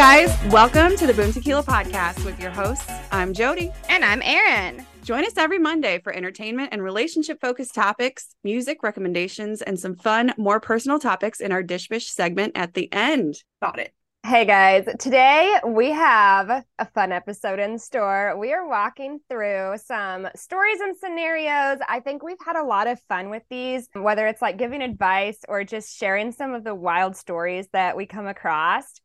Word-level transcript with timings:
guys? 0.00 0.34
Welcome 0.50 0.96
to 0.96 1.06
the 1.06 1.12
Boom 1.12 1.30
Tequila 1.30 1.62
podcast 1.62 2.24
with 2.24 2.40
your 2.40 2.50
hosts. 2.50 2.90
I'm 3.12 3.34
Jody. 3.34 3.70
And 3.90 4.02
I'm 4.02 4.22
Erin. 4.22 4.86
Join 5.04 5.26
us 5.26 5.36
every 5.36 5.58
Monday 5.58 5.98
for 5.98 6.10
entertainment 6.10 6.70
and 6.72 6.82
relationship 6.82 7.38
focused 7.38 7.74
topics, 7.74 8.34
music 8.42 8.82
recommendations, 8.82 9.60
and 9.60 9.78
some 9.78 9.94
fun, 9.94 10.32
more 10.38 10.58
personal 10.58 10.98
topics 11.00 11.38
in 11.38 11.52
our 11.52 11.62
Dish 11.62 11.88
Bish 11.88 12.08
segment 12.08 12.52
at 12.54 12.72
the 12.72 12.90
end. 12.94 13.42
Got 13.60 13.78
it. 13.78 13.92
Hey 14.24 14.46
guys, 14.46 14.88
today 14.98 15.58
we 15.66 15.90
have 15.90 16.64
a 16.78 16.86
fun 16.94 17.12
episode 17.12 17.58
in 17.58 17.78
store. 17.78 18.38
We 18.38 18.54
are 18.54 18.66
walking 18.66 19.20
through 19.28 19.74
some 19.84 20.28
stories 20.34 20.80
and 20.80 20.96
scenarios. 20.96 21.76
I 21.86 22.00
think 22.00 22.22
we've 22.22 22.38
had 22.42 22.56
a 22.56 22.64
lot 22.64 22.86
of 22.86 22.98
fun 23.00 23.28
with 23.28 23.42
these, 23.50 23.86
whether 23.92 24.26
it's 24.26 24.40
like 24.40 24.56
giving 24.56 24.80
advice 24.80 25.40
or 25.46 25.62
just 25.62 25.94
sharing 25.94 26.32
some 26.32 26.54
of 26.54 26.64
the 26.64 26.74
wild 26.74 27.16
stories 27.16 27.68
that 27.74 27.98
we 27.98 28.06
come 28.06 28.26
across. 28.26 28.98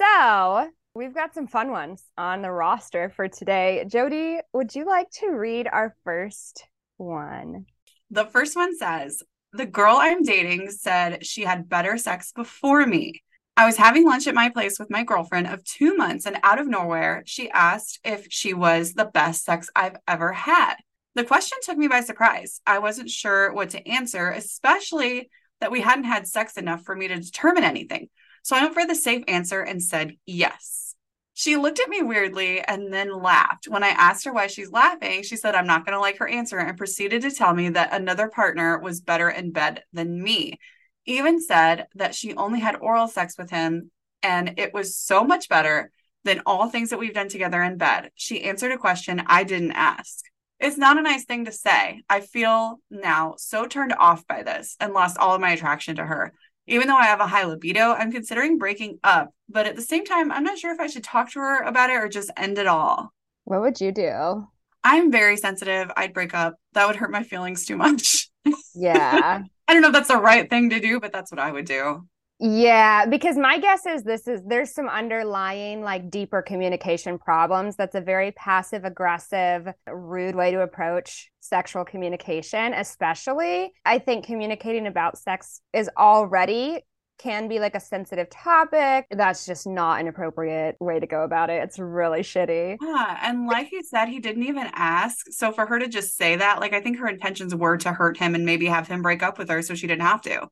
So 0.00 0.68
we've 0.94 1.14
got 1.14 1.34
some 1.34 1.46
fun 1.46 1.70
ones 1.70 2.04
on 2.18 2.42
the 2.42 2.50
roster 2.50 3.10
for 3.10 3.28
today. 3.28 3.84
Jody, 3.88 4.38
would 4.52 4.74
you 4.74 4.86
like 4.86 5.10
to 5.20 5.28
read 5.28 5.68
our 5.70 5.94
first 6.04 6.64
one? 6.98 7.66
The 8.10 8.26
first 8.26 8.56
one 8.56 8.76
says, 8.76 9.22
The 9.52 9.66
girl 9.66 9.96
I'm 9.98 10.22
dating 10.22 10.70
said 10.70 11.24
she 11.24 11.42
had 11.42 11.68
better 11.68 11.96
sex 11.96 12.32
before 12.32 12.86
me. 12.86 13.22
I 13.56 13.64
was 13.64 13.78
having 13.78 14.04
lunch 14.04 14.26
at 14.26 14.34
my 14.34 14.50
place 14.50 14.78
with 14.78 14.90
my 14.90 15.02
girlfriend 15.02 15.46
of 15.46 15.64
two 15.64 15.96
months, 15.96 16.26
and 16.26 16.38
out 16.42 16.60
of 16.60 16.66
nowhere, 16.66 17.22
she 17.24 17.50
asked 17.50 18.00
if 18.04 18.26
she 18.28 18.52
was 18.52 18.92
the 18.92 19.06
best 19.06 19.44
sex 19.44 19.70
I've 19.74 19.96
ever 20.06 20.30
had. 20.32 20.74
The 21.14 21.24
question 21.24 21.56
took 21.62 21.78
me 21.78 21.88
by 21.88 22.02
surprise. 22.02 22.60
I 22.66 22.80
wasn't 22.80 23.08
sure 23.08 23.54
what 23.54 23.70
to 23.70 23.88
answer, 23.88 24.28
especially 24.28 25.30
that 25.62 25.72
we 25.72 25.80
hadn't 25.80 26.04
had 26.04 26.26
sex 26.28 26.58
enough 26.58 26.82
for 26.82 26.94
me 26.94 27.08
to 27.08 27.18
determine 27.18 27.64
anything. 27.64 28.10
So 28.46 28.54
I 28.54 28.62
went 28.62 28.74
for 28.74 28.86
the 28.86 28.94
safe 28.94 29.24
answer 29.26 29.60
and 29.60 29.82
said 29.82 30.18
yes. 30.24 30.94
She 31.34 31.56
looked 31.56 31.80
at 31.80 31.88
me 31.88 32.02
weirdly 32.02 32.60
and 32.60 32.92
then 32.92 33.12
laughed. 33.12 33.66
When 33.66 33.82
I 33.82 33.88
asked 33.88 34.24
her 34.24 34.32
why 34.32 34.46
she's 34.46 34.70
laughing, 34.70 35.24
she 35.24 35.34
said, 35.34 35.56
I'm 35.56 35.66
not 35.66 35.84
going 35.84 35.94
to 35.94 36.00
like 36.00 36.18
her 36.18 36.28
answer 36.28 36.56
and 36.56 36.78
proceeded 36.78 37.22
to 37.22 37.32
tell 37.32 37.52
me 37.52 37.70
that 37.70 37.92
another 37.92 38.28
partner 38.28 38.78
was 38.78 39.00
better 39.00 39.28
in 39.28 39.50
bed 39.50 39.82
than 39.92 40.22
me. 40.22 40.60
Even 41.06 41.42
said 41.42 41.88
that 41.96 42.14
she 42.14 42.36
only 42.36 42.60
had 42.60 42.76
oral 42.76 43.08
sex 43.08 43.36
with 43.36 43.50
him 43.50 43.90
and 44.22 44.54
it 44.58 44.72
was 44.72 44.96
so 44.96 45.24
much 45.24 45.48
better 45.48 45.90
than 46.22 46.42
all 46.46 46.70
things 46.70 46.90
that 46.90 47.00
we've 47.00 47.14
done 47.14 47.28
together 47.28 47.60
in 47.64 47.78
bed. 47.78 48.12
She 48.14 48.44
answered 48.44 48.70
a 48.70 48.78
question 48.78 49.24
I 49.26 49.42
didn't 49.42 49.72
ask. 49.72 50.24
It's 50.60 50.78
not 50.78 50.98
a 50.98 51.02
nice 51.02 51.24
thing 51.24 51.46
to 51.46 51.52
say. 51.52 52.02
I 52.08 52.20
feel 52.20 52.78
now 52.92 53.34
so 53.38 53.66
turned 53.66 53.92
off 53.92 54.24
by 54.28 54.44
this 54.44 54.76
and 54.78 54.94
lost 54.94 55.18
all 55.18 55.34
of 55.34 55.40
my 55.40 55.50
attraction 55.50 55.96
to 55.96 56.04
her. 56.04 56.32
Even 56.66 56.88
though 56.88 56.96
I 56.96 57.06
have 57.06 57.20
a 57.20 57.26
high 57.26 57.44
libido, 57.44 57.92
I'm 57.92 58.10
considering 58.10 58.58
breaking 58.58 58.98
up. 59.04 59.30
But 59.48 59.66
at 59.66 59.76
the 59.76 59.82
same 59.82 60.04
time, 60.04 60.32
I'm 60.32 60.42
not 60.44 60.58
sure 60.58 60.72
if 60.72 60.80
I 60.80 60.88
should 60.88 61.04
talk 61.04 61.30
to 61.32 61.40
her 61.40 61.62
about 61.62 61.90
it 61.90 61.94
or 61.94 62.08
just 62.08 62.30
end 62.36 62.58
it 62.58 62.66
all. 62.66 63.12
What 63.44 63.60
would 63.60 63.80
you 63.80 63.92
do? 63.92 64.48
I'm 64.82 65.10
very 65.12 65.36
sensitive. 65.36 65.90
I'd 65.96 66.12
break 66.14 66.34
up. 66.34 66.54
That 66.72 66.86
would 66.86 66.96
hurt 66.96 67.10
my 67.10 67.22
feelings 67.22 67.66
too 67.66 67.76
much. 67.76 68.28
Yeah. 68.76 69.42
I 69.66 69.72
don't 69.72 69.82
know 69.82 69.88
if 69.88 69.94
that's 69.94 70.06
the 70.06 70.16
right 70.18 70.48
thing 70.48 70.70
to 70.70 70.78
do, 70.78 71.00
but 71.00 71.12
that's 71.12 71.32
what 71.32 71.40
I 71.40 71.50
would 71.50 71.64
do. 71.64 72.06
Yeah, 72.38 73.06
because 73.06 73.38
my 73.38 73.58
guess 73.58 73.86
is 73.86 74.02
this 74.02 74.28
is 74.28 74.42
there's 74.46 74.74
some 74.74 74.88
underlying 74.88 75.80
like 75.80 76.10
deeper 76.10 76.42
communication 76.42 77.18
problems. 77.18 77.76
That's 77.76 77.94
a 77.94 78.00
very 78.00 78.32
passive 78.32 78.84
aggressive, 78.84 79.68
rude 79.86 80.34
way 80.34 80.50
to 80.50 80.60
approach 80.60 81.30
sexual 81.40 81.84
communication, 81.86 82.74
especially. 82.74 83.72
I 83.86 83.98
think 83.98 84.26
communicating 84.26 84.86
about 84.86 85.16
sex 85.16 85.62
is 85.72 85.88
already 85.96 86.82
can 87.18 87.48
be 87.48 87.58
like 87.58 87.74
a 87.74 87.80
sensitive 87.80 88.28
topic. 88.28 89.06
That's 89.10 89.46
just 89.46 89.66
not 89.66 90.00
an 90.00 90.08
appropriate 90.08 90.76
way 90.80 91.00
to 91.00 91.06
go 91.06 91.22
about 91.22 91.48
it. 91.48 91.62
It's 91.62 91.78
really 91.78 92.20
shitty. 92.20 92.76
Yeah. 92.80 93.18
And 93.22 93.46
like 93.46 93.68
he 93.68 93.82
said, 93.82 94.06
he 94.08 94.20
didn't 94.20 94.42
even 94.42 94.68
ask. 94.74 95.24
So 95.30 95.52
for 95.52 95.64
her 95.64 95.78
to 95.78 95.88
just 95.88 96.16
say 96.16 96.36
that, 96.36 96.60
like, 96.60 96.74
I 96.74 96.80
think 96.80 96.98
her 96.98 97.08
intentions 97.08 97.54
were 97.54 97.78
to 97.78 97.92
hurt 97.92 98.18
him 98.18 98.34
and 98.34 98.44
maybe 98.44 98.66
have 98.66 98.88
him 98.88 99.00
break 99.00 99.22
up 99.22 99.38
with 99.38 99.48
her 99.48 99.62
so 99.62 99.74
she 99.74 99.86
didn't 99.86 100.02
have 100.02 100.20
to. 100.22 100.48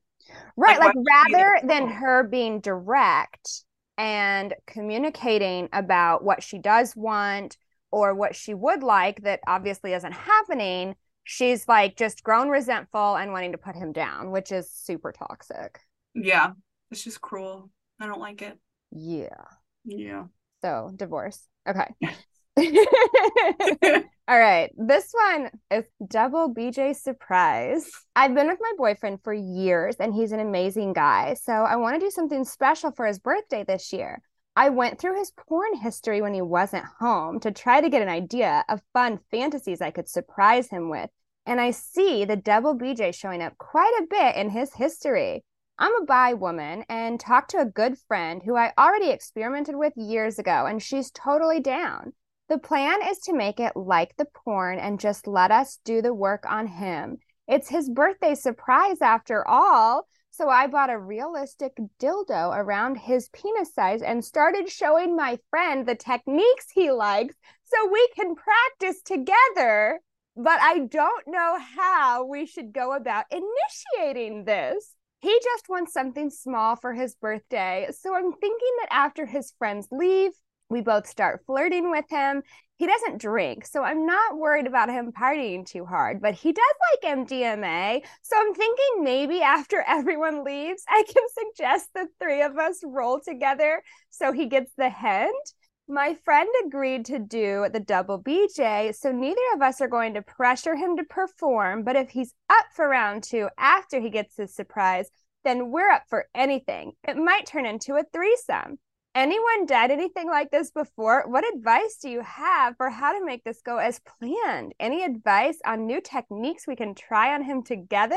Right. 0.57 0.79
Like, 0.79 0.95
like 0.95 1.05
rather 1.33 1.67
than 1.67 1.89
her 1.89 2.23
being 2.25 2.61
direct 2.61 3.65
and 3.97 4.55
communicating 4.67 5.69
about 5.73 6.25
what 6.25 6.43
she 6.43 6.59
does 6.59 6.95
want 6.97 7.57
or 7.91 8.15
what 8.15 8.35
she 8.35 8.55
would 8.55 8.83
like 8.83 9.23
that 9.23 9.41
obviously 9.47 9.93
isn't 9.93 10.13
happening, 10.13 10.97
she's 11.25 11.69
like 11.69 11.97
just 11.97 12.23
grown 12.23 12.49
resentful 12.49 13.17
and 13.17 13.33
wanting 13.33 13.53
to 13.53 13.59
put 13.59 13.77
him 13.77 13.93
down, 13.93 14.31
which 14.31 14.53
is 14.53 14.71
super 14.71 15.13
toxic. 15.13 15.81
Yeah. 16.15 16.53
It's 16.91 17.05
just 17.05 17.21
cruel. 17.21 17.71
I 18.01 18.07
don't 18.07 18.21
like 18.21 18.43
it. 18.43 18.59
Yeah. 18.91 19.45
Yeah. 19.85 20.25
So, 20.63 20.93
divorce. 20.95 21.47
Okay. 21.69 21.95
All 24.27 24.39
right. 24.39 24.73
This 24.79 25.13
one 25.13 25.51
is 25.71 25.85
double 26.09 26.55
BJ 26.55 26.97
surprise. 26.97 27.91
I've 28.17 28.35
been 28.35 28.47
with 28.47 28.59
my 28.59 28.73
boyfriend 28.79 29.19
for 29.23 29.35
years 29.35 29.97
and 30.01 30.15
he's 30.15 30.33
an 30.33 30.41
amazing 30.41 30.95
guy. 30.95 31.35
So 31.35 31.53
I 31.53 31.77
want 31.77 32.01
to 32.01 32.07
do 32.07 32.11
something 32.11 32.45
special 32.45 32.91
for 32.91 33.05
his 33.05 33.19
birthday 33.19 33.65
this 33.65 33.93
year. 33.93 34.23
I 34.57 34.71
went 34.71 34.99
through 34.99 35.19
his 35.19 35.31
porn 35.33 35.77
history 35.77 36.23
when 36.23 36.33
he 36.33 36.41
wasn't 36.41 36.87
home 37.01 37.39
to 37.41 37.51
try 37.51 37.83
to 37.83 37.91
get 37.91 38.01
an 38.01 38.09
idea 38.09 38.65
of 38.71 38.81
fun 38.95 39.19
fantasies 39.31 39.83
I 39.83 39.91
could 39.91 40.09
surprise 40.09 40.71
him 40.71 40.89
with. 40.89 41.11
And 41.45 41.61
I 41.61 41.73
see 41.73 42.25
the 42.25 42.37
double 42.37 42.79
BJ 42.79 43.15
showing 43.15 43.43
up 43.43 43.59
quite 43.59 43.93
a 44.01 44.07
bit 44.09 44.37
in 44.37 44.49
his 44.49 44.73
history. 44.73 45.45
I'm 45.79 45.95
a 46.01 46.07
bi 46.07 46.33
woman 46.33 46.87
and 46.89 47.21
talked 47.21 47.51
to 47.51 47.61
a 47.61 47.67
good 47.67 47.99
friend 48.09 48.41
who 48.43 48.57
I 48.57 48.73
already 48.79 49.11
experimented 49.11 49.77
with 49.77 49.93
years 49.97 50.39
ago, 50.39 50.65
and 50.65 50.83
she's 50.83 51.11
totally 51.11 51.61
down. 51.61 52.15
The 52.49 52.59
plan 52.59 53.01
is 53.09 53.21
to 53.21 53.33
make 53.33 53.59
it 53.59 53.75
like 53.75 54.17
the 54.17 54.27
porn 54.27 54.79
and 54.79 55.01
just 55.01 55.27
let 55.27 55.51
us 55.51 55.79
do 55.85 56.03
the 56.03 56.13
work 56.13 56.45
on 56.47 56.67
him. 56.67 57.19
It's 57.49 57.69
his 57.69 57.89
birthday 57.89 58.35
surprise 58.35 59.01
after 59.01 59.47
all. 59.49 60.07
So 60.31 60.49
I 60.49 60.67
bought 60.67 60.91
a 60.91 60.99
realistic 60.99 61.73
dildo 62.01 62.55
around 62.57 62.97
his 62.97 63.29
penis 63.29 63.73
size 63.73 64.03
and 64.03 64.25
started 64.25 64.69
showing 64.69 65.17
my 65.17 65.39
friend 65.49 65.87
the 65.87 65.95
techniques 65.95 66.67
he 66.73 66.91
likes 66.91 67.35
so 67.65 67.91
we 67.91 68.09
can 68.15 68.35
practice 68.35 69.01
together. 69.03 70.01
But 70.37 70.61
I 70.61 70.81
don't 70.81 71.27
know 71.29 71.59
how 71.77 72.27
we 72.27 72.47
should 72.47 72.73
go 72.73 72.95
about 72.95 73.27
initiating 73.31 74.45
this. 74.45 74.95
He 75.21 75.39
just 75.43 75.69
wants 75.69 75.93
something 75.93 76.29
small 76.29 76.77
for 76.77 76.93
his 76.93 77.15
birthday. 77.15 77.89
So 77.99 78.15
I'm 78.15 78.33
thinking 78.33 78.77
that 78.81 78.89
after 78.91 79.25
his 79.25 79.55
friends 79.59 79.89
leave, 79.91 80.33
we 80.69 80.81
both 80.81 81.07
start 81.07 81.43
flirting 81.47 81.91
with 81.91 82.07
him. 82.09 82.43
He 82.77 82.87
doesn't 82.87 83.21
drink, 83.21 83.67
so 83.67 83.85
I'm 83.85 84.05
not 84.05 84.37
worried 84.37 84.67
about 84.67 84.89
him 84.89 85.13
partying 85.13 85.65
too 85.65 85.85
hard, 85.85 86.21
but 86.21 86.35
he 86.35 86.53
does 86.53 86.65
like 86.91 87.17
MDMA. 87.17 88.03
So 88.23 88.37
I'm 88.37 88.55
thinking 88.55 89.05
maybe 89.05 89.43
after 89.43 89.81
everyone 89.87 90.45
leaves, 90.45 90.83
I 90.89 91.05
can 91.07 91.23
suggest 91.55 91.91
the 91.95 92.09
three 92.21 92.43
of 92.43 92.59
us 92.59 92.81
roll 92.85 93.21
together 93.21 93.83
so 94.11 94.33
he 94.33 94.47
gets 94.47 94.73
the 94.77 94.91
hint. 94.91 95.53
My 95.87 96.15
friend 96.25 96.49
agreed 96.65 97.05
to 97.07 97.19
do 97.19 97.67
the 97.71 97.79
double 97.79 98.21
BJ, 98.21 98.95
so 98.95 99.13
neither 99.13 99.41
of 99.55 99.61
us 99.61 99.83
are 99.83 99.89
going 99.89 100.15
to 100.15 100.23
pressure 100.23 100.75
him 100.75 100.97
to 100.97 101.05
perform. 101.05 101.85
But 101.85 101.97
if 101.97 102.09
he's 102.09 102.33
up 102.49 102.65
for 102.75 102.89
round 102.89 103.23
two 103.23 103.51
after 103.59 104.01
he 104.01 104.09
gets 104.09 104.37
his 104.37 104.55
surprise, 104.55 105.11
then 105.45 105.71
we're 105.71 105.91
up 105.91 106.05
for 106.09 106.27
anything. 106.35 106.93
It 107.07 107.19
might 107.19 107.45
turn 107.45 107.67
into 107.67 107.97
a 107.97 108.05
threesome. 108.13 108.79
Anyone 109.15 109.67
done 109.67 109.93
anything 109.93 110.29
like 110.29 110.51
this 110.51 110.73
before? 110.73 111.25
What 111.29 111.45
advice 111.55 111.99
do 112.03 112.09
you 112.09 112.21
have 112.23 112.77
for 112.77 112.91
how 112.91 113.17
to 113.17 113.25
make 113.25 113.45
this 113.45 113.61
go 113.65 113.79
as 113.79 114.01
planned? 114.01 114.75
Any 114.81 115.05
advice 115.05 115.59
on 115.65 115.87
new 115.87 116.01
techniques 116.01 116.67
we 116.67 116.75
can 116.75 116.97
try 116.97 117.33
on 117.33 117.45
him 117.45 117.63
together? 117.63 118.17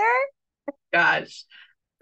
Gosh. 0.91 1.43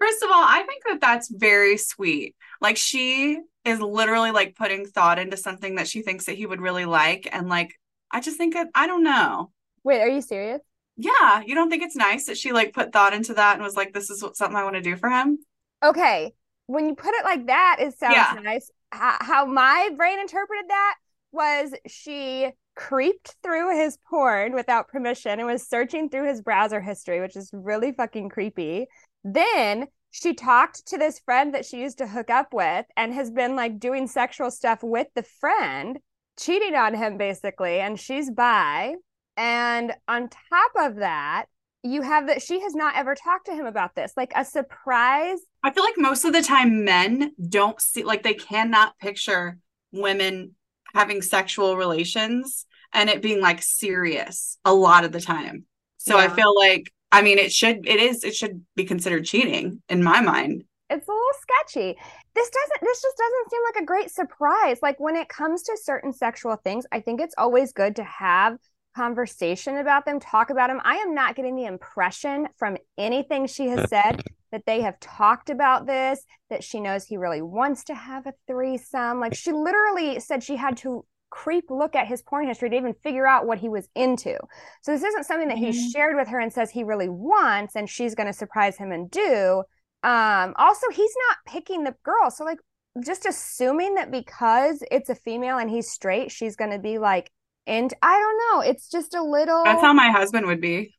First 0.00 0.22
of 0.22 0.30
all, 0.30 0.42
I 0.42 0.62
think 0.66 0.82
that 0.86 1.00
that's 1.02 1.30
very 1.30 1.76
sweet. 1.76 2.36
Like 2.62 2.78
she 2.78 3.38
is 3.66 3.80
literally 3.80 4.30
like 4.30 4.56
putting 4.56 4.86
thought 4.86 5.18
into 5.18 5.36
something 5.36 5.74
that 5.74 5.88
she 5.88 6.00
thinks 6.00 6.24
that 6.24 6.36
he 6.36 6.46
would 6.46 6.62
really 6.62 6.86
like. 6.86 7.28
And 7.30 7.50
like, 7.50 7.74
I 8.10 8.20
just 8.20 8.38
think 8.38 8.54
that 8.54 8.68
I 8.74 8.86
don't 8.86 9.04
know. 9.04 9.52
Wait, 9.84 10.00
are 10.00 10.08
you 10.08 10.22
serious? 10.22 10.62
Yeah. 10.96 11.42
You 11.44 11.54
don't 11.54 11.68
think 11.68 11.82
it's 11.82 11.96
nice 11.96 12.26
that 12.26 12.38
she 12.38 12.52
like 12.52 12.72
put 12.72 12.94
thought 12.94 13.12
into 13.12 13.34
that 13.34 13.56
and 13.56 13.62
was 13.62 13.76
like, 13.76 13.92
this 13.92 14.08
is 14.08 14.22
what, 14.22 14.36
something 14.36 14.56
I 14.56 14.64
want 14.64 14.76
to 14.76 14.82
do 14.82 14.96
for 14.96 15.10
him? 15.10 15.38
Okay. 15.84 16.32
When 16.66 16.88
you 16.88 16.94
put 16.94 17.14
it 17.14 17.24
like 17.24 17.46
that, 17.46 17.76
it 17.80 17.98
sounds 17.98 18.14
yeah. 18.16 18.40
nice. 18.42 18.70
How, 18.92 19.16
how 19.20 19.46
my 19.46 19.90
brain 19.96 20.18
interpreted 20.20 20.66
that 20.68 20.94
was 21.32 21.74
she 21.86 22.50
creeped 22.76 23.34
through 23.42 23.76
his 23.76 23.98
porn 24.08 24.52
without 24.52 24.88
permission 24.88 25.38
and 25.38 25.46
was 25.46 25.68
searching 25.68 26.08
through 26.08 26.28
his 26.28 26.42
browser 26.42 26.80
history, 26.80 27.20
which 27.20 27.36
is 27.36 27.50
really 27.52 27.92
fucking 27.92 28.28
creepy. 28.28 28.86
Then 29.24 29.86
she 30.10 30.34
talked 30.34 30.86
to 30.88 30.98
this 30.98 31.18
friend 31.20 31.54
that 31.54 31.64
she 31.64 31.80
used 31.80 31.98
to 31.98 32.06
hook 32.06 32.30
up 32.30 32.54
with 32.54 32.86
and 32.96 33.12
has 33.12 33.30
been 33.30 33.56
like 33.56 33.78
doing 33.78 34.06
sexual 34.06 34.50
stuff 34.50 34.82
with 34.82 35.08
the 35.14 35.22
friend, 35.22 35.98
cheating 36.38 36.74
on 36.74 36.94
him 36.94 37.18
basically, 37.18 37.80
and 37.80 37.98
she's 37.98 38.30
bi. 38.30 38.94
And 39.36 39.92
on 40.08 40.28
top 40.28 40.72
of 40.78 40.96
that, 40.96 41.46
you 41.86 42.02
have 42.02 42.26
that 42.26 42.42
she 42.42 42.60
has 42.60 42.74
not 42.74 42.96
ever 42.96 43.14
talked 43.14 43.46
to 43.46 43.54
him 43.54 43.66
about 43.66 43.94
this, 43.94 44.12
like 44.16 44.32
a 44.34 44.44
surprise. 44.44 45.38
I 45.62 45.70
feel 45.70 45.84
like 45.84 45.98
most 45.98 46.24
of 46.24 46.32
the 46.32 46.42
time 46.42 46.84
men 46.84 47.32
don't 47.48 47.80
see, 47.80 48.04
like, 48.04 48.22
they 48.22 48.34
cannot 48.34 48.98
picture 48.98 49.58
women 49.92 50.54
having 50.94 51.22
sexual 51.22 51.76
relations 51.76 52.66
and 52.92 53.10
it 53.10 53.22
being 53.22 53.40
like 53.40 53.62
serious 53.62 54.58
a 54.64 54.72
lot 54.72 55.04
of 55.04 55.12
the 55.12 55.20
time. 55.20 55.64
So 55.98 56.16
yeah. 56.16 56.24
I 56.24 56.28
feel 56.28 56.54
like 56.56 56.92
I 57.12 57.22
mean 57.22 57.38
it 57.38 57.52
should 57.52 57.86
it 57.86 58.00
is 58.00 58.24
it 58.24 58.34
should 58.34 58.64
be 58.74 58.84
considered 58.84 59.24
cheating 59.24 59.82
in 59.88 60.02
my 60.02 60.20
mind. 60.20 60.64
It's 60.88 61.06
a 61.06 61.10
little 61.10 61.26
sketchy. 61.40 61.98
This 62.34 62.50
doesn't 62.50 62.80
this 62.80 63.02
just 63.02 63.16
doesn't 63.16 63.50
seem 63.50 63.60
like 63.64 63.82
a 63.82 63.86
great 63.86 64.10
surprise. 64.10 64.78
Like 64.82 64.98
when 64.98 65.16
it 65.16 65.28
comes 65.28 65.62
to 65.64 65.76
certain 65.82 66.12
sexual 66.12 66.56
things, 66.56 66.86
I 66.92 67.00
think 67.00 67.20
it's 67.20 67.34
always 67.36 67.72
good 67.72 67.96
to 67.96 68.04
have 68.04 68.58
conversation 68.96 69.76
about 69.76 70.06
them, 70.06 70.18
talk 70.18 70.50
about 70.50 70.68
them. 70.68 70.80
I 70.84 70.96
am 70.96 71.14
not 71.14 71.36
getting 71.36 71.54
the 71.54 71.66
impression 71.66 72.48
from 72.56 72.78
anything 72.96 73.46
she 73.46 73.68
has 73.68 73.88
said 73.90 74.22
that 74.52 74.64
they 74.66 74.80
have 74.80 74.98
talked 75.00 75.50
about 75.50 75.86
this, 75.86 76.24
that 76.50 76.64
she 76.64 76.80
knows 76.80 77.04
he 77.04 77.16
really 77.16 77.42
wants 77.42 77.84
to 77.84 77.94
have 77.94 78.26
a 78.26 78.32
threesome. 78.46 79.20
Like 79.20 79.34
she 79.34 79.52
literally 79.52 80.18
said 80.20 80.42
she 80.42 80.56
had 80.56 80.76
to 80.78 81.04
creep 81.28 81.64
look 81.68 81.94
at 81.94 82.06
his 82.06 82.22
porn 82.22 82.46
history 82.46 82.70
to 82.70 82.76
even 82.76 82.94
figure 83.02 83.26
out 83.26 83.46
what 83.46 83.58
he 83.58 83.68
was 83.68 83.88
into. 83.94 84.38
So 84.82 84.92
this 84.92 85.02
isn't 85.02 85.24
something 85.24 85.48
that 85.48 85.58
he 85.58 85.68
mm-hmm. 85.68 85.90
shared 85.90 86.16
with 86.16 86.28
her 86.28 86.40
and 86.40 86.52
says 86.52 86.70
he 86.70 86.84
really 86.84 87.08
wants 87.08 87.76
and 87.76 87.90
she's 87.90 88.14
going 88.14 88.28
to 88.28 88.32
surprise 88.32 88.78
him 88.78 88.92
and 88.92 89.10
do. 89.10 89.62
Um 90.02 90.54
also 90.56 90.88
he's 90.90 91.14
not 91.28 91.52
picking 91.52 91.84
the 91.84 91.94
girl. 92.04 92.30
So 92.30 92.44
like 92.44 92.58
just 93.04 93.26
assuming 93.26 93.96
that 93.96 94.10
because 94.10 94.82
it's 94.90 95.10
a 95.10 95.14
female 95.14 95.58
and 95.58 95.68
he's 95.68 95.90
straight, 95.90 96.30
she's 96.30 96.56
going 96.56 96.70
to 96.70 96.78
be 96.78 96.98
like 96.98 97.30
and 97.66 97.92
I 98.02 98.18
don't 98.18 98.38
know, 98.38 98.70
it's 98.70 98.88
just 98.88 99.14
a 99.14 99.22
little 99.22 99.64
That's 99.64 99.82
how 99.82 99.92
my 99.92 100.10
husband 100.10 100.46
would 100.46 100.60
be. 100.60 100.94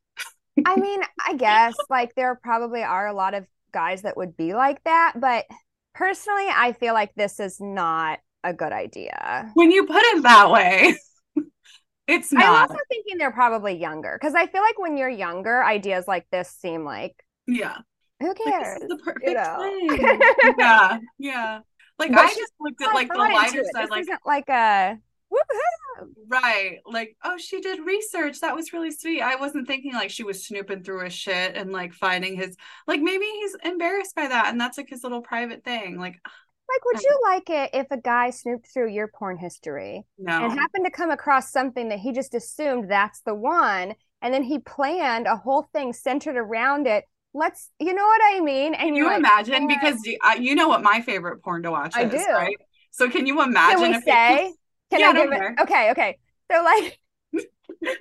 I 0.65 0.75
mean, 0.75 1.01
I 1.25 1.35
guess 1.35 1.75
like 1.89 2.15
there 2.15 2.39
probably 2.41 2.83
are 2.83 3.07
a 3.07 3.13
lot 3.13 3.33
of 3.33 3.45
guys 3.71 4.01
that 4.03 4.17
would 4.17 4.35
be 4.35 4.53
like 4.53 4.83
that, 4.83 5.13
but 5.15 5.45
personally, 5.93 6.47
I 6.49 6.73
feel 6.73 6.93
like 6.93 7.13
this 7.15 7.39
is 7.39 7.59
not 7.59 8.19
a 8.43 8.53
good 8.53 8.71
idea. 8.71 9.51
When 9.53 9.71
you 9.71 9.85
put 9.85 10.01
it 10.01 10.23
that 10.23 10.51
way, 10.51 10.95
it's 12.07 12.31
not. 12.31 12.43
I'm 12.43 12.61
also 12.69 12.81
thinking 12.89 13.17
they're 13.17 13.31
probably 13.31 13.73
younger 13.73 14.17
because 14.19 14.35
I 14.35 14.47
feel 14.47 14.61
like 14.61 14.79
when 14.79 14.97
you're 14.97 15.09
younger, 15.09 15.63
ideas 15.63 16.07
like 16.07 16.27
this 16.31 16.49
seem 16.49 16.83
like 16.83 17.23
yeah. 17.47 17.77
Who 18.19 18.33
cares? 18.33 18.79
Like, 18.81 18.89
the 18.89 18.97
perfect 18.97 19.27
you 19.27 19.33
know? 19.35 20.53
yeah, 20.57 20.97
yeah. 21.19 21.59
Like 21.99 22.11
but 22.11 22.19
I 22.19 22.27
just 22.27 22.53
looked 22.59 22.81
at 22.81 22.93
like 22.93 23.09
the 23.09 23.17
lighter 23.17 23.63
side. 23.73 23.83
This 23.83 23.89
like 23.89 24.01
isn't 24.01 24.19
like 24.25 24.49
a 24.49 24.97
Right. 26.27 26.79
Like, 26.85 27.15
oh, 27.23 27.37
she 27.37 27.61
did 27.61 27.85
research. 27.85 28.41
That 28.41 28.55
was 28.55 28.73
really 28.73 28.91
sweet. 28.91 29.21
I 29.21 29.35
wasn't 29.35 29.67
thinking 29.67 29.93
like 29.93 30.09
she 30.09 30.23
was 30.23 30.45
snooping 30.45 30.83
through 30.83 31.05
his 31.05 31.13
shit 31.13 31.55
and 31.55 31.71
like 31.71 31.93
finding 31.93 32.35
his 32.35 32.55
like 32.85 33.01
maybe 33.01 33.25
he's 33.25 33.55
embarrassed 33.63 34.15
by 34.15 34.27
that 34.27 34.47
and 34.47 34.59
that's 34.59 34.77
like 34.77 34.89
his 34.89 35.03
little 35.03 35.21
private 35.21 35.63
thing. 35.63 35.97
Like 35.97 36.19
like 36.69 36.85
would 36.85 37.01
you 37.01 37.19
like 37.23 37.49
it 37.49 37.69
if 37.73 37.87
a 37.91 37.97
guy 37.97 38.29
snooped 38.29 38.67
through 38.67 38.91
your 38.91 39.07
porn 39.07 39.37
history 39.37 40.05
no. 40.17 40.43
and 40.43 40.59
happened 40.59 40.85
to 40.85 40.91
come 40.91 41.11
across 41.11 41.51
something 41.51 41.89
that 41.89 41.99
he 41.99 42.11
just 42.11 42.35
assumed 42.35 42.89
that's 42.89 43.21
the 43.21 43.33
one 43.33 43.95
and 44.21 44.33
then 44.33 44.43
he 44.43 44.59
planned 44.59 45.27
a 45.27 45.35
whole 45.35 45.69
thing 45.73 45.93
centered 45.93 46.35
around 46.35 46.87
it 46.87 47.05
let's 47.33 47.69
you 47.79 47.93
know 47.93 48.05
what 48.05 48.21
i 48.35 48.39
mean 48.41 48.73
and 48.73 48.87
can 48.87 48.95
you 48.95 49.05
like, 49.05 49.19
imagine 49.19 49.67
because 49.67 50.03
you, 50.05 50.17
you, 50.39 50.55
know 50.55 50.67
what 50.67 50.81
my 50.81 51.01
favorite 51.01 51.41
porn 51.43 51.63
to 51.63 51.71
watch 51.71 51.95
I 51.95 52.03
is 52.03 52.11
do. 52.11 52.31
right 52.31 52.57
so 52.91 53.09
can 53.09 53.25
you 53.27 53.41
imagine 53.41 53.93
can 53.93 53.93
we 53.93 54.01
say 54.01 54.53
can 54.89 54.99
yeah, 54.99 55.09
I 55.09 55.13
give 55.13 55.31
it? 55.31 55.61
Okay, 55.61 55.91
okay. 55.91 56.17
So 56.51 56.63
like 56.63 56.99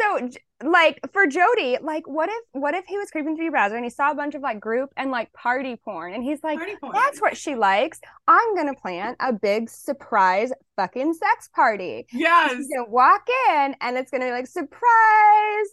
so 0.00 0.30
like 0.64 1.00
for 1.12 1.26
Jody, 1.26 1.78
like 1.80 2.06
what 2.06 2.28
if 2.28 2.44
what 2.52 2.74
if 2.74 2.84
he 2.86 2.98
was 2.98 3.10
creeping 3.10 3.36
through 3.36 3.44
your 3.44 3.52
browser 3.52 3.76
and 3.76 3.84
he 3.84 3.90
saw 3.90 4.10
a 4.10 4.14
bunch 4.14 4.34
of 4.34 4.42
like 4.42 4.60
group 4.60 4.90
and 4.96 5.10
like 5.10 5.32
party 5.32 5.76
porn 5.76 6.14
and 6.14 6.22
he's 6.22 6.42
like, 6.42 6.58
that's 6.92 7.20
what 7.20 7.36
she 7.36 7.54
likes. 7.54 8.00
I'm 8.26 8.54
gonna 8.54 8.74
plan 8.74 9.16
a 9.20 9.32
big 9.32 9.70
surprise 9.70 10.52
fucking 10.76 11.14
sex 11.14 11.48
party. 11.54 12.06
Yes. 12.12 12.54
He's 12.54 12.68
gonna 12.68 12.88
walk 12.88 13.26
in 13.50 13.74
and 13.80 13.96
it's 13.96 14.10
gonna 14.10 14.26
be 14.26 14.32
like 14.32 14.46
surprise 14.46 15.66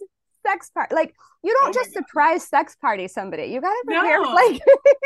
sex 0.46 0.70
party. 0.70 0.94
Like 0.94 1.14
you 1.42 1.56
don't 1.60 1.70
oh 1.70 1.80
just 1.80 1.92
surprise 1.92 2.46
sex 2.46 2.76
party 2.76 3.08
somebody. 3.08 3.44
You 3.44 3.60
gotta 3.60 3.82
prepare 3.86 4.22
no. 4.22 4.30
like 4.34 4.60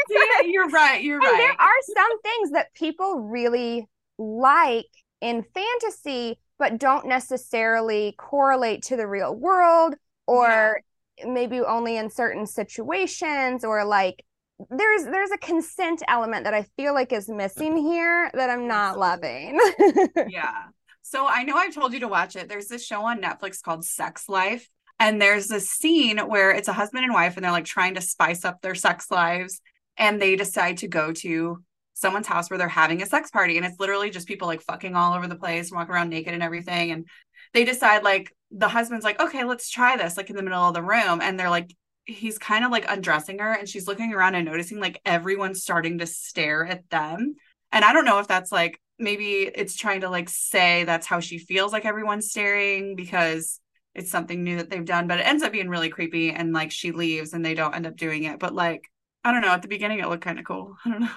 yeah, 0.08 0.46
you're 0.46 0.68
right. 0.68 1.02
You're 1.02 1.18
and 1.18 1.24
right. 1.24 1.36
There 1.36 1.52
are 1.52 1.80
some 1.94 2.20
things 2.22 2.50
that 2.52 2.72
people 2.74 3.20
really 3.20 3.86
like 4.20 4.86
in 5.20 5.44
fantasy, 5.54 6.38
but 6.58 6.78
don't 6.78 7.06
necessarily 7.06 8.14
correlate 8.18 8.82
to 8.84 8.96
the 8.96 9.06
real 9.06 9.34
world 9.34 9.94
or 10.26 10.80
yeah. 11.18 11.26
maybe 11.26 11.60
only 11.60 11.96
in 11.96 12.10
certain 12.10 12.46
situations 12.46 13.64
or 13.64 13.84
like 13.84 14.24
there's 14.68 15.04
there's 15.04 15.30
a 15.30 15.38
consent 15.38 16.02
element 16.06 16.44
that 16.44 16.52
I 16.52 16.66
feel 16.76 16.92
like 16.92 17.12
is 17.12 17.30
missing 17.30 17.78
here 17.78 18.30
that 18.34 18.50
I'm 18.50 18.68
not 18.68 18.98
loving. 18.98 19.58
yeah. 20.28 20.64
So 21.00 21.26
I 21.26 21.44
know 21.44 21.56
I've 21.56 21.74
told 21.74 21.94
you 21.94 22.00
to 22.00 22.08
watch 22.08 22.36
it. 22.36 22.48
There's 22.48 22.68
this 22.68 22.84
show 22.84 23.02
on 23.06 23.22
Netflix 23.22 23.62
called 23.62 23.84
Sex 23.84 24.28
Life. 24.28 24.68
And 24.98 25.20
there's 25.20 25.48
this 25.48 25.70
scene 25.70 26.18
where 26.18 26.50
it's 26.50 26.68
a 26.68 26.74
husband 26.74 27.04
and 27.04 27.14
wife 27.14 27.36
and 27.36 27.44
they're 27.44 27.52
like 27.52 27.64
trying 27.64 27.94
to 27.94 28.02
spice 28.02 28.44
up 28.44 28.60
their 28.60 28.74
sex 28.74 29.10
lives. 29.10 29.62
And 29.96 30.20
they 30.20 30.36
decide 30.36 30.78
to 30.78 30.88
go 30.88 31.12
to 31.14 31.64
someone's 31.94 32.26
house 32.26 32.48
where 32.48 32.58
they're 32.58 32.68
having 32.68 33.02
a 33.02 33.06
sex 33.06 33.30
party 33.30 33.56
and 33.56 33.66
it's 33.66 33.78
literally 33.78 34.10
just 34.10 34.28
people 34.28 34.48
like 34.48 34.62
fucking 34.62 34.94
all 34.94 35.14
over 35.14 35.26
the 35.26 35.34
place 35.34 35.70
and 35.70 35.76
walking 35.76 35.94
around 35.94 36.08
naked 36.08 36.32
and 36.32 36.42
everything 36.42 36.90
and 36.90 37.06
they 37.52 37.64
decide 37.64 38.02
like 38.02 38.34
the 38.50 38.68
husband's 38.68 39.04
like 39.04 39.20
okay 39.20 39.44
let's 39.44 39.70
try 39.70 39.96
this 39.96 40.16
like 40.16 40.30
in 40.30 40.36
the 40.36 40.42
middle 40.42 40.62
of 40.62 40.74
the 40.74 40.82
room 40.82 41.20
and 41.20 41.38
they're 41.38 41.50
like 41.50 41.74
he's 42.04 42.38
kind 42.38 42.64
of 42.64 42.70
like 42.70 42.86
undressing 42.88 43.38
her 43.38 43.52
and 43.52 43.68
she's 43.68 43.86
looking 43.86 44.12
around 44.12 44.34
and 44.34 44.46
noticing 44.46 44.80
like 44.80 45.00
everyone's 45.04 45.62
starting 45.62 45.98
to 45.98 46.06
stare 46.06 46.64
at 46.64 46.88
them 46.90 47.34
and 47.72 47.84
i 47.84 47.92
don't 47.92 48.04
know 48.04 48.18
if 48.18 48.26
that's 48.26 48.50
like 48.50 48.80
maybe 48.98 49.50
it's 49.54 49.76
trying 49.76 50.00
to 50.00 50.10
like 50.10 50.28
say 50.28 50.84
that's 50.84 51.06
how 51.06 51.20
she 51.20 51.38
feels 51.38 51.72
like 51.72 51.84
everyone's 51.84 52.30
staring 52.30 52.96
because 52.96 53.60
it's 53.94 54.10
something 54.10 54.44
new 54.44 54.56
that 54.56 54.70
they've 54.70 54.84
done 54.84 55.06
but 55.06 55.18
it 55.18 55.26
ends 55.26 55.42
up 55.42 55.52
being 55.52 55.68
really 55.68 55.88
creepy 55.88 56.30
and 56.30 56.52
like 56.52 56.70
she 56.70 56.92
leaves 56.92 57.32
and 57.32 57.44
they 57.44 57.54
don't 57.54 57.74
end 57.74 57.86
up 57.86 57.96
doing 57.96 58.24
it 58.24 58.38
but 58.38 58.54
like 58.54 58.84
i 59.24 59.32
don't 59.32 59.42
know 59.42 59.48
at 59.48 59.62
the 59.62 59.68
beginning 59.68 59.98
it 59.98 60.08
looked 60.08 60.24
kind 60.24 60.38
of 60.38 60.44
cool 60.44 60.76
i 60.84 60.90
don't 60.90 61.00
know 61.00 61.08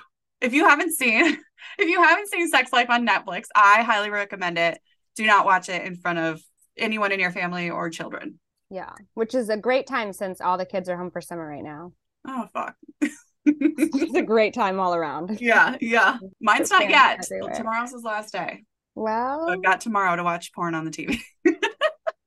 if 0.44 0.54
you 0.54 0.68
haven't 0.68 0.92
seen 0.92 1.26
if 1.80 1.90
you 1.90 2.04
haven't 2.04 2.30
seen 2.30 2.48
Sex 2.50 2.72
Life 2.72 2.90
on 2.90 3.08
Netflix, 3.08 3.46
I 3.56 3.82
highly 3.82 4.10
recommend 4.10 4.60
it. 4.60 4.80
Do 5.16 5.26
not 5.26 5.46
watch 5.46 5.70
it 5.70 5.84
in 5.84 5.96
front 5.96 6.20
of 6.20 6.42
anyone 6.78 7.12
in 7.12 7.20
your 7.20 7.32
family 7.32 7.70
or 7.70 7.90
children. 7.90 8.40
Yeah, 8.70 8.92
which 9.14 9.34
is 9.34 9.50
a 9.50 9.58
great 9.58 9.88
time 9.88 10.14
since 10.14 10.42
all 10.42 10.58
the 10.58 10.66
kids 10.66 10.90
are 10.90 10.98
home 10.98 11.12
for 11.12 11.22
summer 11.22 11.48
right 11.48 11.64
now. 11.64 11.94
Oh 12.28 12.48
fuck. 12.54 12.76
it's 13.46 14.16
a 14.16 14.22
great 14.22 14.54
time 14.54 14.80
all 14.80 14.96
around. 14.96 15.40
Yeah, 15.42 15.78
yeah. 15.82 16.18
Mine's 16.40 16.72
not 16.72 16.90
yet. 16.90 17.28
Tomorrow's 17.56 17.92
his 17.92 18.04
last 18.04 18.32
day. 18.32 18.64
Well, 18.96 19.50
I've 19.50 19.64
got 19.64 19.82
tomorrow 19.82 20.16
to 20.16 20.24
watch 20.24 20.54
porn 20.54 20.76
on 20.76 20.86
the 20.86 20.92
TV. 20.92 21.20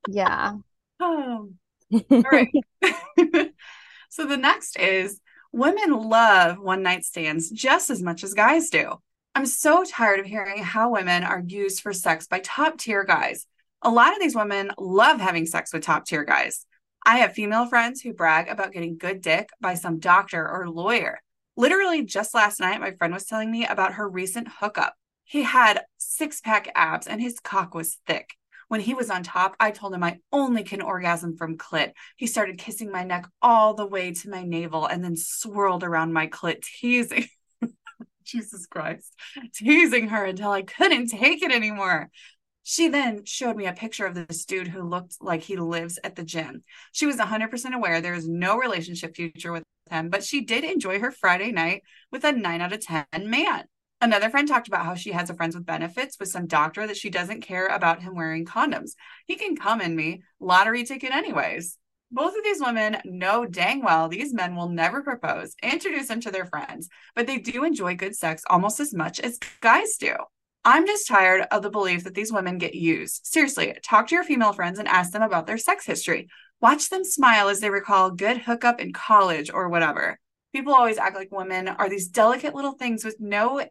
yeah. 0.07 0.53
Oh. 0.99 1.49
All 2.11 2.23
right. 2.31 2.51
so 4.09 4.25
the 4.25 4.35
next 4.35 4.77
is 4.77 5.21
Women 5.53 5.91
love 5.91 6.59
one 6.59 6.83
night 6.83 7.05
stands 7.05 7.49
just 7.49 7.89
as 7.89 8.01
much 8.01 8.23
as 8.23 8.33
guys 8.33 8.69
do. 8.69 8.95
I'm 9.33 9.45
so 9.45 9.83
tired 9.83 10.19
of 10.19 10.25
hearing 10.25 10.63
how 10.63 10.91
women 10.91 11.23
are 11.23 11.43
used 11.45 11.81
for 11.81 11.93
sex 11.93 12.27
by 12.27 12.39
top 12.39 12.77
tier 12.77 13.03
guys. 13.03 13.45
A 13.81 13.89
lot 13.89 14.13
of 14.13 14.19
these 14.19 14.35
women 14.35 14.71
love 14.77 15.19
having 15.19 15.45
sex 15.45 15.71
with 15.71 15.83
top 15.83 16.05
tier 16.05 16.23
guys. 16.23 16.65
I 17.05 17.19
have 17.19 17.33
female 17.33 17.67
friends 17.67 18.01
who 18.01 18.13
brag 18.13 18.49
about 18.49 18.73
getting 18.73 18.97
good 18.97 19.21
dick 19.21 19.49
by 19.61 19.75
some 19.75 19.99
doctor 19.99 20.47
or 20.47 20.69
lawyer. 20.69 21.19
Literally, 21.55 22.03
just 22.03 22.33
last 22.33 22.59
night, 22.59 22.81
my 22.81 22.91
friend 22.91 23.13
was 23.13 23.25
telling 23.25 23.51
me 23.51 23.65
about 23.65 23.93
her 23.93 24.09
recent 24.09 24.47
hookup. 24.59 24.95
He 25.23 25.43
had 25.43 25.83
six 25.97 26.41
pack 26.41 26.69
abs 26.75 27.07
and 27.07 27.21
his 27.21 27.39
cock 27.39 27.73
was 27.73 27.97
thick. 28.07 28.36
When 28.67 28.81
he 28.81 28.93
was 28.93 29.09
on 29.09 29.23
top, 29.23 29.55
I 29.59 29.71
told 29.71 29.93
him 29.93 30.03
I 30.03 30.19
only 30.31 30.63
can 30.63 30.81
orgasm 30.81 31.37
from 31.37 31.57
clit. 31.57 31.93
He 32.17 32.27
started 32.27 32.57
kissing 32.57 32.91
my 32.91 33.03
neck 33.03 33.25
all 33.41 33.73
the 33.73 33.85
way 33.85 34.11
to 34.11 34.29
my 34.29 34.43
navel 34.43 34.85
and 34.85 35.03
then 35.03 35.15
swirled 35.15 35.83
around 35.83 36.13
my 36.13 36.27
clit, 36.27 36.61
teasing. 36.61 37.27
Jesus 38.25 38.65
Christ, 38.65 39.13
teasing 39.53 40.09
her 40.09 40.25
until 40.25 40.51
I 40.51 40.63
couldn't 40.63 41.07
take 41.07 41.41
it 41.41 41.51
anymore. 41.51 42.09
She 42.63 42.89
then 42.89 43.23
showed 43.23 43.55
me 43.55 43.65
a 43.65 43.71
picture 43.71 44.05
of 44.05 44.13
this 44.13 44.43
dude 44.43 44.67
who 44.67 44.83
looked 44.83 45.15
like 45.21 45.41
he 45.41 45.55
lives 45.55 45.97
at 46.03 46.17
the 46.17 46.23
gym. 46.23 46.63
She 46.91 47.05
was 47.05 47.15
100% 47.15 47.73
aware 47.73 48.01
there 48.01 48.13
is 48.13 48.27
no 48.27 48.57
relationship 48.57 49.15
future 49.15 49.53
with 49.53 49.63
him, 49.89 50.09
but 50.09 50.25
she 50.25 50.41
did 50.41 50.65
enjoy 50.65 50.99
her 50.99 51.09
Friday 51.09 51.53
night 51.53 51.83
with 52.11 52.25
a 52.25 52.33
9 52.33 52.59
out 52.59 52.73
of 52.73 52.81
10 52.81 53.05
man. 53.13 53.63
Another 53.99 54.29
friend 54.29 54.47
talked 54.47 54.67
about 54.67 54.85
how 54.85 54.93
she 54.93 55.11
has 55.11 55.31
a 55.31 55.33
friends 55.33 55.55
with 55.55 55.65
benefits 55.65 56.19
with 56.19 56.29
some 56.29 56.45
doctor 56.45 56.85
that 56.85 56.97
she 56.97 57.09
doesn't 57.09 57.41
care 57.41 57.67
about 57.67 58.03
him 58.03 58.13
wearing 58.13 58.45
condoms. 58.45 58.91
He 59.25 59.35
can 59.35 59.55
come 59.55 59.81
in 59.81 59.95
me, 59.95 60.21
lottery 60.39 60.83
ticket, 60.83 61.11
anyways. 61.11 61.77
Both 62.11 62.37
of 62.37 62.43
these 62.43 62.61
women 62.61 62.97
know 63.05 63.45
dang 63.45 63.81
well 63.83 64.07
these 64.07 64.33
men 64.33 64.55
will 64.55 64.69
never 64.69 65.01
propose, 65.01 65.55
introduce 65.63 66.07
them 66.07 66.21
to 66.21 66.31
their 66.31 66.45
friends, 66.45 66.89
but 67.15 67.25
they 67.25 67.39
do 67.39 67.63
enjoy 67.63 67.95
good 67.95 68.15
sex 68.15 68.43
almost 68.49 68.79
as 68.79 68.93
much 68.93 69.19
as 69.19 69.39
guys 69.61 69.97
do. 69.97 70.13
I'm 70.63 70.85
just 70.85 71.07
tired 71.07 71.47
of 71.51 71.63
the 71.63 71.69
belief 71.69 72.03
that 72.03 72.13
these 72.13 72.31
women 72.31 72.59
get 72.59 72.75
used. 72.75 73.25
Seriously, 73.25 73.75
talk 73.83 74.07
to 74.07 74.15
your 74.15 74.23
female 74.23 74.53
friends 74.53 74.77
and 74.77 74.87
ask 74.87 75.11
them 75.11 75.23
about 75.23 75.47
their 75.47 75.57
sex 75.57 75.85
history. 75.85 76.27
Watch 76.61 76.89
them 76.89 77.03
smile 77.03 77.49
as 77.49 77.61
they 77.61 77.69
recall 77.69 78.11
good 78.11 78.37
hookup 78.37 78.79
in 78.79 78.93
college 78.93 79.49
or 79.51 79.69
whatever. 79.69 80.19
People 80.53 80.73
always 80.73 80.97
act 80.97 81.15
like 81.15 81.31
women 81.31 81.67
are 81.67 81.89
these 81.89 82.07
delicate 82.07 82.55
little 82.55 82.73
things 82.73 83.03
with 83.03 83.17
no 83.19 83.65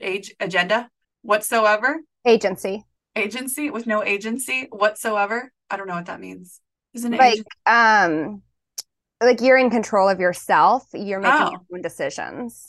age 0.00 0.34
agenda 0.40 0.88
whatsoever. 1.22 2.00
Agency. 2.24 2.84
Agency 3.16 3.70
with 3.70 3.86
no 3.86 4.04
agency 4.04 4.68
whatsoever. 4.70 5.52
I 5.70 5.76
don't 5.76 5.88
know 5.88 5.94
what 5.94 6.06
that 6.06 6.20
means. 6.20 6.60
Isn't 6.94 7.14
it 7.14 7.18
Like 7.18 7.32
agency? 7.34 7.48
um 7.66 8.42
like 9.20 9.40
you're 9.40 9.58
in 9.58 9.70
control 9.70 10.08
of 10.08 10.20
yourself. 10.20 10.86
You're 10.94 11.20
making 11.20 11.38
Oh. 11.40 11.50
your 11.50 11.60
own 11.74 11.82
decisions. 11.82 12.68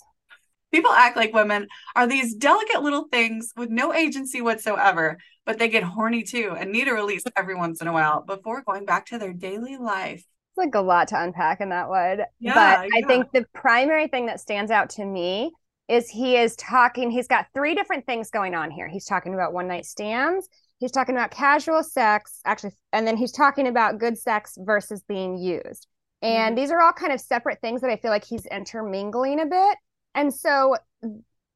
People 0.72 0.92
act 0.92 1.16
like 1.18 1.34
women 1.34 1.68
are 1.96 2.06
these 2.08 2.36
delicate 2.36 2.82
little 2.84 3.06
things 3.12 3.54
with 3.58 3.70
no 3.70 3.94
agency 3.94 4.42
whatsoever, 4.42 5.18
but 5.46 5.58
they 5.58 5.68
get 5.68 5.84
horny 5.84 6.24
too 6.24 6.56
and 6.58 6.72
need 6.72 6.88
a 6.88 6.94
release 6.94 7.24
every 7.36 7.56
once 7.56 7.82
in 7.82 7.88
a 7.88 7.94
while 7.94 8.22
before 8.22 8.62
going 8.64 8.86
back 8.86 9.06
to 9.08 9.18
their 9.18 9.34
daily 9.34 9.78
life. 9.78 10.20
It's 10.52 10.58
like 10.58 10.76
a 10.76 10.82
lot 10.82 11.08
to 11.10 11.22
unpack 11.22 11.62
in 11.62 11.70
that 11.70 11.90
one. 11.90 12.22
Yeah, 12.40 12.54
but 12.54 12.80
I 12.80 12.88
yeah. 12.94 13.08
think 13.08 13.32
the 13.32 13.46
primary 13.54 14.08
thing 14.08 14.28
that 14.28 14.40
stands 14.40 14.70
out 14.72 14.92
to 14.92 15.06
me 15.06 15.52
is 15.90 16.08
he 16.08 16.38
is 16.38 16.56
talking, 16.56 17.10
he's 17.10 17.28
got 17.28 17.48
three 17.54 17.74
different 17.74 18.06
things 18.06 18.30
going 18.30 18.54
on 18.54 18.70
here. 18.70 18.88
He's 18.88 19.06
talking 19.06 19.34
about 19.34 19.54
one 19.54 19.68
night 19.68 19.86
stands, 19.86 20.48
he's 20.78 20.92
talking 20.92 21.16
about 21.16 21.32
casual 21.32 21.84
sex, 21.84 22.40
actually, 22.46 22.72
and 22.94 23.06
then 23.08 23.18
he's 23.18 23.32
talking 23.32 23.68
about 23.68 23.98
good 23.98 24.18
sex 24.18 24.56
versus 24.60 25.04
being 25.04 25.38
used. 25.38 25.88
And 26.22 26.54
Mhm. 26.54 26.62
these 26.62 26.72
are 26.72 26.80
all 26.80 26.94
kind 26.94 27.12
of 27.12 27.20
separate 27.20 27.60
things 27.60 27.82
that 27.82 27.90
I 27.90 27.98
feel 27.98 28.12
like 28.12 28.24
he's 28.24 28.46
intermingling 28.46 29.40
a 29.40 29.48
bit. 29.48 29.78
And 30.14 30.34
so 30.34 30.78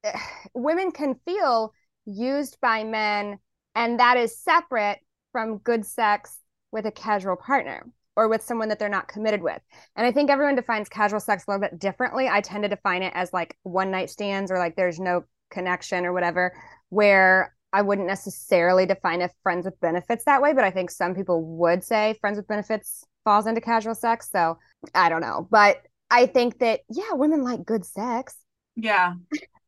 women 0.54 0.92
can 0.92 1.16
feel 1.26 1.74
used 2.06 2.58
by 2.60 2.84
men, 2.84 3.40
and 3.76 4.00
that 4.00 4.18
is 4.18 4.38
separate 4.38 5.00
from 5.32 5.60
good 5.60 5.86
sex 5.86 6.40
with 6.72 6.86
a 6.86 6.92
casual 6.92 7.36
partner 7.36 7.86
or 8.16 8.28
with 8.28 8.44
someone 8.44 8.70
that 8.70 8.80
they're 8.80 8.90
not 8.90 9.08
committed 9.08 9.42
with. 9.42 9.62
And 9.96 10.06
I 10.06 10.12
think 10.12 10.30
everyone 10.30 10.56
defines 10.56 10.90
casual 10.90 11.20
sex 11.20 11.46
a 11.48 11.52
little 11.52 11.62
bit 11.62 11.80
differently. 11.80 12.28
I 12.30 12.42
tend 12.42 12.64
to 12.64 12.70
define 12.70 13.04
it 13.04 13.14
as 13.16 13.34
like 13.34 13.58
one 13.64 13.92
night 13.92 14.10
stands 14.10 14.52
or 14.52 14.58
like 14.58 14.76
there's 14.76 15.00
no 15.00 15.24
connection 15.50 16.06
or 16.06 16.14
whatever, 16.14 16.54
where 16.90 17.56
I 17.72 17.82
wouldn't 17.82 18.08
necessarily 18.08 18.86
define 18.86 19.22
a 19.22 19.30
friends 19.42 19.66
with 19.66 19.80
benefits 19.80 20.26
that 20.26 20.42
way, 20.42 20.54
but 20.54 20.64
I 20.64 20.72
think 20.72 20.92
some 20.92 21.16
people 21.16 21.44
would 21.58 21.84
say 21.84 22.16
friends 22.22 22.38
with 22.38 22.48
benefits 22.48 23.04
falls 23.24 23.48
into 23.48 23.62
casual 23.62 23.96
sex. 23.96 24.30
So 24.32 24.60
I 24.94 25.10
don't 25.10 25.22
know. 25.22 25.48
But 25.50 25.82
I 26.12 26.28
think 26.28 26.60
that, 26.60 26.82
yeah, 26.90 27.14
women 27.14 27.44
like 27.44 27.66
good 27.66 27.84
sex. 27.84 28.36
Yeah. 28.76 29.14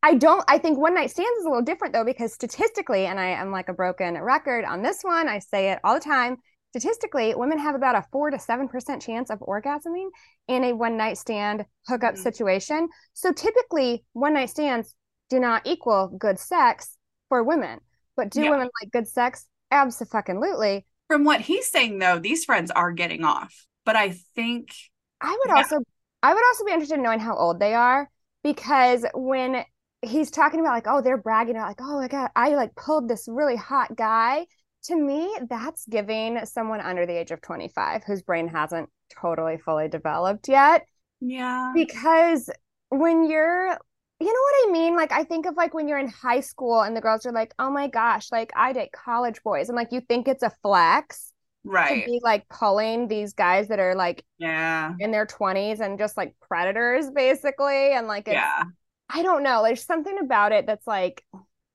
I 0.03 0.13
don't 0.13 0.43
I 0.47 0.59
think 0.59 0.77
one 0.77 0.93
night 0.93 1.09
stands 1.09 1.39
is 1.39 1.45
a 1.45 1.49
little 1.49 1.63
different 1.63 1.93
though 1.93 2.05
because 2.05 2.31
statistically 2.31 3.07
and 3.07 3.19
I 3.19 3.29
am 3.29 3.51
like 3.51 3.69
a 3.69 3.73
broken 3.73 4.19
record 4.21 4.63
on 4.63 4.83
this 4.83 5.01
one 5.01 5.27
I 5.27 5.39
say 5.39 5.71
it 5.71 5.79
all 5.83 5.95
the 5.95 5.99
time 5.99 6.37
statistically 6.75 7.33
women 7.35 7.57
have 7.57 7.75
about 7.75 7.95
a 7.95 8.05
4 8.11 8.31
to 8.31 8.39
7% 8.39 9.01
chance 9.01 9.29
of 9.29 9.39
orgasming 9.39 10.09
in 10.47 10.63
a 10.65 10.73
one 10.73 10.97
night 10.97 11.17
stand 11.17 11.65
hookup 11.87 12.15
Mhm. 12.15 12.21
situation 12.21 12.89
so 13.13 13.31
typically 13.31 14.03
one 14.13 14.33
night 14.33 14.49
stands 14.49 14.95
do 15.29 15.39
not 15.39 15.61
equal 15.65 16.07
good 16.19 16.37
sex 16.37 16.97
for 17.29 17.43
women 17.43 17.79
but 18.17 18.29
do 18.29 18.41
Yeah. 18.41 18.49
women 18.49 18.69
like 18.81 18.91
good 18.91 19.07
sex 19.07 19.47
absolutely 19.71 20.85
From 21.07 21.23
what 21.23 21.41
he's 21.41 21.69
saying 21.69 21.99
though, 21.99 22.19
these 22.19 22.45
friends 22.45 22.71
are 22.71 22.91
getting 22.91 23.23
off. 23.23 23.65
But 23.85 23.95
I 23.95 24.09
think 24.35 24.69
I 25.21 25.31
would 25.31 25.55
Yeah. 25.55 25.63
also 25.63 25.79
I 26.23 26.33
would 26.33 26.45
also 26.45 26.65
be 26.65 26.71
interested 26.71 26.95
in 26.97 27.03
knowing 27.03 27.19
how 27.19 27.35
old 27.35 27.59
they 27.59 27.73
are 27.73 28.09
because 28.43 29.05
when 29.13 29.63
he's 30.01 30.31
talking 30.31 30.59
about 30.59 30.73
like 30.73 30.87
oh 30.87 31.01
they're 31.01 31.17
bragging 31.17 31.55
about 31.55 31.67
like 31.69 31.81
oh 31.81 31.99
my 31.99 32.07
god 32.07 32.29
I 32.35 32.49
like 32.49 32.75
pulled 32.75 33.07
this 33.07 33.27
really 33.27 33.55
hot 33.55 33.95
guy 33.95 34.45
to 34.87 34.95
me 34.95 35.35
that's 35.49 35.85
giving 35.87 36.45
someone 36.45 36.81
under 36.81 37.05
the 37.05 37.17
age 37.17 37.31
of 37.31 37.41
25 37.41 38.03
whose 38.03 38.21
brain 38.21 38.47
hasn't 38.47 38.89
totally 39.21 39.57
fully 39.57 39.87
developed 39.87 40.47
yet 40.47 40.85
yeah. 41.21 41.71
because 41.73 42.49
when 42.89 43.29
you're 43.29 43.77
you 44.19 44.27
know 44.27 44.31
what 44.31 44.69
I 44.69 44.71
mean 44.71 44.95
like 44.95 45.11
I 45.11 45.23
think 45.23 45.45
of 45.45 45.55
like 45.55 45.73
when 45.73 45.87
you're 45.87 45.99
in 45.99 46.07
high 46.07 46.39
school 46.39 46.81
and 46.81 46.95
the 46.95 47.01
girls 47.01 47.25
are 47.25 47.31
like 47.31 47.53
oh 47.59 47.69
my 47.69 47.87
gosh 47.87 48.31
like 48.31 48.51
I 48.55 48.73
date 48.73 48.91
college 48.93 49.41
boys 49.43 49.69
and 49.69 49.75
like 49.75 49.91
you 49.91 50.01
think 50.01 50.27
it's 50.27 50.43
a 50.43 50.51
flex 50.61 51.33
right? 51.65 52.05
to 52.05 52.11
be 52.11 52.21
like 52.23 52.47
pulling 52.47 53.07
these 53.07 53.33
guys 53.33 53.67
that 53.67 53.79
are 53.79 53.95
like 53.95 54.23
Yeah. 54.37 54.93
in 54.99 55.11
their 55.11 55.25
20s 55.25 55.79
and 55.79 55.97
just 55.99 56.15
like 56.15 56.35
predators 56.47 57.09
basically 57.09 57.91
and 57.91 58.07
like 58.07 58.27
it's 58.27 58.35
Yeah. 58.35 58.63
I 59.09 59.21
don't 59.21 59.43
know 59.43 59.63
there's 59.63 59.83
something 59.83 60.17
about 60.19 60.51
it 60.51 60.65
that's 60.65 60.87
like 60.87 61.23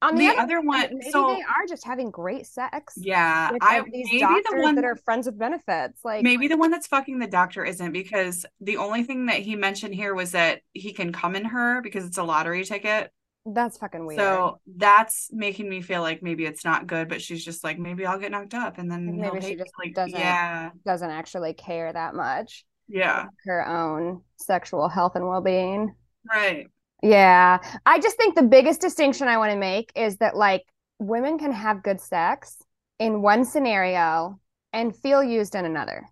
on 0.03 0.17
the, 0.17 0.27
The 0.27 0.33
other 0.33 0.43
other 0.43 0.61
one 0.63 0.89
maybe 0.93 1.11
so 1.11 1.27
they 1.35 1.43
are 1.43 1.67
just 1.69 1.85
having 1.85 2.11
great 2.11 2.47
sex 2.47 2.95
yeah, 2.97 3.53
with 3.53 3.63
I 3.63 3.83
these 3.93 4.07
maybe 4.11 4.21
doctors 4.21 4.45
the 4.51 4.61
one 4.63 4.75
that 4.77 4.85
are 4.85 4.97
friends 4.97 5.27
with 5.27 5.39
benefits 5.39 6.01
like 6.05 6.23
maybe 6.23 6.49
the 6.49 6.57
one 6.57 6.71
that's 6.71 6.87
fucking 6.87 7.19
the 7.19 7.27
doctor 7.27 7.65
isn't 7.65 7.93
because 7.93 8.47
the 8.61 8.77
only 8.79 9.03
thing 9.03 9.27
that 9.27 9.37
he 9.41 9.57
mentioned 9.57 9.95
here 9.95 10.15
was 10.15 10.33
that 10.33 10.61
he 10.73 10.93
can 10.93 11.13
come 11.13 11.37
in 11.37 11.45
her 11.45 11.81
because 11.83 12.05
it's 12.05 12.19
a 12.19 12.23
lottery 12.23 12.65
ticket. 12.65 13.13
that's 13.47 13.79
fucking 13.79 14.07
weird 14.07 14.19
So 14.19 14.61
that's 14.77 15.29
making 15.33 15.69
me 15.69 15.81
feel 15.83 16.03
like 16.03 16.23
maybe 16.23 16.45
it's 16.45 16.65
not 16.65 16.87
good, 16.87 17.09
but 17.09 17.23
she's 17.23 17.45
just 17.45 17.65
like, 17.65 17.79
maybe 17.79 18.05
I'll 18.07 18.19
get 18.19 18.31
knocked 18.31 18.55
up 18.55 18.79
and 18.79 18.91
then 18.91 19.19
maybe 19.19 19.41
she 19.41 19.57
just 19.57 19.73
like, 19.79 19.95
doesn't- 19.95 20.19
yeah, 20.19 20.71
doesn't 20.85 21.11
actually 21.11 21.55
care 21.55 21.93
that 21.93 22.15
much 22.15 22.65
yeah, 22.89 23.27
her 23.47 23.67
own 23.67 24.23
sexual 24.37 24.89
health 24.89 25.15
and 25.15 25.27
well-being 25.27 25.95
right. 26.29 26.67
Yeah 27.03 27.59
I 27.87 27.99
just 27.99 28.17
think 28.17 28.35
the 28.35 28.43
biggest 28.43 28.81
distinction 28.81 29.29
I 29.29 29.39
want 29.39 29.53
to 29.53 29.59
make 29.59 29.91
is 29.95 30.17
that 30.19 30.37
like 30.37 30.63
women 30.99 31.39
can 31.39 31.53
have 31.53 31.83
good 31.83 32.01
sex 32.01 32.57
in 32.99 33.23
one 33.23 33.45
scenario 33.45 34.39
and 34.73 34.95
feel 34.95 35.23
used 35.23 35.55
in 35.55 35.65
another 35.65 36.07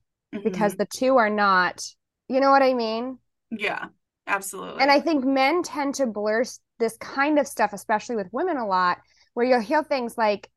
because 0.45 0.73
Mhm. 0.73 0.79
the 0.79 0.87
two 0.87 1.17
are 1.17 1.31
not 1.31 1.83
you 2.29 2.41
know 2.41 2.51
what 2.51 2.63
I 2.63 2.75
mean 2.75 3.19
yeah, 3.51 3.89
absolutely. 4.27 4.83
And 4.83 4.91
I 4.91 5.01
think 5.01 5.25
men 5.25 5.63
tend 5.63 5.95
to 5.97 6.07
blur 6.07 6.45
this 6.79 6.97
kind 6.99 7.39
of 7.39 7.47
stuff, 7.47 7.73
especially 7.73 8.17
with 8.17 8.33
women 8.33 8.57
a 8.57 8.67
lot, 8.67 8.99
where 9.35 9.47
you'll 9.47 9.61
hear 9.61 9.83
things 9.83 10.17
like, 10.17 10.49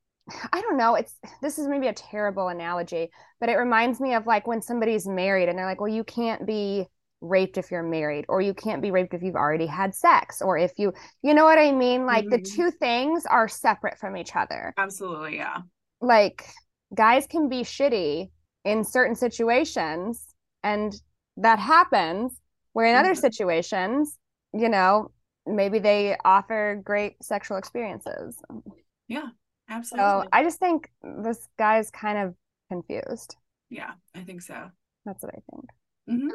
I 0.52 0.60
don't 0.60 0.76
know, 0.76 0.94
it's 0.94 1.14
this 1.40 1.58
is 1.58 1.66
maybe 1.66 1.88
a 1.88 1.92
terrible 1.92 2.48
analogy, 2.48 3.10
but 3.40 3.48
it 3.48 3.56
reminds 3.56 4.00
me 4.00 4.14
of 4.14 4.26
like 4.26 4.46
when 4.46 4.62
somebody's 4.62 5.06
married 5.06 5.48
and 5.48 5.58
they're 5.58 5.66
like, 5.66 5.80
well, 5.80 5.92
you 5.92 6.04
can't 6.04 6.46
be 6.46 6.86
raped 7.22 7.56
if 7.56 7.70
you're 7.70 7.82
married, 7.82 8.26
or 8.28 8.42
you 8.42 8.52
can't 8.52 8.82
be 8.82 8.90
raped 8.90 9.14
if 9.14 9.22
you've 9.22 9.36
already 9.36 9.66
had 9.66 9.94
sex, 9.94 10.42
or 10.42 10.58
if 10.58 10.72
you, 10.78 10.92
you 11.22 11.32
know 11.34 11.44
what 11.44 11.58
I 11.58 11.72
mean? 11.72 12.04
Like 12.06 12.28
the 12.28 12.38
Mhm. 12.38 12.44
two 12.44 12.70
things 12.70 13.24
are 13.26 13.48
separate 13.48 13.98
from 13.98 14.16
each 14.16 14.36
other. 14.36 14.74
absolutely, 14.76 15.36
yeah, 15.36 15.62
Like 16.00 16.44
guys 16.94 17.26
can 17.26 17.48
be 17.48 17.62
shitty 17.62 18.30
in 18.64 18.84
certain 18.84 19.14
situations, 19.14 20.34
and 20.62 20.92
that 21.38 21.58
happens. 21.58 22.38
Where 22.74 22.86
in 22.86 22.96
other 22.96 23.12
Mhm. 23.12 23.20
situations, 23.20 24.18
you 24.54 24.68
know, 24.68 25.10
maybe 25.46 25.78
they 25.78 26.16
offer 26.24 26.80
great 26.84 27.22
sexual 27.22 27.56
experiences. 27.58 28.40
yeah 29.08 29.28
absolutely. 29.68 30.24
so 30.24 30.28
I 30.32 30.42
just 30.42 30.58
think 30.58 30.90
this 31.02 31.48
guy's 31.58 31.90
kind 31.90 32.18
of 32.18 32.34
confused. 32.70 33.36
yeah, 33.70 33.92
I 34.14 34.20
think 34.24 34.42
so. 34.42 34.70
That's 35.04 35.22
what 35.22 35.34
I 35.34 35.40
think. 35.50 35.70
Mhm. 36.08 36.30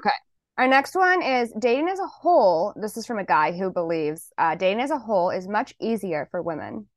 Our 0.57 0.67
next 0.67 0.95
one 0.95 1.21
is 1.21 1.53
dating 1.59 1.87
as 1.87 1.99
a 1.99 2.07
whole. 2.07 2.73
This 2.75 2.97
is 2.97 3.05
from 3.05 3.19
a 3.19 3.23
guy 3.23 3.51
who 3.51 3.69
believes 3.69 4.31
uh, 4.39 4.55
dating 4.55 4.81
as 4.81 4.89
a 4.89 4.97
whole 4.97 5.29
is 5.29 5.47
much 5.47 5.75
easier 5.79 6.27
for 6.31 6.41
women. 6.41 6.87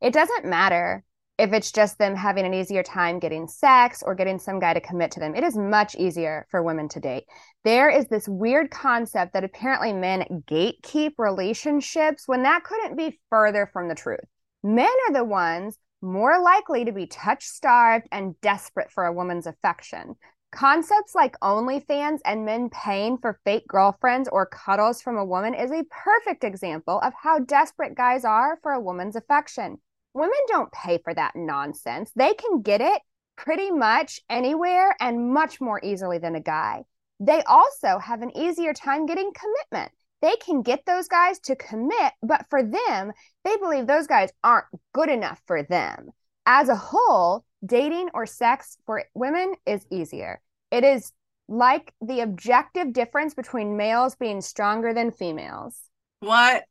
It 0.00 0.12
doesn't 0.12 0.44
matter 0.44 1.04
if 1.38 1.52
it's 1.52 1.70
just 1.70 1.98
them 1.98 2.16
having 2.16 2.44
an 2.44 2.54
easier 2.54 2.82
time 2.82 3.20
getting 3.20 3.46
sex 3.46 4.02
or 4.04 4.16
getting 4.16 4.40
some 4.40 4.58
guy 4.58 4.74
to 4.74 4.80
commit 4.80 5.12
to 5.12 5.20
them. 5.20 5.36
It 5.36 5.44
is 5.44 5.56
much 5.56 5.94
easier 5.94 6.46
for 6.50 6.60
women 6.60 6.88
to 6.88 7.00
date. 7.00 7.24
There 7.62 7.88
is 7.88 8.08
this 8.08 8.28
weird 8.28 8.72
concept 8.72 9.32
that 9.34 9.44
apparently 9.44 9.92
men 9.92 10.42
gatekeep 10.50 11.12
relationships 11.16 12.24
when 12.26 12.42
that 12.42 12.64
couldn't 12.64 12.96
be 12.96 13.20
further 13.30 13.70
from 13.72 13.86
the 13.86 13.94
truth. 13.94 14.20
Men 14.64 14.90
are 15.08 15.12
the 15.12 15.24
ones 15.24 15.78
more 16.02 16.40
likely 16.42 16.84
to 16.84 16.92
be 16.92 17.06
touch 17.06 17.44
starved 17.44 18.06
and 18.10 18.40
desperate 18.40 18.90
for 18.90 19.06
a 19.06 19.12
woman's 19.12 19.46
affection. 19.46 20.16
Concepts 20.54 21.16
like 21.16 21.38
OnlyFans 21.40 22.20
and 22.24 22.44
men 22.44 22.70
paying 22.70 23.18
for 23.18 23.40
fake 23.44 23.66
girlfriends 23.66 24.28
or 24.30 24.46
cuddles 24.46 25.02
from 25.02 25.18
a 25.18 25.24
woman 25.24 25.52
is 25.52 25.72
a 25.72 25.82
perfect 25.90 26.44
example 26.44 27.00
of 27.02 27.12
how 27.20 27.40
desperate 27.40 27.96
guys 27.96 28.24
are 28.24 28.60
for 28.62 28.70
a 28.70 28.80
woman's 28.80 29.16
affection. 29.16 29.78
Women 30.14 30.38
don't 30.46 30.70
pay 30.70 30.98
for 31.02 31.12
that 31.12 31.34
nonsense. 31.34 32.12
They 32.14 32.34
can 32.34 32.62
get 32.62 32.80
it 32.80 33.02
pretty 33.34 33.72
much 33.72 34.20
anywhere 34.30 34.94
and 35.00 35.34
much 35.34 35.60
more 35.60 35.80
easily 35.82 36.18
than 36.18 36.36
a 36.36 36.40
guy. 36.40 36.84
They 37.18 37.42
also 37.42 37.98
have 37.98 38.22
an 38.22 38.36
easier 38.36 38.72
time 38.72 39.06
getting 39.06 39.32
commitment. 39.32 39.90
They 40.22 40.36
can 40.36 40.62
get 40.62 40.86
those 40.86 41.08
guys 41.08 41.40
to 41.40 41.56
commit, 41.56 42.12
but 42.22 42.46
for 42.48 42.62
them, 42.62 43.10
they 43.42 43.56
believe 43.56 43.88
those 43.88 44.06
guys 44.06 44.30
aren't 44.44 44.66
good 44.92 45.08
enough 45.08 45.42
for 45.48 45.64
them. 45.64 46.10
As 46.46 46.68
a 46.68 46.76
whole, 46.76 47.44
dating 47.66 48.10
or 48.14 48.24
sex 48.24 48.78
for 48.86 49.02
women 49.14 49.54
is 49.66 49.84
easier. 49.90 50.40
It 50.74 50.82
is 50.82 51.12
like 51.46 51.94
the 52.00 52.18
objective 52.18 52.92
difference 52.92 53.32
between 53.32 53.76
males 53.76 54.16
being 54.16 54.40
stronger 54.40 54.92
than 54.92 55.12
females. 55.12 55.78
What? 56.18 56.64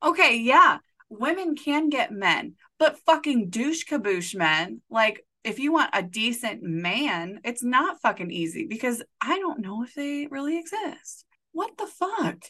Okay, 0.00 0.36
yeah. 0.36 0.78
Women 1.08 1.56
can 1.56 1.88
get 1.88 2.12
men, 2.12 2.54
but 2.78 3.00
fucking 3.00 3.50
douche 3.50 3.84
kaboosh 3.84 4.36
men, 4.36 4.82
like 4.88 5.26
if 5.42 5.58
you 5.58 5.72
want 5.72 5.90
a 5.92 6.00
decent 6.00 6.62
man, 6.62 7.40
it's 7.42 7.64
not 7.64 8.00
fucking 8.00 8.30
easy 8.30 8.66
because 8.68 9.02
I 9.20 9.40
don't 9.40 9.58
know 9.58 9.82
if 9.82 9.94
they 9.94 10.28
really 10.30 10.56
exist. 10.56 11.24
What 11.50 11.76
the 11.76 11.88
fuck? 11.88 12.44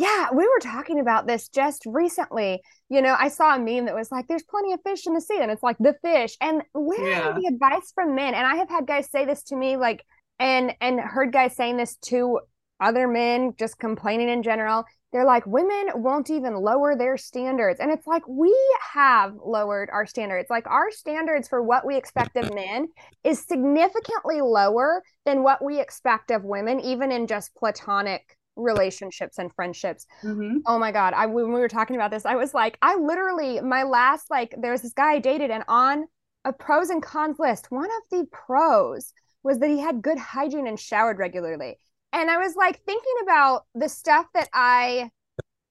Yeah, 0.00 0.28
we 0.32 0.48
were 0.48 0.60
talking 0.62 0.98
about 0.98 1.26
this 1.26 1.48
just 1.48 1.82
recently. 1.84 2.62
You 2.88 3.02
know, 3.02 3.14
I 3.18 3.28
saw 3.28 3.54
a 3.54 3.58
meme 3.58 3.84
that 3.84 3.94
was 3.94 4.10
like, 4.10 4.28
there's 4.28 4.42
plenty 4.42 4.72
of 4.72 4.80
fish 4.82 5.06
in 5.06 5.12
the 5.12 5.20
sea, 5.20 5.36
and 5.42 5.50
it's 5.50 5.62
like 5.62 5.76
the 5.78 5.94
fish. 6.00 6.38
And 6.40 6.62
literally 6.74 7.10
Yeah. 7.10 7.34
the 7.34 7.46
advice 7.48 7.92
from 7.94 8.14
men, 8.14 8.32
and 8.32 8.46
I 8.46 8.56
have 8.56 8.70
had 8.70 8.86
guys 8.86 9.10
say 9.10 9.26
this 9.26 9.42
to 9.44 9.56
me, 9.56 9.76
like, 9.76 10.02
and 10.38 10.74
and 10.80 10.98
heard 10.98 11.34
guys 11.34 11.54
saying 11.54 11.76
this 11.76 11.96
to 11.96 12.40
other 12.80 13.06
men, 13.06 13.52
just 13.58 13.78
complaining 13.78 14.30
in 14.30 14.42
general. 14.42 14.86
They're 15.12 15.26
like, 15.26 15.44
women 15.46 15.90
won't 15.96 16.30
even 16.30 16.54
lower 16.54 16.96
their 16.96 17.18
standards. 17.18 17.78
And 17.78 17.90
it's 17.90 18.06
like, 18.06 18.26
we 18.26 18.56
have 18.94 19.34
lowered 19.44 19.90
our 19.92 20.06
standards. 20.06 20.48
Like, 20.48 20.66
our 20.66 20.90
standards 20.90 21.46
for 21.46 21.62
what 21.62 21.84
we 21.84 21.98
expect 21.98 22.36
of 22.38 22.54
men 22.54 22.88
is 23.22 23.44
significantly 23.44 24.40
lower 24.40 25.02
than 25.26 25.42
what 25.42 25.62
we 25.62 25.78
expect 25.78 26.30
of 26.30 26.42
women, 26.44 26.80
even 26.80 27.12
in 27.12 27.26
just 27.26 27.54
platonic 27.54 28.38
relationships 28.60 29.38
and 29.38 29.52
friendships. 29.54 30.06
Mhm. 30.24 30.62
Oh 30.66 30.78
my 30.78 30.92
God. 30.92 31.14
I 31.14 31.26
when 31.26 31.52
we 31.52 31.60
were 31.60 31.68
talking 31.68 31.96
about 31.96 32.10
this, 32.10 32.26
I 32.26 32.36
was 32.36 32.54
like, 32.54 32.78
I 32.82 32.96
literally, 32.96 33.60
my 33.60 33.82
last, 33.84 34.30
like, 34.30 34.54
there 34.58 34.72
was 34.72 34.82
this 34.82 34.92
guy 34.92 35.12
I 35.14 35.18
dated, 35.18 35.50
and 35.50 35.64
on 35.68 36.06
a 36.44 36.52
pros 36.52 36.90
and 36.90 37.02
cons 37.02 37.38
list, 37.38 37.70
one 37.70 37.90
of 37.90 38.02
the 38.10 38.26
pros 38.30 39.12
was 39.42 39.58
that 39.58 39.70
he 39.70 39.78
had 39.78 40.02
good 40.02 40.18
hygiene 40.18 40.66
and 40.66 40.78
showered 40.78 41.18
regularly. 41.18 41.78
And 42.12 42.30
I 42.30 42.38
was 42.38 42.56
like 42.56 42.80
thinking 42.84 43.14
about 43.22 43.64
the 43.74 43.88
stuff 43.88 44.26
that 44.34 44.48
I 44.52 45.10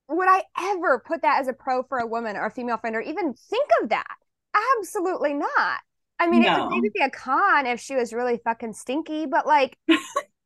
would 0.08 0.28
I 0.28 0.44
ever 0.58 1.00
put 1.06 1.22
that 1.22 1.40
as 1.40 1.48
a 1.48 1.54
pro 1.54 1.84
for 1.84 2.00
a 2.00 2.08
woman 2.08 2.36
or 2.36 2.46
a 2.46 2.52
female 2.52 2.78
friend 2.78 2.96
or 2.96 3.02
even 3.02 3.34
think 3.34 3.70
of 3.82 3.90
that? 3.90 4.16
Absolutely 4.80 5.34
not. 5.34 5.80
I 6.20 6.28
mean, 6.28 6.44
it 6.44 6.52
would 6.52 6.66
maybe 6.68 6.90
be 6.94 7.02
a 7.02 7.10
con 7.10 7.66
if 7.66 7.80
she 7.80 7.96
was 7.96 8.12
really 8.14 8.40
fucking 8.44 8.74
stinky, 8.74 9.26
but 9.26 9.46
like 9.48 9.78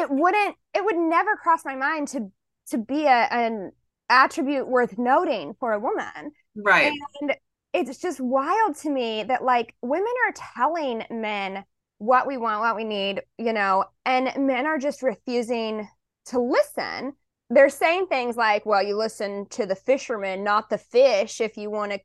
it 0.00 0.10
wouldn't 0.10 0.56
it 0.74 0.84
would 0.84 0.96
never 0.96 1.36
cross 1.36 1.64
my 1.64 1.76
mind 1.76 2.08
to 2.08 2.30
to 2.70 2.78
be 2.78 3.04
a, 3.06 3.28
an 3.30 3.72
attribute 4.08 4.66
worth 4.68 4.98
noting 4.98 5.54
for 5.58 5.72
a 5.72 5.78
woman. 5.78 6.32
Right. 6.56 6.92
And 7.20 7.34
it's 7.72 7.98
just 7.98 8.20
wild 8.20 8.76
to 8.78 8.90
me 8.90 9.22
that 9.24 9.44
like 9.44 9.74
women 9.82 10.12
are 10.26 10.34
telling 10.56 11.04
men 11.10 11.64
what 11.98 12.26
we 12.26 12.36
want, 12.36 12.60
what 12.60 12.76
we 12.76 12.84
need, 12.84 13.22
you 13.38 13.52
know, 13.52 13.84
and 14.06 14.30
men 14.46 14.66
are 14.66 14.78
just 14.78 15.02
refusing 15.02 15.88
to 16.26 16.40
listen. 16.40 17.12
They're 17.50 17.68
saying 17.68 18.06
things 18.06 18.36
like, 18.36 18.64
well, 18.64 18.82
you 18.82 18.96
listen 18.96 19.46
to 19.50 19.66
the 19.66 19.74
fisherman, 19.74 20.42
not 20.44 20.70
the 20.70 20.78
fish, 20.78 21.40
if 21.40 21.56
you 21.56 21.70
want 21.70 21.92
to 21.92 22.00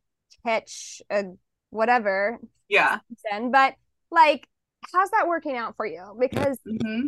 catch 0.46 1.02
a 1.10 1.24
whatever. 1.70 2.40
Yeah. 2.68 3.00
But 3.52 3.76
like, 4.12 4.48
how's 4.94 5.10
that 5.12 5.28
working 5.28 5.56
out 5.56 5.76
for 5.78 5.86
you? 5.86 6.16
Because 6.20 6.60
hmm 6.66 7.08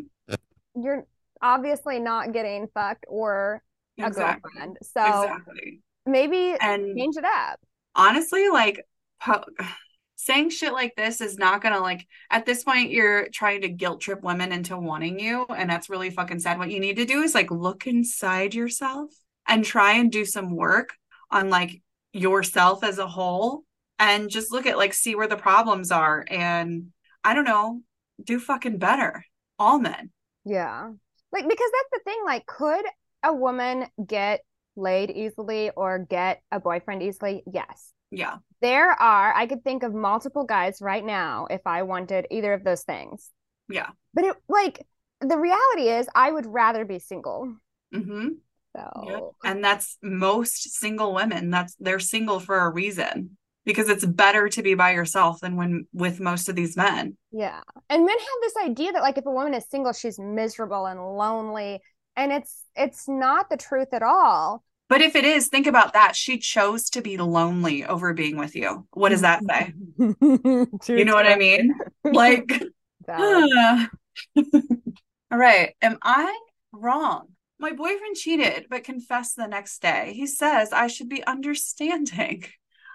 you're 0.81 1.05
obviously 1.41 1.99
not 1.99 2.33
getting 2.33 2.67
fucked 2.73 3.05
or 3.07 3.61
a 4.01 4.07
Exactly. 4.07 4.51
girlfriend. 4.53 4.77
So 4.83 5.03
Exactly. 5.05 5.81
maybe 6.05 6.55
And 6.59 6.97
change 6.97 7.17
it 7.17 7.25
up. 7.25 7.59
honestly, 7.95 8.49
like 8.49 8.85
po- 9.19 9.45
saying 10.15 10.49
shit 10.49 10.73
like 10.73 10.95
this 10.95 11.21
is 11.21 11.37
not 11.37 11.61
gonna 11.61 11.79
like 11.79 12.05
at 12.31 12.45
this 12.45 12.63
point 12.63 12.89
you're 12.91 13.27
trying 13.29 13.61
to 13.61 13.69
guilt 13.69 14.01
trip 14.01 14.23
women 14.23 14.51
into 14.51 14.77
wanting 14.77 15.19
you, 15.19 15.45
and 15.49 15.69
that's 15.69 15.89
really 15.89 16.09
fucking 16.09 16.39
sad. 16.39 16.57
What 16.59 16.71
you 16.71 16.79
need 16.79 16.95
to 16.97 17.05
do 17.05 17.21
is 17.21 17.35
like 17.35 17.51
look 17.51 17.85
inside 17.87 18.53
yourself 18.55 19.11
and 19.47 19.63
try 19.63 19.93
and 19.93 20.11
do 20.11 20.25
some 20.25 20.55
work 20.55 20.89
on 21.31 21.49
like 21.49 21.81
yourself 22.13 22.83
as 22.83 22.97
a 22.97 23.07
whole 23.07 23.63
and 23.99 24.29
just 24.29 24.51
look 24.51 24.65
at 24.65 24.77
like 24.77 24.93
see 24.93 25.15
where 25.15 25.27
the 25.27 25.37
problems 25.37 25.91
are 25.91 26.25
and 26.29 26.87
I 27.23 27.33
don't 27.33 27.45
know, 27.45 27.81
do 28.23 28.39
fucking 28.39 28.77
better. 28.79 29.23
All 29.59 29.79
men. 29.79 30.11
Yeah. 30.47 30.91
Like, 31.31 31.47
because 31.47 31.71
that's 31.71 31.91
the 31.91 31.99
thing. 32.05 32.21
Like, 32.25 32.45
could 32.45 32.85
a 33.23 33.33
woman 33.33 33.87
get 34.05 34.41
laid 34.75 35.11
easily 35.11 35.71
or 35.71 35.99
get 35.99 36.41
a 36.51 36.59
boyfriend 36.59 37.03
easily? 37.03 37.43
Yes. 37.51 37.91
Yeah. 38.11 38.37
There 38.61 38.91
are, 38.91 39.33
I 39.35 39.45
could 39.45 39.63
think 39.63 39.83
of 39.83 39.93
multiple 39.93 40.45
guys 40.45 40.81
right 40.81 41.03
now 41.03 41.47
if 41.49 41.61
I 41.65 41.83
wanted 41.83 42.27
either 42.31 42.53
of 42.53 42.63
those 42.63 42.83
things. 42.83 43.29
Yeah. 43.69 43.89
But 44.13 44.23
it, 44.23 44.35
like, 44.47 44.85
the 45.19 45.37
reality 45.37 45.89
is, 45.89 46.07
I 46.15 46.31
would 46.31 46.45
rather 46.45 46.85
be 46.85 46.99
single. 46.99 47.55
Mm-hmm. 47.93 48.29
So, 48.75 49.03
Yep. 49.07 49.23
And 49.43 49.63
that's 49.63 49.97
most 50.01 50.79
single 50.79 51.13
women. 51.13 51.49
That's 51.49 51.75
they're 51.79 51.99
single 51.99 52.39
for 52.39 52.59
a 52.59 52.69
reason 52.69 53.37
because 53.67 53.89
it's 53.89 54.05
better 54.05 54.47
to 54.47 54.63
be 54.63 54.75
by 54.75 54.93
yourself 54.93 55.41
than 55.41 55.57
when 55.57 55.85
with 55.91 56.21
most 56.21 56.47
of 56.47 56.55
these 56.55 56.77
men. 56.77 57.17
yeah. 57.31 57.59
And 57.89 58.05
men 58.05 58.17
have 58.17 58.41
this 58.41 58.53
idea 58.65 58.93
that, 58.93 59.01
like, 59.01 59.17
if 59.17 59.25
a 59.25 59.31
woman 59.31 59.53
is 59.53 59.69
single, 59.69 59.91
she's 59.91 60.17
miserable 60.17 60.85
and 60.85 60.99
lonely. 61.17 61.81
And 62.15 62.31
it's, 62.31 62.63
it's 62.75 63.09
not 63.09 63.49
the 63.49 63.57
truth 63.57 63.89
at 63.93 64.01
all. 64.01 64.63
But 64.87 65.01
if 65.01 65.17
it 65.17 65.25
is, 65.25 65.49
think 65.49 65.67
about 65.67 65.93
that. 65.93 66.15
She 66.15 66.39
chose 66.39 66.89
to 66.91 67.01
be 67.01 67.17
lonely 67.17 67.83
over 67.85 68.13
being 68.13 68.37
with 68.37 68.55
you. 68.55 68.87
What 68.91 69.09
does 69.09 69.21
that 69.21 69.43
say? 69.43 69.73
You 70.87 71.03
know 71.05 71.13
what 71.13 71.27
I 71.27 71.35
mean? 71.35 71.75
Like, 72.05 72.63
all 73.09 73.87
right. 75.29 75.75
Am 75.81 75.97
I 76.01 76.39
wrong? 76.71 77.27
My 77.59 77.73
boyfriend 77.73 78.15
cheated, 78.15 78.67
but 78.69 78.85
confessed 78.85 79.35
the 79.35 79.47
next 79.47 79.81
day. 79.81 80.13
He 80.15 80.25
says 80.25 80.71
I 80.71 80.87
should 80.87 81.09
be 81.09 81.25
understanding. 81.25 82.45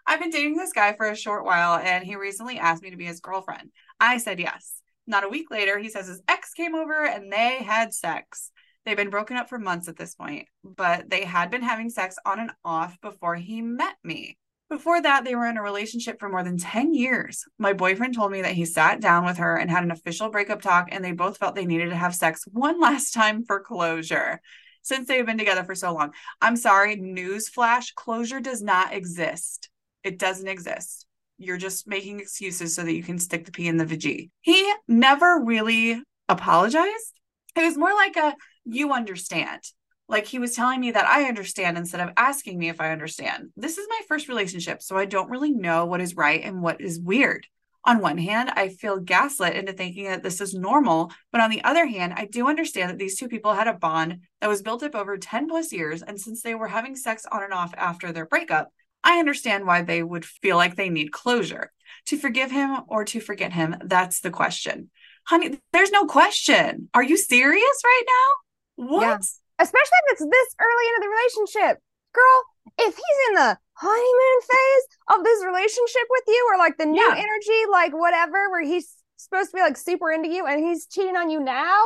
I've 0.06 0.20
been 0.20 0.30
dating 0.30 0.56
this 0.56 0.72
guy 0.72 0.94
for 0.94 1.06
a 1.06 1.16
short 1.16 1.44
while, 1.44 1.78
and 1.78 2.04
he 2.04 2.16
recently 2.16 2.58
asked 2.58 2.82
me 2.82 2.90
to 2.90 2.96
be 2.96 3.04
his 3.04 3.20
girlfriend. 3.20 3.70
I 4.00 4.18
said 4.18 4.40
yes. 4.40 4.74
Not 5.06 5.24
a 5.24 5.28
week 5.28 5.50
later, 5.50 5.78
he 5.78 5.88
says 5.88 6.06
his 6.06 6.22
ex 6.28 6.52
came 6.54 6.74
over 6.74 7.04
and 7.04 7.32
they 7.32 7.62
had 7.62 7.92
sex. 7.92 8.50
They've 8.84 8.96
been 8.96 9.10
broken 9.10 9.36
up 9.36 9.48
for 9.48 9.58
months 9.58 9.88
at 9.88 9.96
this 9.96 10.14
point, 10.14 10.46
but 10.64 11.08
they 11.08 11.24
had 11.24 11.50
been 11.50 11.62
having 11.62 11.90
sex 11.90 12.16
on 12.24 12.40
and 12.40 12.50
off 12.64 13.00
before 13.00 13.36
he 13.36 13.62
met 13.62 13.94
me. 14.02 14.38
Before 14.68 15.02
that, 15.02 15.24
they 15.24 15.34
were 15.34 15.46
in 15.46 15.58
a 15.58 15.62
relationship 15.62 16.18
for 16.18 16.28
more 16.28 16.42
than 16.42 16.56
10 16.56 16.94
years. 16.94 17.44
My 17.58 17.74
boyfriend 17.74 18.14
told 18.14 18.32
me 18.32 18.42
that 18.42 18.54
he 18.54 18.64
sat 18.64 19.00
down 19.00 19.24
with 19.24 19.36
her 19.36 19.56
and 19.56 19.70
had 19.70 19.84
an 19.84 19.90
official 19.90 20.30
breakup 20.30 20.62
talk, 20.62 20.88
and 20.90 21.04
they 21.04 21.12
both 21.12 21.36
felt 21.36 21.54
they 21.54 21.66
needed 21.66 21.90
to 21.90 21.96
have 21.96 22.14
sex 22.14 22.44
one 22.50 22.80
last 22.80 23.12
time 23.12 23.44
for 23.44 23.60
closure 23.60 24.40
since 24.80 25.06
they've 25.06 25.26
been 25.26 25.38
together 25.38 25.64
for 25.64 25.74
so 25.74 25.92
long. 25.92 26.12
I'm 26.40 26.56
sorry, 26.56 26.96
newsflash 26.96 27.94
closure 27.94 28.40
does 28.40 28.62
not 28.62 28.92
exist. 28.92 29.68
It 30.04 30.18
doesn't 30.18 30.48
exist. 30.48 31.06
You're 31.38 31.58
just 31.58 31.88
making 31.88 32.20
excuses 32.20 32.74
so 32.74 32.82
that 32.82 32.94
you 32.94 33.02
can 33.02 33.18
stick 33.18 33.44
the 33.44 33.52
P 33.52 33.66
in 33.66 33.76
the 33.76 33.86
VG. 33.86 34.30
He 34.40 34.72
never 34.86 35.42
really 35.44 36.02
apologized. 36.28 37.20
It 37.56 37.62
was 37.64 37.76
more 37.76 37.92
like 37.92 38.16
a, 38.16 38.34
you 38.64 38.92
understand. 38.92 39.60
Like 40.08 40.26
he 40.26 40.38
was 40.38 40.54
telling 40.54 40.80
me 40.80 40.90
that 40.90 41.06
I 41.06 41.24
understand 41.24 41.78
instead 41.78 42.00
of 42.00 42.14
asking 42.16 42.58
me 42.58 42.68
if 42.68 42.80
I 42.80 42.92
understand. 42.92 43.50
This 43.56 43.78
is 43.78 43.86
my 43.88 44.00
first 44.08 44.28
relationship, 44.28 44.82
so 44.82 44.96
I 44.96 45.04
don't 45.04 45.30
really 45.30 45.52
know 45.52 45.86
what 45.86 46.00
is 46.00 46.16
right 46.16 46.42
and 46.42 46.62
what 46.62 46.80
is 46.80 47.00
weird. 47.00 47.46
On 47.84 47.98
one 47.98 48.18
hand, 48.18 48.50
I 48.50 48.68
feel 48.68 49.00
gaslit 49.00 49.56
into 49.56 49.72
thinking 49.72 50.04
that 50.04 50.22
this 50.22 50.40
is 50.40 50.54
normal, 50.54 51.10
but 51.32 51.40
on 51.40 51.50
the 51.50 51.64
other 51.64 51.84
hand, 51.84 52.12
I 52.16 52.26
do 52.26 52.46
understand 52.46 52.90
that 52.90 52.98
these 52.98 53.18
two 53.18 53.26
people 53.26 53.54
had 53.54 53.66
a 53.66 53.72
bond 53.72 54.20
that 54.40 54.48
was 54.48 54.62
built 54.62 54.84
up 54.84 54.94
over 54.94 55.16
10 55.16 55.48
plus 55.48 55.72
years. 55.72 56.00
And 56.00 56.20
since 56.20 56.42
they 56.42 56.54
were 56.54 56.68
having 56.68 56.94
sex 56.94 57.26
on 57.32 57.42
and 57.42 57.52
off 57.52 57.74
after 57.76 58.12
their 58.12 58.26
breakup, 58.26 58.68
I 59.04 59.18
understand 59.18 59.66
why 59.66 59.82
they 59.82 60.02
would 60.02 60.24
feel 60.24 60.56
like 60.56 60.76
they 60.76 60.88
need 60.90 61.12
closure. 61.12 61.72
To 62.06 62.16
forgive 62.16 62.50
him 62.50 62.78
or 62.88 63.04
to 63.06 63.20
forget 63.20 63.52
him, 63.52 63.76
that's 63.84 64.20
the 64.20 64.30
question. 64.30 64.90
Honey, 65.24 65.58
there's 65.72 65.90
no 65.92 66.04
question. 66.06 66.88
Are 66.94 67.02
you 67.02 67.16
serious 67.16 67.80
right 67.84 68.02
now? 68.06 68.86
What? 68.86 69.02
Yeah. 69.02 69.18
especially 69.58 69.98
if 70.06 70.12
it's 70.12 70.20
this 70.24 70.56
early 70.60 70.86
into 70.88 71.00
the 71.02 71.08
relationship. 71.08 71.82
Girl, 72.12 72.42
if 72.78 72.94
he's 72.96 73.28
in 73.28 73.34
the 73.36 73.58
honeymoon 73.74 74.40
phase 74.42 75.16
of 75.18 75.24
this 75.24 75.44
relationship 75.44 76.02
with 76.10 76.24
you, 76.26 76.48
or 76.52 76.58
like 76.58 76.76
the 76.78 76.86
new 76.86 77.00
Yeah. 77.00 77.14
energy, 77.16 77.60
like 77.70 77.92
whatever, 77.92 78.50
where 78.50 78.62
he's 78.64 78.96
supposed 79.16 79.50
to 79.50 79.56
be 79.56 79.60
like 79.62 79.76
super 79.76 80.10
into 80.10 80.28
you 80.28 80.46
and 80.46 80.64
he's 80.64 80.86
cheating 80.86 81.16
on 81.16 81.30
you 81.30 81.38
now, 81.40 81.80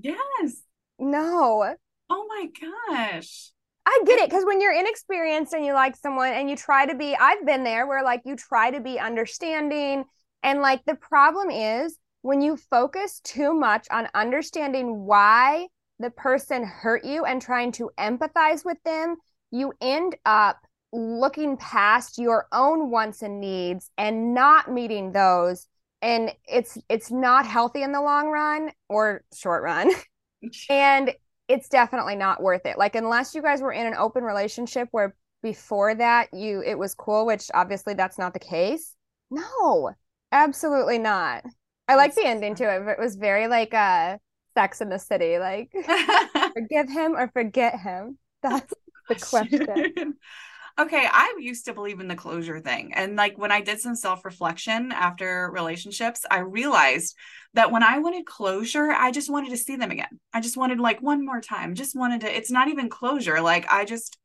Yes. 0.00 0.62
no. 0.98 1.74
Oh 2.08 2.26
my 2.28 2.48
gosh. 2.60 3.50
I 3.86 4.02
get 4.04 4.18
it 4.18 4.28
because 4.28 4.44
when 4.44 4.60
you're 4.60 4.74
inexperienced 4.74 5.52
and 5.52 5.64
you 5.64 5.72
like 5.72 5.94
someone 5.96 6.32
and 6.32 6.50
you 6.50 6.56
try 6.56 6.86
to 6.86 6.94
be, 6.94 7.14
I've 7.14 7.46
been 7.46 7.62
there 7.62 7.86
where 7.86 8.02
like 8.02 8.22
you 8.24 8.34
try 8.34 8.70
to 8.72 8.80
be 8.80 8.98
understanding. 8.98 10.04
And 10.42 10.60
like 10.60 10.84
the 10.84 10.96
problem 10.96 11.50
is 11.50 11.96
when 12.22 12.40
you 12.40 12.56
focus 12.56 13.20
too 13.22 13.54
much 13.54 13.86
on 13.92 14.08
understanding 14.12 15.04
why 15.06 15.68
the 16.00 16.10
person 16.10 16.64
hurt 16.64 17.04
you 17.04 17.24
and 17.24 17.40
trying 17.40 17.70
to 17.72 17.90
empathize 17.96 18.64
with 18.64 18.78
them, 18.84 19.16
you 19.52 19.72
end 19.80 20.16
up 20.26 20.58
looking 20.92 21.56
past 21.56 22.18
your 22.18 22.46
own 22.50 22.90
wants 22.90 23.22
and 23.22 23.40
needs 23.40 23.90
and 23.96 24.34
not 24.34 24.70
meeting 24.70 25.12
those. 25.12 25.68
And 26.02 26.32
it's 26.44 26.76
it's 26.88 27.12
not 27.12 27.46
healthy 27.46 27.82
in 27.82 27.92
the 27.92 28.02
long 28.02 28.28
run 28.28 28.72
or 28.88 29.22
short 29.32 29.62
run. 29.62 29.92
and 30.70 31.14
it's 31.48 31.68
definitely 31.68 32.16
not 32.16 32.42
worth 32.42 32.66
it. 32.66 32.78
Like 32.78 32.94
unless 32.94 33.34
you 33.34 33.42
guys 33.42 33.60
were 33.60 33.72
in 33.72 33.86
an 33.86 33.94
open 33.94 34.24
relationship 34.24 34.88
where 34.90 35.14
before 35.42 35.94
that 35.94 36.32
you 36.32 36.62
it 36.64 36.78
was 36.78 36.94
cool, 36.94 37.26
which 37.26 37.50
obviously 37.54 37.94
that's 37.94 38.18
not 38.18 38.32
the 38.32 38.38
case. 38.38 38.94
No, 39.30 39.92
absolutely 40.32 40.98
not. 40.98 41.44
I 41.88 41.94
like 41.94 42.14
the 42.14 42.26
ending 42.26 42.54
to 42.56 42.64
it, 42.64 42.84
but 42.84 42.92
it 42.92 42.98
was 42.98 43.16
very 43.16 43.46
like 43.46 43.72
uh 43.74 44.18
Sex 44.54 44.80
in 44.80 44.88
the 44.88 44.98
City, 44.98 45.38
like 45.38 45.70
forgive 46.54 46.88
him 46.88 47.14
or 47.16 47.28
forget 47.28 47.78
him. 47.78 48.18
That's 48.42 48.72
the 49.08 49.14
question. 49.14 50.14
okay, 50.78 51.08
I 51.10 51.34
used 51.38 51.64
to 51.64 51.74
believe 51.74 52.00
in 52.00 52.08
the 52.08 52.14
closure 52.14 52.60
thing. 52.60 52.92
And 52.94 53.16
like 53.16 53.38
when 53.38 53.50
I 53.50 53.60
did 53.60 53.80
some 53.80 53.94
self 53.94 54.24
reflection 54.24 54.92
after 54.92 55.50
relationships, 55.52 56.24
I 56.30 56.40
realized 56.40 57.16
that 57.54 57.72
when 57.72 57.82
I 57.82 57.98
wanted 57.98 58.26
closure, 58.26 58.90
I 58.92 59.10
just 59.10 59.30
wanted 59.30 59.50
to 59.50 59.56
see 59.56 59.76
them 59.76 59.90
again. 59.90 60.20
I 60.32 60.40
just 60.40 60.56
wanted 60.56 60.78
like 60.78 61.00
one 61.00 61.24
more 61.24 61.40
time, 61.40 61.74
just 61.74 61.96
wanted 61.96 62.20
to, 62.22 62.36
it's 62.36 62.50
not 62.50 62.68
even 62.68 62.88
closure. 62.88 63.40
Like 63.40 63.66
I 63.70 63.84
just, 63.84 64.18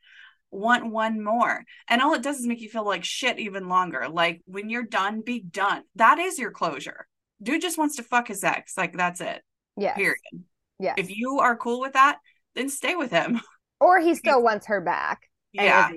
want 0.52 0.92
one 0.92 1.24
more. 1.24 1.64
And 1.88 2.02
all 2.02 2.14
it 2.14 2.22
does 2.22 2.40
is 2.40 2.46
make 2.46 2.60
you 2.60 2.70
feel 2.70 2.86
like 2.86 3.04
shit 3.04 3.40
even 3.40 3.70
longer. 3.70 4.08
Like 4.10 4.42
when 4.46 4.70
you're 4.70 4.84
done, 4.84 5.22
be 5.22 5.40
done. 5.40 5.84
That 5.96 6.20
is 6.20 6.38
your 6.38 6.52
closure. 6.52 7.08
Dude 7.42 7.62
just 7.62 7.78
wants 7.78 7.96
to 7.96 8.04
fuck 8.04 8.28
his 8.28 8.44
ex. 8.44 8.78
Like 8.78 8.96
that's 8.96 9.22
it. 9.22 9.42
Yeah. 9.78 9.96
Period. 9.96 10.18
Yeah. 10.80 10.96
If 10.98 11.16
you 11.16 11.40
are 11.40 11.56
cool 11.56 11.80
with 11.80 11.94
that, 11.94 12.20
then 12.56 12.70
stay 12.70 12.96
with 12.96 13.12
him. 13.12 13.42
Or 13.80 14.00
he 14.00 14.14
still 14.16 14.44
wants 14.44 14.68
her 14.68 14.82
back. 14.82 15.30
Yeah. 15.54 15.92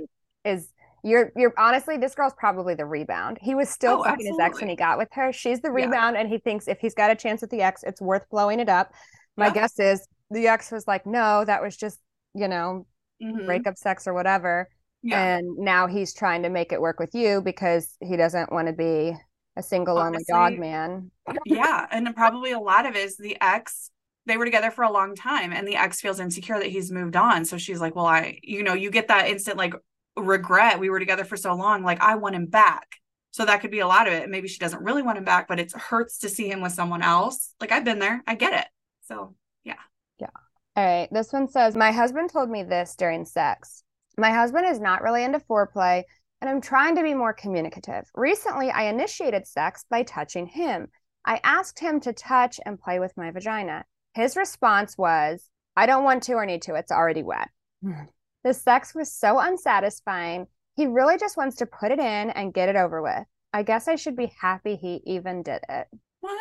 Is, 0.44 0.68
you're 1.02 1.32
you're 1.36 1.52
honestly 1.58 1.96
this 1.98 2.14
girl's 2.14 2.32
probably 2.36 2.74
the 2.74 2.86
rebound. 2.86 3.38
He 3.40 3.54
was 3.54 3.68
still 3.68 4.00
Oh, 4.00 4.04
fucking 4.04 4.26
his 4.26 4.38
ex 4.38 4.60
when 4.60 4.70
he 4.70 4.76
got 4.76 4.98
with 4.98 5.08
her. 5.12 5.32
She's 5.32 5.60
the 5.60 5.68
Yeah. 5.68 5.86
rebound, 5.86 6.16
and 6.16 6.28
he 6.28 6.38
thinks 6.38 6.66
if 6.68 6.78
he's 6.80 6.94
got 6.94 7.10
a 7.10 7.14
chance 7.14 7.40
with 7.42 7.50
the 7.50 7.60
ex, 7.62 7.82
it's 7.82 8.00
worth 8.00 8.28
blowing 8.30 8.60
it 8.60 8.68
up. 8.68 8.92
My 9.36 9.46
Yeah. 9.46 9.52
guess 9.54 9.78
is 9.78 10.06
the 10.30 10.48
ex 10.48 10.70
was 10.70 10.86
like, 10.86 11.06
no, 11.06 11.44
that 11.44 11.62
was 11.62 11.76
just 11.76 12.00
you 12.34 12.48
know 12.48 12.86
Mhm. 13.22 13.46
breakup 13.46 13.76
sex 13.76 14.06
or 14.06 14.14
whatever. 14.14 14.68
Yeah. 15.02 15.36
And 15.36 15.58
now 15.58 15.86
he's 15.86 16.14
trying 16.14 16.42
to 16.44 16.48
make 16.48 16.72
it 16.72 16.80
work 16.80 16.98
with 16.98 17.14
you 17.14 17.42
because 17.42 17.96
he 18.00 18.16
doesn't 18.16 18.50
want 18.50 18.68
to 18.68 18.72
be 18.72 19.14
a 19.56 19.62
single 19.62 19.94
lonely 19.96 20.24
dog 20.28 20.58
man. 20.58 21.10
yeah. 21.44 21.86
And 21.90 22.14
probably 22.16 22.52
a 22.52 22.58
lot 22.58 22.86
of 22.86 22.96
it 22.96 23.04
is 23.04 23.16
the 23.16 23.36
ex, 23.40 23.90
they 24.26 24.36
were 24.38 24.46
together 24.46 24.70
for 24.70 24.82
a 24.82 24.90
long 24.90 25.14
time 25.14 25.52
and 25.52 25.68
the 25.68 25.76
ex 25.76 26.00
feels 26.00 26.18
insecure 26.20 26.58
that 26.58 26.68
he's 26.70 26.90
moved 26.90 27.14
on. 27.16 27.44
So 27.44 27.58
she's 27.58 27.80
like, 27.80 27.94
well, 27.94 28.06
I, 28.06 28.38
you 28.42 28.62
know, 28.62 28.72
you 28.74 28.90
get 28.90 29.08
that 29.08 29.28
instant 29.28 29.58
like 29.58 29.74
regret. 30.16 30.78
We 30.78 30.90
were 30.90 30.98
together 30.98 31.24
for 31.24 31.36
so 31.36 31.54
long. 31.54 31.82
Like 31.82 32.00
I 32.00 32.16
want 32.16 32.34
him 32.34 32.46
back. 32.46 32.96
So 33.30 33.44
that 33.44 33.60
could 33.60 33.72
be 33.72 33.80
a 33.80 33.86
lot 33.86 34.06
of 34.06 34.12
it. 34.12 34.28
Maybe 34.28 34.46
she 34.46 34.58
doesn't 34.58 34.82
really 34.82 35.02
want 35.02 35.18
him 35.18 35.24
back, 35.24 35.48
but 35.48 35.58
it 35.58 35.72
hurts 35.72 36.18
to 36.18 36.28
see 36.28 36.48
him 36.48 36.60
with 36.60 36.72
someone 36.72 37.02
else. 37.02 37.52
Like 37.60 37.72
I've 37.72 37.84
been 37.84 37.98
there. 37.98 38.22
I 38.26 38.36
get 38.36 38.52
it. 38.52 38.66
So 39.02 39.34
yeah. 39.64 39.74
Yeah. 40.18 40.28
All 40.76 40.84
right. 40.84 41.08
This 41.10 41.32
one 41.32 41.48
says, 41.48 41.76
My 41.76 41.90
husband 41.90 42.30
told 42.30 42.48
me 42.48 42.62
this 42.62 42.94
during 42.96 43.24
sex. 43.24 43.82
My 44.16 44.30
husband 44.30 44.66
is 44.66 44.78
not 44.78 45.02
really 45.02 45.24
into 45.24 45.40
foreplay, 45.40 46.04
and 46.40 46.48
I'm 46.48 46.60
trying 46.60 46.94
to 46.96 47.02
be 47.02 47.14
more 47.14 47.32
communicative. 47.32 48.04
Recently, 48.14 48.70
I 48.70 48.84
initiated 48.84 49.46
sex 49.48 49.84
by 49.90 50.04
touching 50.04 50.46
him. 50.46 50.88
I 51.24 51.40
asked 51.42 51.80
him 51.80 52.00
to 52.00 52.12
touch 52.12 52.60
and 52.64 52.78
play 52.78 53.00
with 53.00 53.16
my 53.16 53.32
vagina. 53.32 53.84
His 54.14 54.36
response 54.36 54.96
was, 54.96 55.48
I 55.76 55.86
don't 55.86 56.04
want 56.04 56.22
to 56.24 56.34
or 56.34 56.46
need 56.46 56.62
to. 56.62 56.74
It's 56.76 56.92
already 56.92 57.24
wet. 57.24 57.48
the 58.44 58.54
sex 58.54 58.94
was 58.94 59.10
so 59.12 59.38
unsatisfying. 59.38 60.46
He 60.76 60.86
really 60.86 61.18
just 61.18 61.36
wants 61.36 61.56
to 61.56 61.66
put 61.66 61.90
it 61.90 61.98
in 61.98 62.30
and 62.30 62.52
get 62.54 62.68
it 62.68 62.76
over 62.76 63.02
with. 63.02 63.24
I 63.52 63.62
guess 63.62 63.88
I 63.88 63.96
should 63.96 64.16
be 64.16 64.32
happy 64.40 64.76
he 64.76 65.00
even 65.06 65.42
did 65.42 65.60
it. 65.68 65.86
what 66.20 66.38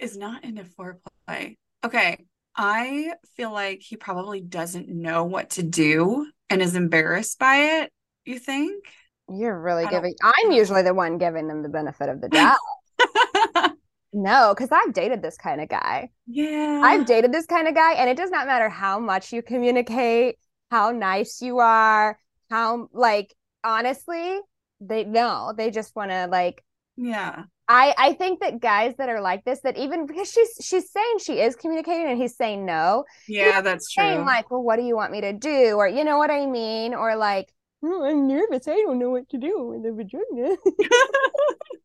is 0.00 0.16
not 0.16 0.44
into 0.44 0.64
foreplay? 0.64 1.56
Okay. 1.84 2.24
I 2.56 3.12
feel 3.36 3.52
like 3.52 3.80
he 3.82 3.96
probably 3.96 4.40
doesn't 4.40 4.88
know 4.88 5.24
what 5.24 5.50
to 5.50 5.62
do 5.62 6.26
and 6.50 6.60
is 6.60 6.74
embarrassed 6.74 7.38
by 7.38 7.56
it. 7.82 7.92
You 8.24 8.38
think? 8.38 8.84
You're 9.28 9.60
really 9.60 9.84
I 9.84 9.90
giving, 9.90 10.14
I'm 10.22 10.50
usually 10.52 10.82
the 10.82 10.94
one 10.94 11.18
giving 11.18 11.46
them 11.46 11.62
the 11.62 11.68
benefit 11.68 12.08
of 12.08 12.20
the 12.20 12.28
doubt. 12.28 12.56
No, 14.12 14.54
because 14.56 14.70
I've 14.72 14.94
dated 14.94 15.20
this 15.22 15.36
kind 15.36 15.60
of 15.60 15.68
guy. 15.68 16.08
yeah. 16.26 16.80
I've 16.82 17.04
dated 17.04 17.30
this 17.30 17.44
kind 17.46 17.68
of 17.68 17.74
guy, 17.74 17.92
and 17.92 18.08
it 18.08 18.16
does 18.16 18.30
not 18.30 18.46
matter 18.46 18.68
how 18.70 18.98
much 18.98 19.32
you 19.34 19.42
communicate, 19.42 20.36
how 20.70 20.90
nice 20.90 21.40
you 21.42 21.58
are, 21.58 22.18
how, 22.50 22.88
like, 22.92 23.34
honestly, 23.64 24.38
they 24.80 25.04
no, 25.04 25.52
they 25.56 25.70
just 25.70 25.94
want 25.96 26.10
to, 26.10 26.26
like, 26.26 26.62
yeah. 26.96 27.44
I, 27.70 27.94
I 27.98 28.12
think 28.14 28.40
that 28.40 28.60
guys 28.60 28.94
that 28.96 29.10
are 29.10 29.20
like 29.20 29.44
this, 29.44 29.60
that 29.60 29.76
even 29.76 30.06
because 30.06 30.32
she's 30.32 30.48
she's 30.62 30.90
saying 30.90 31.18
she 31.20 31.40
is 31.40 31.54
communicating 31.54 32.06
and 32.08 32.20
he's 32.20 32.34
saying 32.36 32.64
no, 32.64 33.04
Yeah, 33.28 33.60
that's 33.60 33.92
true. 33.92 34.04
saying 34.04 34.24
like, 34.24 34.50
well, 34.50 34.62
what 34.62 34.76
do 34.76 34.82
you 34.82 34.96
want 34.96 35.12
me 35.12 35.20
to 35.20 35.34
do? 35.34 35.74
Or 35.76 35.86
you 35.86 36.02
know 36.02 36.16
what 36.16 36.30
I 36.30 36.46
mean? 36.46 36.94
Or 36.94 37.14
like, 37.14 37.52
"Oh, 37.84 38.04
I'm 38.04 38.26
nervous. 38.26 38.66
I 38.68 38.76
don't 38.76 38.98
know 38.98 39.10
what 39.10 39.28
to 39.30 39.38
do 39.38 39.64
with 39.68 39.82
the 39.82 39.92
vagina. 39.92 40.56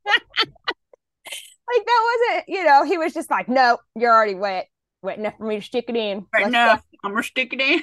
like 0.05 1.85
that 1.85 2.17
wasn't, 2.29 2.49
you 2.49 2.63
know, 2.63 2.83
he 2.85 2.97
was 2.97 3.13
just 3.13 3.29
like, 3.29 3.47
no, 3.49 3.77
you're 3.95 4.11
already 4.13 4.35
wet, 4.35 4.67
wet 5.01 5.17
enough 5.17 5.33
for 5.37 5.45
me 5.45 5.57
to 5.57 5.61
stick 5.61 5.85
it 5.89 5.95
in. 5.95 6.25
right 6.33 6.49
now. 6.51 6.79
I'm 7.03 7.11
gonna 7.11 7.23
stick 7.23 7.53
it 7.53 7.59
in. 7.61 7.81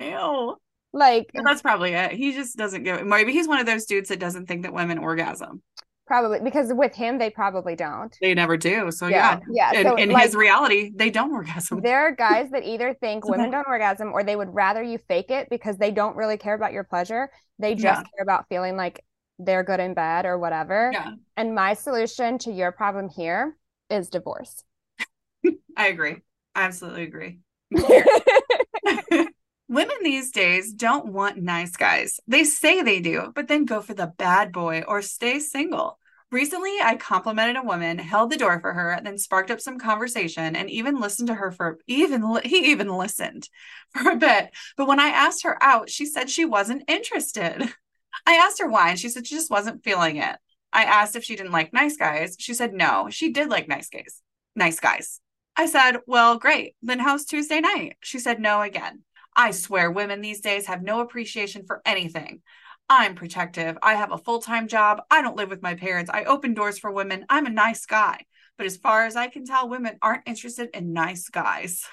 Ew. 0.00 0.56
Like 0.92 1.30
Yeah, 1.34 1.42
That's 1.44 1.62
probably 1.62 1.92
it. 1.92 2.12
He 2.12 2.32
just 2.32 2.56
doesn't 2.56 2.82
give 2.82 3.04
maybe 3.06 3.32
he's 3.32 3.46
one 3.46 3.60
of 3.60 3.66
those 3.66 3.84
dudes 3.86 4.08
that 4.08 4.18
doesn't 4.18 4.46
think 4.46 4.62
that 4.62 4.72
women 4.74 4.98
orgasm. 4.98 5.62
probably 6.06 6.40
because 6.40 6.72
with 6.72 6.92
him 6.94 7.18
they 7.18 7.30
probably 7.30 7.76
don't. 7.76 8.16
They 8.20 8.34
never 8.34 8.56
do. 8.56 8.90
So 8.90 9.06
Yeah, 9.06 9.38
yeah. 9.48 9.70
yeah. 9.72 9.78
In, 9.80 9.86
So, 9.86 9.94
in 9.96 10.10
like- 10.10 10.24
his 10.24 10.34
reality, 10.34 10.90
they 10.94 11.10
don't 11.10 11.30
orgasm. 11.32 11.80
There 11.82 12.00
are 12.00 12.10
guys 12.12 12.50
that 12.50 12.64
either 12.64 12.94
think 13.00 13.24
women 13.28 13.50
don't 13.52 13.68
orgasm 13.68 14.12
or 14.12 14.24
they 14.24 14.34
would 14.34 14.52
rather 14.52 14.82
you 14.82 14.98
fake 14.98 15.30
it 15.30 15.48
because 15.50 15.76
they 15.78 15.92
don't 15.92 16.16
really 16.16 16.36
care 16.36 16.54
about 16.54 16.72
your 16.72 16.82
pleasure. 16.84 17.30
They 17.60 17.74
just 17.76 17.84
Yeah. 17.84 18.10
care 18.16 18.22
about 18.22 18.46
feeling 18.48 18.76
like 18.76 19.04
they're 19.38 19.62
good 19.62 19.78
in 19.80 19.94
bed 19.94 20.26
or 20.26 20.38
whatever. 20.38 20.90
Yeah, 20.92 21.12
And 21.36 21.54
my 21.54 21.74
solution 21.74 22.36
to 22.38 22.50
your 22.52 22.72
problem 22.72 23.08
here 23.08 23.56
is 23.88 24.08
divorce. 24.08 24.64
I 25.76 25.86
agree. 25.86 26.16
I 26.56 26.62
absolutely 26.64 27.04
agree. 27.04 27.38
Women 29.70 29.98
these 30.02 30.32
days 30.32 30.72
don't 30.72 31.12
want 31.12 31.36
nice 31.36 31.76
guys. 31.76 32.18
They 32.26 32.42
say 32.42 32.82
they 32.82 32.98
do, 32.98 33.30
but 33.36 33.46
then 33.46 33.66
go 33.66 33.80
for 33.80 33.94
the 33.94 34.08
bad 34.08 34.50
boy 34.50 34.82
or 34.82 35.00
stay 35.00 35.38
single. 35.38 35.96
Recently, 36.32 36.76
I 36.82 36.96
complimented 36.96 37.54
a 37.54 37.62
woman, 37.62 37.96
held 37.98 38.32
the 38.32 38.36
door 38.36 38.58
for 38.58 38.72
her, 38.72 38.98
then 39.00 39.16
sparked 39.16 39.48
up 39.52 39.60
some 39.60 39.78
conversation 39.78 40.56
and 40.56 40.68
even 40.68 40.98
listened 40.98 41.28
to 41.28 41.36
her 41.36 41.52
for 41.52 41.78
even 41.86 42.24
he 42.44 42.72
even 42.72 42.88
listened 42.88 43.48
for 43.94 44.10
a 44.10 44.16
bit. 44.16 44.50
But 44.76 44.88
when 44.88 44.98
I 44.98 45.10
asked 45.10 45.44
her 45.44 45.56
out, 45.62 45.88
she 45.88 46.04
said 46.04 46.28
she 46.28 46.44
wasn't 46.44 46.90
interested. 46.90 47.72
I 48.26 48.34
asked 48.34 48.58
her 48.58 48.68
why, 48.68 48.90
and 48.90 48.98
she 48.98 49.08
said 49.08 49.24
she 49.24 49.36
just 49.36 49.52
wasn't 49.52 49.84
feeling 49.84 50.16
it. 50.16 50.36
I 50.72 50.82
asked 50.82 51.14
if 51.14 51.22
she 51.22 51.36
didn't 51.36 51.52
like 51.52 51.72
nice 51.72 51.96
guys. 51.96 52.34
She 52.40 52.54
said 52.54 52.74
no, 52.74 53.06
she 53.08 53.30
did 53.30 53.48
like 53.48 53.68
nice 53.68 53.88
guys. 53.88 54.20
Nice 54.56 54.80
guys. 54.80 55.20
I 55.56 55.66
said, 55.66 55.98
"Well, 56.08 56.38
great. 56.38 56.74
Then 56.82 56.98
how's 56.98 57.24
Tuesday 57.24 57.60
night?" 57.60 57.98
She 58.00 58.18
said 58.18 58.40
no 58.40 58.62
again. 58.62 59.04
I 59.40 59.52
swear 59.52 59.90
women 59.90 60.20
these 60.20 60.42
days 60.42 60.66
have 60.66 60.82
no 60.82 61.00
appreciation 61.00 61.64
for 61.66 61.80
anything. 61.86 62.42
I'm 62.90 63.14
protective. 63.14 63.78
I 63.82 63.94
have 63.94 64.12
a 64.12 64.18
full 64.18 64.42
time 64.42 64.68
job. 64.68 65.00
I 65.10 65.22
don't 65.22 65.34
live 65.34 65.48
with 65.48 65.62
my 65.62 65.76
parents. 65.76 66.10
I 66.12 66.24
open 66.24 66.52
doors 66.52 66.78
for 66.78 66.90
women. 66.90 67.24
I'm 67.30 67.46
a 67.46 67.50
nice 67.50 67.86
guy. 67.86 68.26
But 68.58 68.66
as 68.66 68.76
far 68.76 69.06
as 69.06 69.16
I 69.16 69.28
can 69.28 69.46
tell, 69.46 69.66
women 69.66 69.96
aren't 70.02 70.24
interested 70.26 70.68
in 70.74 70.92
nice 70.92 71.30
guys. 71.30 71.86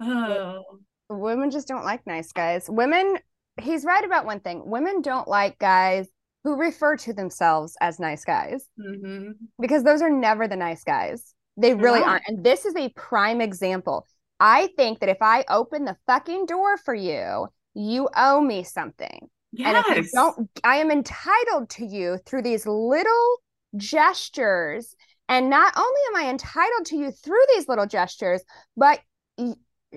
Oh. 0.00 0.62
Women 1.10 1.50
just 1.50 1.68
don't 1.68 1.84
like 1.84 2.06
nice 2.06 2.32
guys. 2.32 2.70
Women, 2.70 3.18
he's 3.60 3.84
right 3.84 4.02
about 4.02 4.24
one 4.24 4.40
thing. 4.40 4.62
Women 4.64 5.02
don't 5.02 5.28
like 5.28 5.58
guys 5.58 6.08
who 6.42 6.56
refer 6.56 6.96
to 6.96 7.12
themselves 7.12 7.76
as 7.82 8.00
nice 8.00 8.24
guys 8.24 8.66
hmm 8.82 9.32
because 9.60 9.82
those 9.82 10.00
are 10.00 10.10
never 10.10 10.48
the 10.48 10.56
nice 10.56 10.84
guys. 10.84 11.34
They 11.58 11.74
really 11.74 12.00
aren't. 12.00 12.24
And 12.26 12.42
this 12.42 12.64
is 12.64 12.74
a 12.76 12.88
prime 12.96 13.42
example. 13.42 14.06
I 14.40 14.68
think 14.76 15.00
that 15.00 15.08
if 15.08 15.18
I 15.20 15.44
open 15.48 15.84
the 15.84 15.96
fucking 16.06 16.46
door 16.46 16.76
for 16.76 16.94
you, 16.94 17.48
you 17.74 18.08
owe 18.16 18.40
me 18.40 18.62
something. 18.62 19.28
And 19.64 19.76
if 19.76 19.86
you 19.88 19.94
Yes. 20.02 20.10
don't, 20.12 20.50
I 20.64 20.76
am 20.76 20.90
entitled 20.90 21.70
to 21.70 21.86
you 21.86 22.18
through 22.26 22.42
these 22.42 22.66
little 22.66 23.36
gestures. 23.76 24.94
And 25.28 25.48
not 25.48 25.72
only 25.76 26.00
am 26.08 26.16
I 26.26 26.30
entitled 26.30 26.86
to 26.86 26.96
you 26.96 27.10
through 27.10 27.40
these 27.54 27.68
little 27.68 27.86
gestures, 27.86 28.42
but 28.76 29.00
y- 29.38 29.54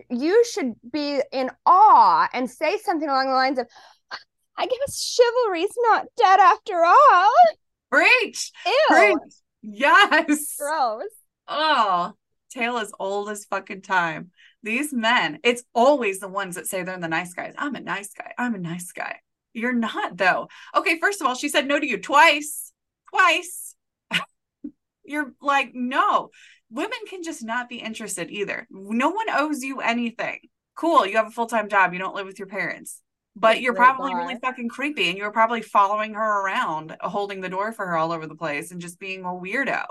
you 0.10 0.44
should 0.46 0.74
be 0.92 1.22
in 1.32 1.50
awe 1.66 2.30
and 2.34 2.50
say 2.50 2.78
something 2.78 3.10
along 3.10 3.28
the 3.28 3.34
lines 3.34 3.60
of, 3.60 3.68
I 4.58 4.68
guess 4.68 5.00
chivalry's 5.00 5.74
not 5.90 6.06
dead 6.16 6.40
after 6.40 6.84
all. 6.84 7.32
Preach. 7.92 8.52
Ew. 8.66 8.74
Preach. 8.90 9.34
Yes. 9.62 10.56
Gross. 10.60 11.10
Oh, 11.48 12.14
tale 12.50 12.78
as 12.78 12.92
old 13.00 13.30
as 13.30 13.46
fucking 13.46 13.82
time. 13.82 14.32
These 14.64 14.94
men, 14.94 15.40
it's 15.44 15.64
always 15.74 16.20
the 16.20 16.28
ones 16.28 16.56
that 16.56 16.68
say 16.68 16.84
they're 16.84 17.00
the 17.00 17.08
nice 17.08 17.34
guys. 17.34 17.54
I'm 17.58 17.76
a 17.76 17.80
nice 17.80 18.14
guy. 18.14 18.34
I'm 18.38 18.56
a 18.56 18.60
nice 18.60 18.92
guy. 18.92 19.18
You're 19.54 19.74
not, 19.74 20.18
though. 20.18 20.50
Okay, 20.76 21.00
first 21.00 21.22
of 21.22 21.28
all, 21.28 21.36
she 21.36 21.50
said 21.50 21.68
no 21.68 21.80
to 21.80 21.88
you 21.88 21.98
twice. 21.98 22.74
Twice. 23.10 23.76
You're 25.06 25.34
like, 25.42 25.72
no. 25.74 26.30
Women 26.70 27.00
can 27.10 27.24
just 27.24 27.44
not 27.44 27.70
be 27.70 27.78
interested 27.78 28.30
either. 28.30 28.68
No 28.70 29.10
one 29.10 29.28
owes 29.32 29.64
you 29.64 29.80
anything. 29.80 30.40
Cool, 30.76 31.08
you 31.08 31.18
have 31.18 31.28
a 31.28 31.32
full 31.32 31.48
time 31.48 31.70
job. 31.70 31.94
You 31.94 32.00
don't 32.00 32.14
live 32.14 32.28
with 32.28 32.40
your 32.40 32.48
parents. 32.48 33.02
But 33.36 33.62
you're 33.62 33.76
probably 33.76 34.16
really 34.16 34.36
fucking 34.42 34.68
creepy 34.70 35.10
and 35.10 35.18
you 35.18 35.24
were 35.24 35.32
probably 35.32 35.62
following 35.62 36.16
her 36.16 36.42
around, 36.44 36.98
holding 37.00 37.40
the 37.40 37.50
door 37.50 37.72
for 37.72 37.86
her 37.86 37.96
all 37.96 38.12
over 38.12 38.26
the 38.26 38.36
place 38.36 38.72
and 38.72 38.82
just 38.82 39.00
being 39.00 39.24
a 39.26 39.28
weirdo. 39.28 39.86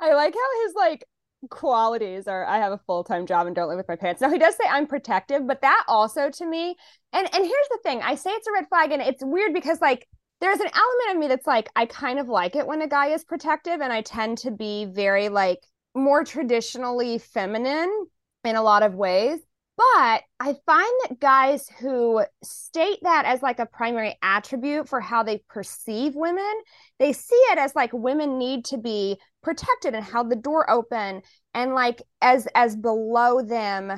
I 0.00 0.14
like 0.14 0.34
how 0.34 0.64
his 0.64 0.74
like 0.74 1.04
qualities 1.50 2.26
are 2.26 2.44
I 2.44 2.58
have 2.58 2.72
a 2.72 2.80
full 2.86 3.04
time 3.04 3.26
job 3.26 3.46
and 3.46 3.54
don't 3.54 3.68
live 3.68 3.76
with 3.76 3.88
my 3.88 3.96
parents. 3.96 4.20
Now 4.20 4.30
he 4.30 4.38
does 4.38 4.56
say 4.56 4.64
I'm 4.68 4.86
protective, 4.86 5.46
but 5.46 5.62
that 5.62 5.84
also 5.88 6.30
to 6.30 6.46
me, 6.46 6.76
and 7.12 7.26
and 7.34 7.44
here's 7.44 7.68
the 7.70 7.78
thing, 7.82 8.00
I 8.02 8.14
say 8.14 8.30
it's 8.30 8.46
a 8.46 8.52
red 8.52 8.68
flag, 8.68 8.92
and 8.92 9.02
it's 9.02 9.24
weird 9.24 9.52
because 9.52 9.80
like 9.80 10.06
there's 10.40 10.60
an 10.60 10.70
element 10.72 11.10
of 11.10 11.18
me 11.18 11.28
that's 11.28 11.46
like 11.46 11.68
I 11.76 11.86
kind 11.86 12.18
of 12.18 12.28
like 12.28 12.56
it 12.56 12.66
when 12.66 12.82
a 12.82 12.88
guy 12.88 13.08
is 13.08 13.24
protective, 13.24 13.80
and 13.80 13.92
I 13.92 14.02
tend 14.02 14.38
to 14.38 14.50
be 14.50 14.86
very 14.86 15.28
like 15.28 15.60
more 15.94 16.24
traditionally 16.24 17.18
feminine 17.18 18.06
in 18.44 18.56
a 18.56 18.62
lot 18.62 18.82
of 18.82 18.94
ways. 18.94 19.38
But 19.76 20.22
I 20.40 20.56
find 20.66 20.92
that 21.04 21.20
guys 21.20 21.68
who 21.80 22.24
state 22.42 22.98
that 23.02 23.26
as 23.26 23.42
like 23.42 23.60
a 23.60 23.66
primary 23.66 24.16
attribute 24.22 24.88
for 24.88 25.00
how 25.00 25.22
they 25.22 25.40
perceive 25.48 26.16
women, 26.16 26.52
they 26.98 27.12
see 27.12 27.36
it 27.52 27.58
as 27.58 27.76
like 27.76 27.92
women 27.92 28.38
need 28.38 28.64
to 28.66 28.76
be 28.76 29.20
protected 29.48 29.94
and 29.94 30.04
held 30.04 30.28
the 30.28 30.36
door 30.36 30.68
open 30.70 31.22
and 31.54 31.74
like 31.74 32.02
as 32.20 32.46
as 32.54 32.76
below 32.76 33.40
them. 33.40 33.90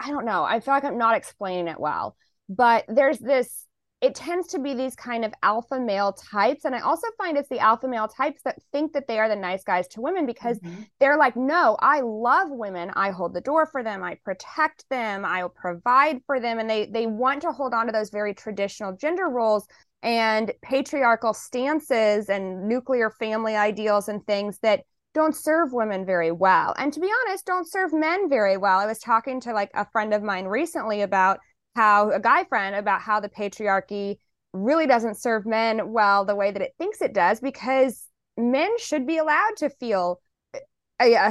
I 0.00 0.10
don't 0.10 0.26
know. 0.26 0.42
I 0.42 0.58
feel 0.58 0.74
like 0.74 0.82
I'm 0.82 0.98
not 0.98 1.16
explaining 1.16 1.68
it 1.68 1.78
well. 1.78 2.16
But 2.48 2.84
there's 2.88 3.18
this 3.18 3.66
it 4.00 4.16
tends 4.16 4.48
to 4.48 4.58
be 4.58 4.74
these 4.74 4.94
kind 4.96 5.24
of 5.24 5.32
alpha 5.42 5.78
male 5.78 6.12
types. 6.12 6.64
And 6.64 6.74
I 6.74 6.80
also 6.80 7.06
find 7.16 7.38
it's 7.38 7.48
the 7.48 7.60
alpha 7.60 7.88
male 7.88 8.08
types 8.08 8.42
that 8.44 8.60
think 8.72 8.92
that 8.92 9.06
they 9.06 9.18
are 9.18 9.28
the 9.28 9.36
nice 9.36 9.64
guys 9.64 9.88
to 9.88 10.00
women 10.00 10.26
because 10.26 10.58
mm-hmm. 10.58 10.82
they're 11.00 11.16
like, 11.16 11.34
no, 11.34 11.76
I 11.80 12.00
love 12.00 12.48
women. 12.50 12.90
I 12.94 13.10
hold 13.10 13.32
the 13.32 13.40
door 13.40 13.64
for 13.64 13.82
them. 13.82 14.02
I 14.02 14.18
protect 14.22 14.84
them. 14.90 15.24
I'll 15.24 15.48
provide 15.48 16.20
for 16.26 16.40
them. 16.40 16.58
And 16.58 16.68
they 16.68 16.86
they 16.86 17.06
want 17.06 17.42
to 17.42 17.52
hold 17.52 17.74
on 17.74 17.86
to 17.86 17.92
those 17.92 18.10
very 18.10 18.34
traditional 18.34 18.96
gender 18.96 19.28
roles 19.28 19.66
and 20.02 20.52
patriarchal 20.62 21.32
stances 21.32 22.28
and 22.28 22.68
nuclear 22.68 23.10
family 23.10 23.56
ideals 23.56 24.08
and 24.08 24.26
things 24.26 24.58
that 24.58 24.82
don't 25.16 25.34
serve 25.34 25.72
women 25.72 26.04
very 26.04 26.30
well. 26.30 26.74
And 26.76 26.92
to 26.92 27.00
be 27.00 27.10
honest, 27.22 27.46
don't 27.46 27.66
serve 27.66 27.90
men 27.94 28.28
very 28.28 28.58
well. 28.58 28.78
I 28.78 28.84
was 28.84 28.98
talking 28.98 29.40
to 29.40 29.54
like 29.54 29.70
a 29.72 29.86
friend 29.90 30.12
of 30.12 30.22
mine 30.22 30.44
recently 30.44 31.00
about 31.00 31.40
how 31.74 32.10
a 32.10 32.20
guy 32.20 32.44
friend 32.44 32.76
about 32.76 33.00
how 33.00 33.18
the 33.18 33.30
patriarchy 33.30 34.18
really 34.52 34.86
doesn't 34.86 35.16
serve 35.16 35.46
men 35.46 35.90
well 35.90 36.26
the 36.26 36.34
way 36.34 36.50
that 36.50 36.60
it 36.60 36.74
thinks 36.76 37.00
it 37.00 37.14
does 37.14 37.40
because 37.40 38.08
men 38.36 38.70
should 38.78 39.06
be 39.06 39.16
allowed 39.16 39.56
to 39.56 39.70
feel 39.70 40.20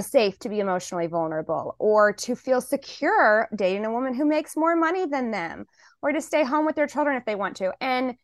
safe 0.02 0.39
to 0.39 0.50
be 0.50 0.60
emotionally 0.60 1.06
vulnerable 1.06 1.76
or 1.78 2.12
to 2.12 2.36
feel 2.36 2.62
secure 2.62 3.48
dating 3.56 3.86
a 3.86 3.91
woman 3.91 4.15
who 4.15 4.26
makes 4.26 4.58
more 4.58 4.76
money 4.76 5.06
than 5.06 5.30
them 5.30 5.65
or 6.02 6.12
to 6.12 6.21
stay 6.21 6.43
home 6.43 6.65
with 6.65 6.76
their 6.76 6.88
children 6.88 7.17
if 7.17 7.26
they 7.26 7.36
want 7.36 7.56
to 7.56 7.71
and 7.82 8.15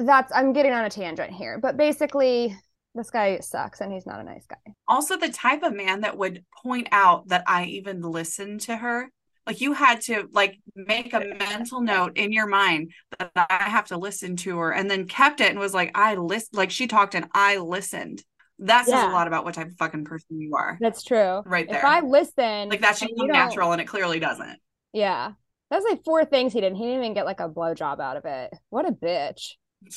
that's 0.00 0.32
i'm 0.34 0.52
getting 0.52 0.72
on 0.72 0.84
a 0.84 0.90
tangent 0.90 1.30
here 1.30 1.58
but 1.58 1.76
basically 1.76 2.54
this 2.94 3.10
guy 3.10 3.38
sucks 3.40 3.80
and 3.80 3.92
he's 3.92 4.06
not 4.06 4.20
a 4.20 4.24
nice 4.24 4.46
guy 4.46 4.72
also 4.88 5.16
the 5.16 5.28
type 5.28 5.62
of 5.62 5.74
man 5.74 6.00
that 6.00 6.16
would 6.16 6.44
point 6.62 6.88
out 6.92 7.28
that 7.28 7.44
i 7.46 7.64
even 7.64 8.02
listened 8.02 8.60
to 8.60 8.76
her 8.76 9.08
like 9.46 9.60
you 9.60 9.72
had 9.72 10.00
to 10.02 10.28
like 10.32 10.58
make 10.76 11.12
a 11.12 11.20
mental 11.38 11.80
note 11.80 12.16
in 12.16 12.32
your 12.32 12.46
mind 12.46 12.92
that 13.18 13.32
I 13.50 13.68
have 13.68 13.86
to 13.86 13.96
listen 13.96 14.36
to 14.36 14.58
her 14.58 14.72
and 14.72 14.88
then 14.90 15.06
kept 15.06 15.40
it 15.40 15.50
and 15.50 15.58
was 15.58 15.74
like, 15.74 15.90
I 15.94 16.14
list 16.14 16.54
like 16.54 16.70
she 16.70 16.86
talked 16.86 17.14
and 17.14 17.26
I 17.32 17.56
listened. 17.56 18.22
That 18.60 18.84
says 18.84 18.94
yeah. 18.94 19.10
a 19.10 19.12
lot 19.12 19.26
about 19.26 19.44
what 19.44 19.54
type 19.54 19.68
of 19.68 19.76
fucking 19.76 20.04
person 20.04 20.40
you 20.40 20.54
are. 20.54 20.76
That's 20.80 21.02
true. 21.02 21.42
Right 21.46 21.68
there. 21.68 21.78
If 21.78 21.84
I 21.84 22.00
listen, 22.00 22.68
like 22.68 22.82
that 22.82 22.98
should 22.98 23.10
come 23.16 23.26
natural 23.26 23.72
and 23.72 23.80
it 23.80 23.86
clearly 23.86 24.20
doesn't. 24.20 24.58
Yeah. 24.92 25.32
That's 25.70 25.84
like 25.84 26.04
four 26.04 26.24
things 26.24 26.52
he 26.52 26.60
didn't. 26.60 26.76
He 26.76 26.84
didn't 26.84 26.98
even 26.98 27.14
get 27.14 27.24
like 27.24 27.40
a 27.40 27.48
blowjob 27.48 28.00
out 28.00 28.18
of 28.18 28.26
it. 28.26 28.52
What 28.68 28.86
a 28.86 28.92
bitch. 28.92 29.54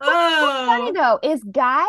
oh. 0.00 0.66
What's 0.66 0.66
funny 0.66 0.92
though 0.92 1.18
is 1.22 1.42
guys, 1.42 1.86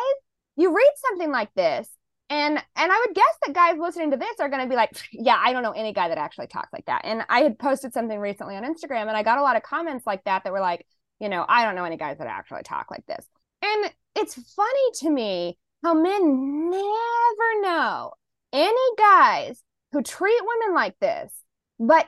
you 0.55 0.75
read 0.75 0.91
something 1.09 1.31
like 1.31 1.53
this 1.55 1.87
and 2.29 2.57
and 2.75 2.91
i 2.91 3.05
would 3.05 3.15
guess 3.15 3.35
that 3.45 3.53
guys 3.53 3.77
listening 3.77 4.11
to 4.11 4.17
this 4.17 4.39
are 4.39 4.49
going 4.49 4.61
to 4.61 4.69
be 4.69 4.75
like 4.75 4.91
yeah 5.11 5.39
i 5.43 5.51
don't 5.51 5.63
know 5.63 5.71
any 5.71 5.93
guy 5.93 6.07
that 6.07 6.17
actually 6.17 6.47
talks 6.47 6.71
like 6.73 6.85
that. 6.85 7.01
And 7.03 7.23
i 7.29 7.41
had 7.41 7.59
posted 7.59 7.93
something 7.93 8.19
recently 8.19 8.55
on 8.55 8.63
instagram 8.63 9.07
and 9.07 9.11
i 9.17 9.23
got 9.23 9.37
a 9.37 9.41
lot 9.41 9.55
of 9.55 9.63
comments 9.63 10.05
like 10.05 10.23
that 10.25 10.43
that 10.43 10.53
were 10.53 10.59
like 10.59 10.85
you 11.19 11.29
know 11.29 11.45
i 11.47 11.63
don't 11.63 11.75
know 11.75 11.85
any 11.85 11.97
guys 11.97 12.17
that 12.17 12.27
actually 12.27 12.63
talk 12.63 12.89
like 12.91 13.05
this. 13.05 13.25
And 13.61 13.91
it's 14.15 14.35
funny 14.53 14.91
to 14.95 15.09
me 15.09 15.57
how 15.83 15.93
men 15.93 16.69
never 16.69 17.61
know 17.61 18.11
any 18.51 18.95
guys 18.97 19.61
who 19.91 20.01
treat 20.01 20.39
women 20.41 20.75
like 20.75 20.97
this 20.99 21.31
but 21.79 22.07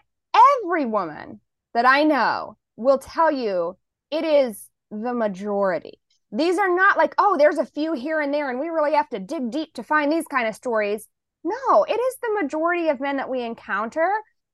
every 0.64 0.86
woman 0.86 1.40
that 1.74 1.86
i 1.86 2.04
know 2.04 2.58
will 2.76 2.98
tell 2.98 3.32
you 3.32 3.78
it 4.12 4.24
is 4.24 4.70
the 4.92 5.14
majority 5.14 6.00
these 6.38 6.58
are 6.58 6.74
not 6.74 6.98
like, 6.98 7.16
oh, 7.18 7.38
there's 7.38 7.58
a 7.58 7.66
few 7.66 7.94
here 7.94 8.20
and 8.20 8.34
there, 8.34 8.50
and 8.50 8.60
we 8.60 8.68
really 8.68 8.94
have 8.94 9.10
to 9.10 9.20
dig 9.20 9.52
deep 9.52 9.74
to 9.74 9.84
find 9.84 10.12
these 10.12 10.28
kind 10.28 10.48
of 10.48 10.56
stories. 10.56 11.08
No, 11.44 11.84
it 11.84 11.94
is 11.94 12.16
the 12.22 12.42
majority 12.42 12.90
of 12.90 13.00
men 13.00 13.18
that 13.18 13.30
we 13.30 13.42
encounter 13.42 14.10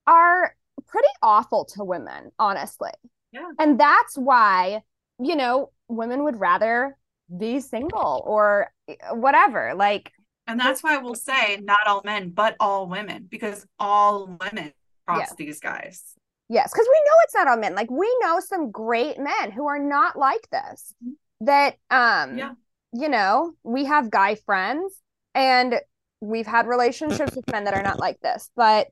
are 0.06 0.56
pretty 0.88 1.08
awful 1.22 1.66
to 1.66 1.84
women, 1.84 2.32
honestly. 2.38 2.92
Yeah. 3.32 3.50
And 3.60 3.80
that's 3.80 4.18
why, 4.18 4.82
you 5.20 5.36
know, 5.36 5.72
women 5.88 6.24
would 6.24 6.40
rather 6.40 6.98
be 7.36 7.60
single 7.62 8.24
or 8.26 8.72
eh, 8.88 8.96
whatever. 9.14 9.74
Like, 9.74 10.12
and 10.48 10.60
that's 10.60 10.84
why 10.84 10.98
we'll 10.98 11.16
say 11.16 11.60
not 11.64 11.88
all 11.88 12.02
men, 12.04 12.30
but 12.30 12.56
all 12.60 12.88
women, 12.88 13.28
because 13.30 13.66
all 13.80 14.38
women 14.40 14.74
cross 15.08 15.30
yeah. 15.30 15.36
these 15.38 15.60
guys. 15.60 16.04
Yes, 16.50 16.72
because 16.74 16.88
we 16.88 17.02
know 17.06 17.16
it's 17.24 17.34
not 17.34 17.48
all 17.48 17.58
men. 17.58 17.74
Like 17.74 17.90
we 17.90 18.14
know 18.22 18.42
some 18.42 18.72
great 18.72 19.18
men 19.18 19.52
who 19.52 19.68
are 19.68 19.80
not 19.80 20.18
like 20.18 20.50
this. 20.52 20.94
Mm-hmm. 21.02 21.14
That 21.42 21.76
um 21.90 22.38
yeah. 22.38 22.54
you 22.94 23.10
know 23.10 23.54
we 23.64 23.86
have 23.86 24.10
guy 24.10 24.36
friends 24.36 24.94
and 25.34 25.80
we've 26.20 26.46
had 26.46 26.68
relationships 26.68 27.36
with 27.36 27.50
men 27.52 27.64
that 27.64 27.74
are 27.74 27.82
not 27.84 28.00
like 28.00 28.20
this 28.22 28.52
but 28.56 28.88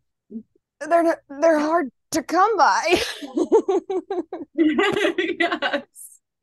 they're 0.80 1.04
not, 1.04 1.18
they're 1.42 1.60
hard 1.60 1.90
to 2.12 2.24
come 2.24 2.58
by. 2.58 3.02
Yes. 4.62 5.84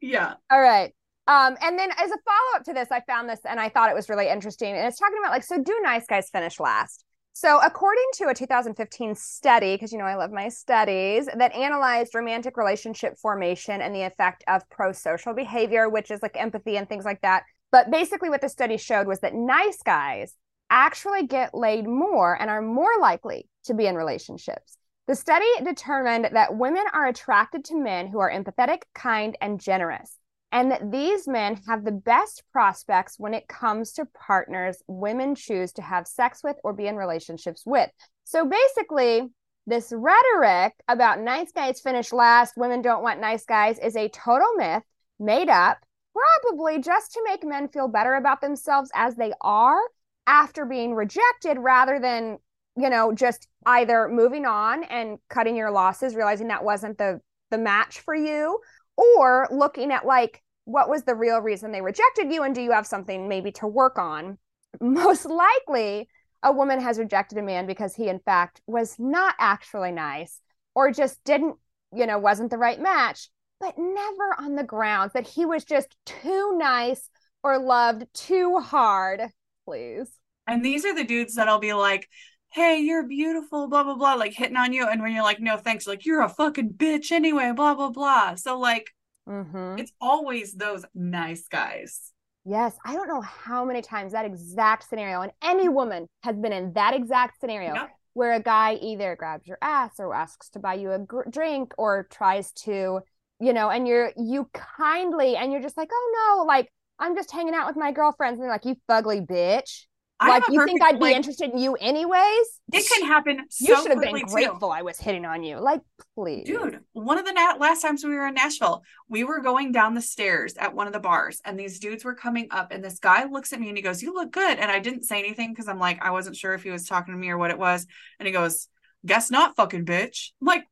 Yeah. 0.00 0.34
All 0.50 0.60
right. 0.60 0.94
Um 1.26 1.56
and 1.60 1.78
then 1.78 1.90
as 1.90 2.10
a 2.10 2.18
follow-up 2.24 2.64
to 2.64 2.72
this 2.72 2.88
i 2.90 3.00
found 3.00 3.28
this 3.28 3.40
and 3.44 3.58
i 3.58 3.68
thought 3.68 3.90
it 3.90 3.94
was 3.94 4.08
really 4.08 4.28
interesting 4.28 4.76
and 4.76 4.86
it's 4.86 4.98
talking 4.98 5.18
about 5.18 5.32
like 5.32 5.42
so 5.42 5.60
do 5.60 5.78
nice 5.82 6.06
guys 6.06 6.30
finish 6.30 6.60
last 6.60 7.04
so, 7.38 7.60
according 7.62 8.06
to 8.14 8.28
a 8.28 8.34
2015 8.34 9.14
study, 9.14 9.74
because 9.74 9.92
you 9.92 9.98
know 9.98 10.06
I 10.06 10.14
love 10.14 10.32
my 10.32 10.48
studies, 10.48 11.26
that 11.26 11.54
analyzed 11.54 12.14
romantic 12.14 12.56
relationship 12.56 13.18
formation 13.18 13.82
and 13.82 13.94
the 13.94 14.04
effect 14.04 14.42
of 14.48 14.66
pro 14.70 14.92
social 14.92 15.34
behavior, 15.34 15.90
which 15.90 16.10
is 16.10 16.22
like 16.22 16.40
empathy 16.40 16.78
and 16.78 16.88
things 16.88 17.04
like 17.04 17.20
that. 17.20 17.42
But 17.70 17.90
basically, 17.90 18.30
what 18.30 18.40
the 18.40 18.48
study 18.48 18.78
showed 18.78 19.06
was 19.06 19.20
that 19.20 19.34
nice 19.34 19.82
guys 19.84 20.34
actually 20.70 21.26
get 21.26 21.52
laid 21.52 21.86
more 21.86 22.40
and 22.40 22.48
are 22.48 22.62
more 22.62 22.98
likely 23.02 23.50
to 23.64 23.74
be 23.74 23.84
in 23.84 23.96
relationships. 23.96 24.78
The 25.06 25.14
study 25.14 25.44
determined 25.62 26.30
that 26.32 26.56
women 26.56 26.84
are 26.94 27.06
attracted 27.06 27.66
to 27.66 27.76
men 27.76 28.06
who 28.06 28.18
are 28.18 28.32
empathetic, 28.32 28.84
kind, 28.94 29.36
and 29.42 29.60
generous 29.60 30.16
and 30.52 30.70
that 30.70 30.90
these 30.90 31.26
men 31.26 31.60
have 31.66 31.84
the 31.84 31.92
best 31.92 32.42
prospects 32.52 33.16
when 33.18 33.34
it 33.34 33.48
comes 33.48 33.92
to 33.92 34.06
partners 34.06 34.82
women 34.86 35.34
choose 35.34 35.72
to 35.72 35.82
have 35.82 36.06
sex 36.06 36.42
with 36.42 36.56
or 36.62 36.72
be 36.72 36.86
in 36.86 36.96
relationships 36.96 37.64
with. 37.66 37.90
So 38.24 38.46
basically, 38.46 39.28
this 39.66 39.92
rhetoric 39.94 40.74
about 40.88 41.20
nice 41.20 41.50
guys 41.50 41.80
finish 41.80 42.12
last, 42.12 42.56
women 42.56 42.82
don't 42.82 43.02
want 43.02 43.20
nice 43.20 43.44
guys 43.44 43.78
is 43.78 43.96
a 43.96 44.08
total 44.08 44.52
myth 44.56 44.84
made 45.18 45.48
up, 45.48 45.78
probably 46.14 46.80
just 46.80 47.12
to 47.12 47.22
make 47.24 47.44
men 47.44 47.68
feel 47.68 47.88
better 47.88 48.14
about 48.14 48.40
themselves 48.40 48.90
as 48.94 49.16
they 49.16 49.32
are 49.40 49.80
after 50.26 50.64
being 50.64 50.94
rejected 50.94 51.58
rather 51.58 51.98
than, 51.98 52.38
you 52.76 52.90
know, 52.90 53.12
just 53.12 53.48
either 53.66 54.08
moving 54.08 54.46
on 54.46 54.84
and 54.84 55.18
cutting 55.28 55.56
your 55.56 55.70
losses, 55.70 56.14
realizing 56.14 56.48
that 56.48 56.64
wasn't 56.64 56.96
the 56.98 57.20
the 57.50 57.58
match 57.58 58.00
for 58.00 58.14
you, 58.14 58.58
or 58.96 59.48
looking 59.50 59.92
at 59.92 60.06
like 60.06 60.42
what 60.64 60.88
was 60.88 61.04
the 61.04 61.14
real 61.14 61.40
reason 61.40 61.70
they 61.70 61.80
rejected 61.80 62.32
you 62.32 62.42
and 62.42 62.54
do 62.54 62.60
you 62.60 62.72
have 62.72 62.86
something 62.86 63.28
maybe 63.28 63.52
to 63.52 63.66
work 63.66 63.98
on? 63.98 64.38
Most 64.80 65.26
likely 65.26 66.08
a 66.42 66.52
woman 66.52 66.80
has 66.80 66.98
rejected 66.98 67.38
a 67.38 67.42
man 67.42 67.66
because 67.66 67.94
he 67.94 68.08
in 68.08 68.18
fact 68.20 68.60
was 68.66 68.96
not 68.98 69.34
actually 69.38 69.92
nice 69.92 70.40
or 70.74 70.90
just 70.90 71.22
didn't 71.24 71.56
you 71.94 72.06
know 72.06 72.18
wasn't 72.18 72.50
the 72.50 72.58
right 72.58 72.80
match 72.80 73.28
but 73.58 73.78
never 73.78 74.36
on 74.38 74.54
the 74.54 74.64
grounds 74.64 75.12
that 75.14 75.26
he 75.26 75.46
was 75.46 75.64
just 75.64 75.96
too 76.04 76.56
nice 76.58 77.08
or 77.42 77.58
loved 77.58 78.04
too 78.12 78.58
hard 78.58 79.22
please. 79.66 80.08
And 80.46 80.64
these 80.64 80.84
are 80.86 80.94
the 80.94 81.04
dudes 81.04 81.34
that 81.34 81.48
I'll 81.48 81.58
be 81.58 81.74
like 81.74 82.08
hey 82.52 82.78
you're 82.78 83.06
beautiful 83.06 83.68
blah 83.68 83.82
blah 83.82 83.94
blah 83.94 84.14
like 84.14 84.32
hitting 84.32 84.56
on 84.56 84.72
you 84.72 84.86
and 84.88 85.02
when 85.02 85.12
you're 85.12 85.22
like 85.22 85.40
no 85.40 85.56
thanks 85.56 85.86
like 85.86 86.06
you're 86.06 86.22
a 86.22 86.28
fucking 86.28 86.70
bitch 86.70 87.12
anyway 87.12 87.52
blah 87.54 87.74
blah 87.74 87.90
blah 87.90 88.34
so 88.34 88.58
like 88.58 88.92
Mm-hmm. 89.28 89.78
It's 89.78 89.92
always 90.00 90.52
those 90.52 90.84
nice 90.94 91.48
guys. 91.48 92.12
Yes, 92.44 92.76
I 92.84 92.94
don't 92.94 93.08
know 93.08 93.22
how 93.22 93.64
many 93.64 93.82
times 93.82 94.12
that 94.12 94.24
exact 94.24 94.88
scenario, 94.88 95.20
and 95.22 95.32
any 95.42 95.68
woman 95.68 96.06
has 96.22 96.36
been 96.36 96.52
in 96.52 96.72
that 96.74 96.94
exact 96.94 97.40
scenario 97.40 97.74
yeah. 97.74 97.86
where 98.14 98.34
a 98.34 98.40
guy 98.40 98.74
either 98.74 99.16
grabs 99.16 99.48
your 99.48 99.58
ass 99.60 99.98
or 99.98 100.14
asks 100.14 100.48
to 100.50 100.60
buy 100.60 100.74
you 100.74 100.92
a 100.92 100.98
gr- 101.00 101.28
drink 101.28 101.74
or 101.76 102.06
tries 102.08 102.52
to, 102.52 103.00
you 103.40 103.52
know, 103.52 103.70
and 103.70 103.88
you're 103.88 104.12
you 104.16 104.48
kindly 104.52 105.36
and 105.36 105.50
you're 105.50 105.62
just 105.62 105.76
like, 105.76 105.90
oh 105.92 106.36
no, 106.38 106.44
like 106.44 106.70
I'm 107.00 107.16
just 107.16 107.32
hanging 107.32 107.54
out 107.54 107.66
with 107.66 107.76
my 107.76 107.90
girlfriends, 107.90 108.38
and 108.38 108.44
they're 108.44 108.52
like, 108.52 108.64
you 108.64 108.76
fugly 108.88 109.26
bitch. 109.26 109.86
I 110.18 110.28
like 110.30 110.44
you 110.48 110.64
think 110.64 110.80
I'd 110.82 110.94
be 110.98 111.06
like, 111.06 111.16
interested 111.16 111.50
in 111.50 111.58
you 111.58 111.74
anyways? 111.74 112.46
It 112.72 112.88
can 112.88 113.06
happen 113.06 113.40
so 113.50 113.68
you 113.68 113.76
should 113.82 113.90
have 113.90 114.00
been 114.00 114.14
too. 114.18 114.26
grateful 114.26 114.72
I 114.72 114.80
was 114.82 114.98
hitting 114.98 115.26
on 115.26 115.42
you. 115.42 115.58
Like, 115.58 115.82
please. 116.14 116.46
Dude, 116.46 116.80
one 116.94 117.18
of 117.18 117.26
the 117.26 117.32
na- 117.32 117.56
last 117.58 117.82
times 117.82 118.02
we 118.02 118.14
were 118.14 118.26
in 118.26 118.34
Nashville, 118.34 118.82
we 119.10 119.24
were 119.24 119.40
going 119.40 119.72
down 119.72 119.92
the 119.94 120.00
stairs 120.00 120.54
at 120.56 120.74
one 120.74 120.86
of 120.86 120.94
the 120.94 121.00
bars, 121.00 121.40
and 121.44 121.58
these 121.60 121.78
dudes 121.80 122.02
were 122.04 122.14
coming 122.14 122.48
up, 122.50 122.72
and 122.72 122.82
this 122.82 122.98
guy 122.98 123.24
looks 123.24 123.52
at 123.52 123.60
me 123.60 123.68
and 123.68 123.76
he 123.76 123.82
goes, 123.82 124.02
"You 124.02 124.14
look 124.14 124.32
good," 124.32 124.58
and 124.58 124.70
I 124.70 124.78
didn't 124.78 125.04
say 125.04 125.18
anything 125.18 125.52
because 125.52 125.68
I'm 125.68 125.78
like, 125.78 126.02
I 126.02 126.10
wasn't 126.12 126.36
sure 126.36 126.54
if 126.54 126.62
he 126.62 126.70
was 126.70 126.86
talking 126.88 127.12
to 127.12 127.18
me 127.20 127.28
or 127.28 127.36
what 127.36 127.50
it 127.50 127.58
was, 127.58 127.86
and 128.18 128.26
he 128.26 128.32
goes, 128.32 128.68
"Guess 129.04 129.30
not, 129.30 129.54
fucking 129.56 129.84
bitch." 129.84 130.30
I'm 130.40 130.46
like, 130.46 130.64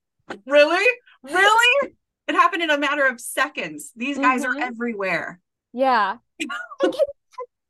really, 0.47 0.87
really? 1.23 1.91
It 2.27 2.35
happened 2.35 2.63
in 2.63 2.71
a 2.71 2.79
matter 2.79 3.07
of 3.07 3.21
seconds. 3.21 3.93
These 3.95 4.17
guys 4.19 4.43
Mhm. 4.43 4.57
are 4.57 4.59
everywhere. 4.63 5.39
Yeah. 5.75 6.17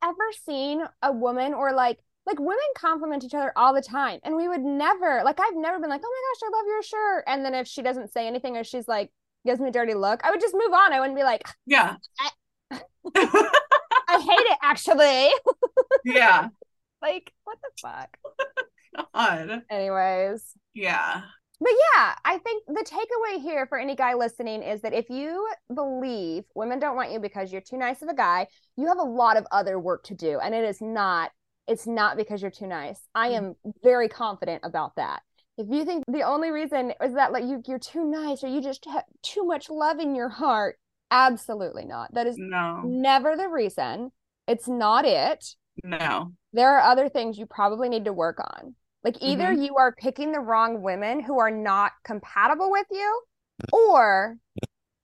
ever 0.04 0.32
seen 0.44 0.82
a 1.02 1.12
woman 1.12 1.54
or 1.54 1.72
like 1.72 1.98
like 2.26 2.38
women 2.38 2.58
compliment 2.76 3.24
each 3.24 3.34
other 3.34 3.52
all 3.56 3.74
the 3.74 3.82
time 3.82 4.18
and 4.22 4.34
we 4.34 4.48
would 4.48 4.62
never 4.62 5.22
like 5.24 5.38
I've 5.40 5.56
never 5.56 5.78
been 5.78 5.90
like, 5.90 6.02
"Oh 6.04 6.10
my 6.10 6.22
gosh, 6.32 6.48
I 6.48 6.56
love 6.56 6.66
your 6.66 6.82
shirt." 6.82 7.24
And 7.26 7.44
then 7.44 7.54
if 7.54 7.66
she 7.66 7.82
doesn't 7.82 8.12
say 8.12 8.26
anything 8.26 8.56
or 8.56 8.64
she's 8.64 8.88
like 8.88 9.10
gives 9.44 9.60
me 9.60 9.68
a 9.68 9.72
dirty 9.72 9.94
look, 9.94 10.24
I 10.24 10.30
would 10.30 10.40
just 10.40 10.54
move 10.54 10.72
on. 10.72 10.92
I 10.92 11.00
wouldn't 11.00 11.18
be 11.18 11.22
like, 11.24 11.42
Yeah, 11.66 11.96
"I 12.70 14.20
hate 14.20 14.46
it 14.50 14.58
actually." 14.62 15.30
yeah. 16.04 16.48
like, 17.02 17.32
what 17.44 17.58
the 17.62 17.70
fuck? 17.80 18.16
God. 19.14 19.62
Anyways, 19.70 20.52
Yeah. 20.72 21.22
But 21.60 21.70
yeah, 21.70 22.14
I 22.24 22.38
think 22.38 22.64
the 22.66 22.84
takeaway 22.84 23.40
here 23.40 23.66
for 23.66 23.78
any 23.78 23.94
guy 23.94 24.14
listening 24.14 24.62
is 24.62 24.82
that 24.82 24.92
if 24.92 25.08
you 25.08 25.48
believe 25.72 26.44
women 26.54 26.78
don't 26.78 26.96
want 26.96 27.12
you 27.12 27.20
because 27.20 27.52
you're 27.52 27.60
too 27.60 27.76
nice 27.76 28.02
of 28.02 28.08
a 28.08 28.14
guy, 28.14 28.48
you 28.76 28.88
have 28.88 28.98
a 28.98 29.02
lot 29.02 29.36
of 29.36 29.46
other 29.52 29.78
work 29.78 30.02
to 30.04 30.14
do. 30.14 30.40
And 30.40 30.54
it 30.54 30.64
is 30.64 30.80
not, 30.80 31.30
it's 31.68 31.86
not 31.86 32.16
because 32.16 32.42
you're 32.42 32.50
too 32.50 32.66
nice. 32.66 33.00
I 33.14 33.30
mm-hmm. 33.30 33.46
am 33.46 33.54
very 33.82 34.08
confident 34.08 34.62
about 34.64 34.96
that. 34.96 35.22
If 35.56 35.68
you 35.70 35.84
think 35.84 36.02
the 36.08 36.22
only 36.22 36.50
reason 36.50 36.92
is 37.02 37.14
that 37.14 37.32
like 37.32 37.44
you 37.44 37.62
you're 37.66 37.78
too 37.78 38.04
nice 38.04 38.42
or 38.42 38.48
you 38.48 38.60
just 38.60 38.84
have 38.86 39.04
too 39.22 39.44
much 39.44 39.70
love 39.70 40.00
in 40.00 40.16
your 40.16 40.28
heart, 40.28 40.76
absolutely 41.12 41.84
not. 41.84 42.12
That 42.12 42.26
is 42.26 42.34
No. 42.36 42.82
never 42.84 43.36
the 43.36 43.48
reason. 43.48 44.10
It's 44.48 44.66
not 44.66 45.04
it 45.04 45.44
No. 45.84 46.32
there 46.52 46.76
are 46.76 46.80
other 46.80 47.08
things 47.08 47.38
you 47.38 47.46
probably 47.46 47.88
need 47.88 48.06
to 48.06 48.12
work 48.12 48.40
on. 48.40 48.74
Like 49.04 49.16
either 49.20 49.52
you 49.52 49.76
are 49.76 49.92
picking 49.92 50.32
the 50.32 50.40
wrong 50.40 50.82
women 50.82 51.20
who 51.20 51.38
are 51.38 51.50
not 51.50 51.92
compatible 52.04 52.70
with 52.70 52.86
you, 52.90 53.22
or 53.70 54.38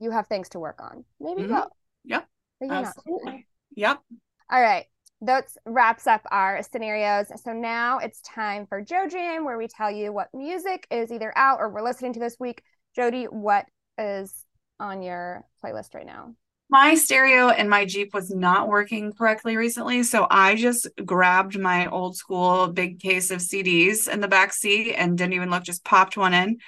you 0.01 0.11
have 0.11 0.27
things 0.27 0.49
to 0.51 0.59
work 0.59 0.81
on. 0.81 1.05
Maybe 1.21 1.43
Mhm. 1.43 1.49
both. 1.51 1.73
Yep. 2.05 2.29
But 2.59 2.67
you're 2.67 2.81
not. 2.81 2.97
Absolutely. 2.97 3.47
Yep. 3.77 4.03
All 4.51 4.61
right. 4.63 4.87
That 5.21 5.55
wraps 5.67 6.07
up 6.07 6.23
our 6.31 6.63
scenarios. 6.63 7.31
So 7.43 7.53
now 7.53 7.99
it's 7.99 8.23
time 8.23 8.67
for 8.67 8.81
Joe 8.81 9.07
Jam, 9.07 9.45
where 9.45 9.59
we 9.59 9.69
tell 9.69 9.91
you 9.91 10.13
what 10.15 10.33
music 10.33 10.87
is 10.91 11.13
either 11.13 11.37
out 11.37 11.61
or 11.61 11.69
we're 11.69 11.83
listening 11.83 12.15
to 12.15 12.21
this 12.21 12.41
week. 12.41 12.63
Jody, 12.97 13.25
what 13.25 13.67
is 13.99 14.47
on 14.81 15.03
your 15.03 15.47
playlist 15.63 15.95
right 15.95 16.07
now? 16.07 16.35
My 16.73 16.95
stereo 16.95 17.49
and 17.49 17.69
my 17.69 17.85
Jeep 17.85 18.15
was 18.15 18.31
not 18.31 18.69
working 18.69 19.13
correctly 19.13 19.57
recently, 19.57 20.05
so 20.05 20.29
I 20.31 20.55
just 20.55 20.87
grabbed 21.05 21.59
my 21.59 21.87
old 21.87 22.17
school 22.17 22.69
big 22.69 23.01
case 23.01 23.33
of 23.33 23.41
CDs 23.41 24.09
in 24.09 24.21
the 24.21 24.29
back 24.29 24.53
seat 24.53 24.95
and 24.95 25.19
didn't 25.19 25.33
even 25.33 25.51
look, 25.51 25.65
just 25.65 25.85
popped 25.85 26.17
one 26.17 26.33
in. 26.33 26.59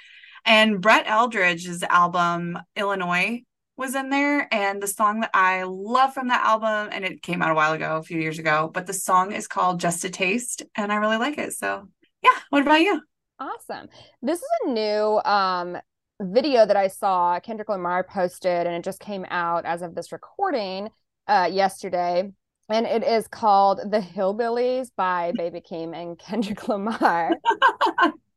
And 0.43 0.81
Brett 0.81 1.07
Eldredge's 1.07 1.83
album 1.83 2.59
Illinois 2.75 3.43
was 3.77 3.95
in 3.95 4.09
there, 4.09 4.53
and 4.53 4.83
the 4.83 4.87
song 4.87 5.21
that 5.21 5.31
I 5.33 5.63
love 5.63 6.13
from 6.13 6.27
that 6.27 6.45
album, 6.45 6.89
and 6.91 7.05
it 7.05 7.21
came 7.21 7.41
out 7.41 7.51
a 7.51 7.55
while 7.55 7.71
ago, 7.71 7.95
a 7.95 8.03
few 8.03 8.19
years 8.19 8.39
ago, 8.39 8.69
but 8.73 8.85
the 8.85 8.93
song 8.93 9.31
is 9.31 9.47
called 9.47 9.79
Just 9.79 10.03
a 10.03 10.09
Taste, 10.09 10.63
and 10.75 10.91
I 10.91 10.97
really 10.97 11.17
like 11.17 11.37
it. 11.37 11.53
So, 11.53 11.87
yeah. 12.21 12.35
What 12.49 12.63
about 12.63 12.81
you? 12.81 13.01
Awesome. 13.39 13.87
This 14.21 14.39
is 14.39 14.49
a 14.65 14.69
new 14.69 15.21
um 15.23 15.77
video 16.21 16.65
that 16.65 16.77
I 16.77 16.87
saw 16.87 17.39
Kendrick 17.39 17.69
Lamar 17.69 18.03
posted 18.03 18.67
and 18.67 18.75
it 18.75 18.83
just 18.83 18.99
came 18.99 19.25
out 19.29 19.65
as 19.65 19.81
of 19.81 19.95
this 19.95 20.11
recording 20.11 20.89
uh 21.27 21.49
yesterday 21.51 22.31
and 22.69 22.85
it 22.85 23.03
is 23.03 23.27
called 23.27 23.79
The 23.91 23.99
Hillbillies 23.99 24.89
by 24.95 25.31
Baby 25.37 25.61
Keem 25.61 25.95
and 25.95 26.17
Kendrick 26.17 26.67
Lamar. 26.67 27.31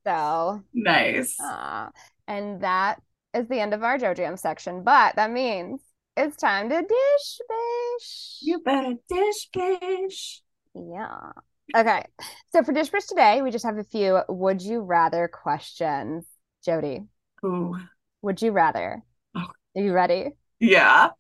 So, 0.07 0.63
Nice. 0.73 1.37
uh, 1.41 1.89
and 2.29 2.61
that 2.61 3.03
is 3.35 3.49
the 3.49 3.59
end 3.59 3.75
of 3.75 3.83
our 3.83 3.99
JoJam 3.99 4.39
section, 4.39 4.85
but 4.85 5.17
that 5.17 5.33
means 5.33 5.81
it's 6.17 6.37
time 6.37 6.69
to 6.69 6.81
dish 6.81 7.39
bish. 7.49 8.39
You 8.43 8.61
better 8.61 8.95
dish 9.09 9.49
bish. 9.53 10.43
Yeah. 10.75 11.33
Okay. 11.77 12.05
So 12.53 12.63
for 12.63 12.73
Dish 12.73 12.91
Bish 12.91 13.07
today, 13.07 13.43
we 13.43 13.51
just 13.51 13.65
have 13.65 13.79
a 13.79 13.83
few 13.85 14.21
would 14.29 14.63
you 14.63 14.81
rather 14.81 15.27
questions. 15.27 16.25
Jody, 16.65 17.01
Ooh. 17.45 17.77
would 18.23 18.43
you 18.43 18.53
rather? 18.53 19.03
Oh. 19.35 19.47
Are 19.77 19.83
you 19.83 19.93
ready? 19.93 20.31
Yeah. 20.61 21.11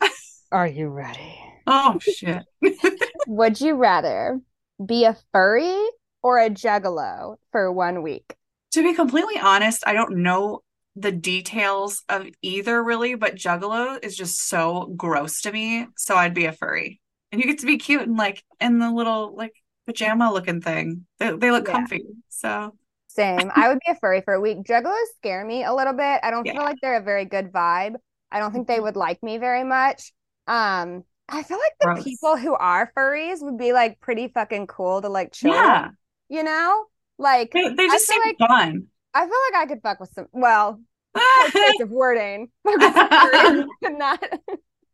Are 0.50 0.66
you 0.66 0.88
ready? 0.88 1.36
Oh, 1.66 1.98
shit. 2.00 2.42
Would 3.26 3.60
you 3.60 3.74
rather 3.74 4.40
be 4.84 5.04
a 5.04 5.16
furry 5.32 5.76
or 6.22 6.38
a 6.38 6.48
juggalo 6.48 7.36
for 7.50 7.72
one 7.72 8.02
week? 8.02 8.36
To 8.72 8.82
be 8.82 8.94
completely 8.94 9.38
honest, 9.38 9.82
I 9.86 9.92
don't 9.92 10.18
know 10.18 10.62
the 10.94 11.12
details 11.12 12.02
of 12.08 12.28
either 12.42 12.82
really, 12.82 13.14
but 13.16 13.34
Juggalo 13.34 14.02
is 14.02 14.16
just 14.16 14.48
so 14.48 14.92
gross 14.96 15.42
to 15.42 15.52
me. 15.52 15.86
So 15.96 16.14
I'd 16.16 16.34
be 16.34 16.46
a 16.46 16.52
furry. 16.52 17.00
And 17.32 17.40
you 17.40 17.46
get 17.46 17.58
to 17.60 17.66
be 17.66 17.78
cute 17.78 18.02
and 18.02 18.16
like 18.16 18.42
in 18.60 18.78
the 18.78 18.90
little 18.90 19.34
like 19.36 19.52
pajama 19.86 20.32
looking 20.32 20.60
thing. 20.60 21.06
They, 21.18 21.32
they 21.36 21.50
look 21.50 21.66
Yeah. 21.66 21.72
comfy. 21.72 22.04
So 22.28 22.76
Same. 23.16 23.50
I 23.54 23.68
would 23.68 23.78
be 23.84 23.92
a 23.92 23.96
furry 23.96 24.20
for 24.20 24.34
a 24.34 24.40
week. 24.40 24.58
Juggalos 24.58 24.94
scare 25.16 25.44
me 25.44 25.64
a 25.64 25.74
little 25.74 25.94
bit. 25.94 26.20
I 26.22 26.30
don't 26.30 26.46
feel 26.46 26.56
like 26.56 26.76
they're 26.82 26.98
a 26.98 27.02
very 27.02 27.24
good 27.24 27.50
vibe. 27.50 27.94
I 28.30 28.38
don't 28.38 28.52
think 28.52 28.68
they 28.68 28.78
would 28.78 28.96
like 28.96 29.22
me 29.22 29.38
very 29.38 29.64
much. 29.64 30.12
Um, 30.46 31.02
I 31.28 31.42
feel 31.42 31.58
like 31.58 31.72
the 31.80 31.86
Gross. 31.86 32.04
people 32.04 32.36
who 32.36 32.54
are 32.54 32.92
furries 32.96 33.42
would 33.42 33.58
be 33.58 33.72
like 33.72 34.00
pretty 34.00 34.28
fucking 34.28 34.66
cool 34.66 35.00
to 35.02 35.08
like 35.08 35.32
chill 35.32 35.54
yeah, 35.54 35.90
you 36.28 36.42
know? 36.42 36.84
Like 37.18 37.52
they, 37.52 37.68
they 37.74 37.86
just 37.86 38.06
seem 38.06 38.20
fun. 38.36 38.86
I 39.14 39.20
feel 39.20 39.38
like 39.50 39.62
I 39.62 39.66
could 39.66 39.82
fuck 39.82 39.98
with 39.98 40.12
some 40.12 40.26
well, 40.32 40.80
of 41.14 41.90
wording. 41.90 42.50
Fuck 42.64 42.76
with 42.78 42.94
some 42.94 43.08
furries, 43.08 43.66
Not 43.98 44.22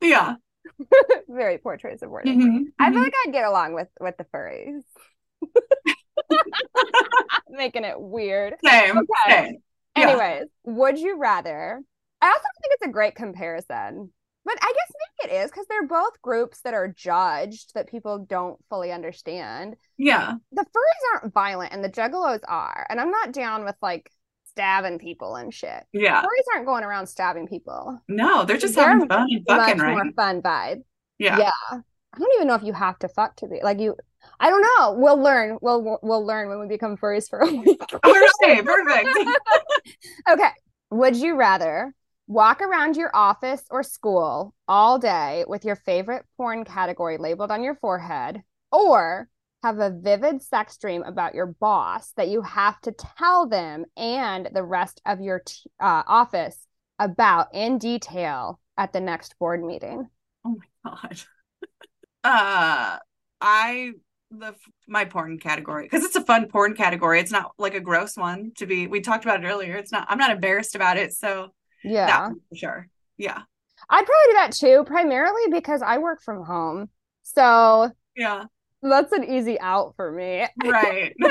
yeah. 0.01 0.35
very 1.29 1.59
poor 1.59 1.77
choice 1.77 2.03
of 2.03 2.11
wording. 2.11 2.41
Mhm, 2.41 2.65
I 2.79 2.91
feel 2.91 3.01
mhm. 3.01 3.05
like 3.05 3.15
I'd 3.27 3.33
get 3.33 3.45
along 3.45 3.75
with 3.75 3.89
with 4.01 4.17
the 4.17 4.25
furries. 4.25 4.83
Making 7.62 7.85
it 7.85 8.01
weird. 8.01 8.55
Same. 8.64 8.98
Okay. 8.98 9.07
Same. 9.29 9.59
Yeah. 9.96 10.09
Anyways, 10.09 10.48
would 10.64 10.98
you 10.98 11.16
rather? 11.16 11.81
I 12.20 12.27
also 12.27 12.40
think 12.40 12.72
it's 12.72 12.87
a 12.87 12.90
great 12.90 13.14
comparison. 13.14 14.11
But 14.44 14.57
I 14.61 14.72
guess 14.75 14.92
maybe 15.22 15.33
it 15.33 15.44
is 15.44 15.51
because 15.53 15.66
they're 15.68 15.87
both 15.87 16.20
groups 16.22 16.62
that 16.62 16.75
are 16.75 16.88
judged 16.88 17.75
that 17.75 17.88
people 17.88 18.27
don't 18.29 18.59
fully 18.68 18.90
understand. 18.90 19.77
Yeah. 19.96 20.33
The 20.51 20.62
furries 20.62 21.20
aren't 21.20 21.33
violent 21.33 21.72
and 21.72 21.85
the 21.85 21.88
juggalos 21.88 22.40
are. 22.48 22.85
And 22.90 23.01
I'm 23.01 23.12
not 23.12 23.33
down 23.33 23.64
with 23.64 23.77
like 23.81 24.11
stabbing 24.51 24.98
people 24.98 25.37
and 25.37 25.55
shit. 25.55 25.85
Yeah. 25.92 26.20
Furries 26.20 26.55
aren't 26.55 26.66
going 26.66 26.83
around 26.83 27.07
stabbing 27.07 27.46
people. 27.46 28.01
No, 28.09 28.44
they're 28.44 28.57
just 28.57 28.75
They're 28.75 28.88
having 28.88 29.09
fun 29.09 29.29
and 29.31 29.44
fucking, 29.46 29.77
Much 29.77 29.87
right? 29.87 29.92
more 29.92 30.12
fun 30.16 30.42
vibe. 30.42 30.83
Yeah. 31.18 31.38
Yeah. 31.38 31.81
I 32.14 32.18
don't 32.18 32.33
even 32.35 32.46
know 32.48 32.55
if 32.55 32.62
you 32.62 32.72
have 32.75 32.98
to 33.01 33.09
fuck 33.09 33.37
to 33.37 33.46
be 33.46 33.61
like 33.62 33.81
you. 33.81 33.96
I 34.38 34.51
don't 34.51 34.61
know. 34.62 34.94
We'll 34.98 35.16
learn. 35.20 35.59
We'll 35.62 35.98
we'll 36.03 36.25
learn 36.27 36.48
when 36.48 36.61
we 36.61 36.66
become 36.68 36.96
furries 36.96 37.29
for 37.29 37.40
a 37.40 37.51
week. 37.51 37.81
Right, 38.05 38.64
perfect. 38.64 39.09
Okay. 40.29 40.51
Would 40.90 41.16
you 41.16 41.37
rather 41.37 41.94
walk 42.27 42.61
around 42.61 42.96
your 42.96 43.11
office 43.14 43.62
or 43.70 43.83
school 43.83 44.55
all 44.68 44.98
day 44.98 45.44
with 45.48 45.64
your 45.64 45.77
favorite 45.77 46.25
porn 46.37 46.64
category 46.64 47.18
labeled 47.18 47.51
on 47.51 47.62
your 47.64 47.75
forehead, 47.75 48.42
or 48.70 49.29
have 49.62 49.79
a 49.79 49.90
vivid 49.90 50.42
sex 50.42 50.77
dream 50.77 51.02
about 51.02 51.35
your 51.35 51.46
boss 51.46 52.13
that 52.17 52.29
you 52.29 52.42
have 52.42 52.81
to 52.83 52.92
tell 53.19 53.46
them 53.48 53.85
and 53.96 54.48
the 54.52 54.63
rest 54.63 55.00
of 55.06 55.21
your 55.21 55.40
t- 55.44 55.71
uh, 55.81 56.02
office 56.06 56.67
about 56.98 57.48
in 57.54 57.79
detail 57.79 58.60
at 58.77 58.92
the 58.92 59.00
next 59.00 59.38
board 59.38 59.63
meeting? 59.63 60.08
Oh 60.44 60.56
my 60.85 60.90
god. 60.90 61.23
Uh 62.25 62.98
I 63.40 63.92
the 64.31 64.54
my 64.88 65.04
porn 65.04 65.38
category 65.38 65.85
because 65.85 66.04
it's 66.04 66.16
a 66.16 66.25
fun 66.25 66.46
porn 66.48 66.75
category. 66.75 67.20
It's 67.20 67.33
not 67.33 67.52
like 67.58 67.75
a 67.75 67.81
gross 67.81 68.16
one 68.16 68.52
to 68.56 68.66
be. 68.66 68.87
We 68.87 69.00
talked 69.00 69.25
about 69.25 69.44
it 69.44 69.46
earlier. 69.46 69.77
It's 69.77 69.92
not. 69.92 70.06
I'm 70.08 70.18
not 70.18 70.31
embarrassed 70.31 70.75
about 70.75 70.96
it. 70.96 71.12
So 71.12 71.52
Yeah. 71.85 72.31
for 72.48 72.56
sure. 72.56 72.88
Yeah. 73.18 73.42
I'd 73.90 74.06
probably 74.06 74.29
do 74.29 74.33
that 74.35 74.52
too, 74.52 74.85
primarily 74.87 75.42
because 75.50 75.83
I 75.83 75.98
work 75.98 76.23
from 76.23 76.44
home. 76.44 76.88
So 77.25 77.90
Yeah. 78.16 78.44
that's 78.81 79.12
an 79.12 79.25
easy 79.25 79.58
out 79.60 79.94
for 79.96 80.10
me. 80.12 80.46
Right. 80.64 81.14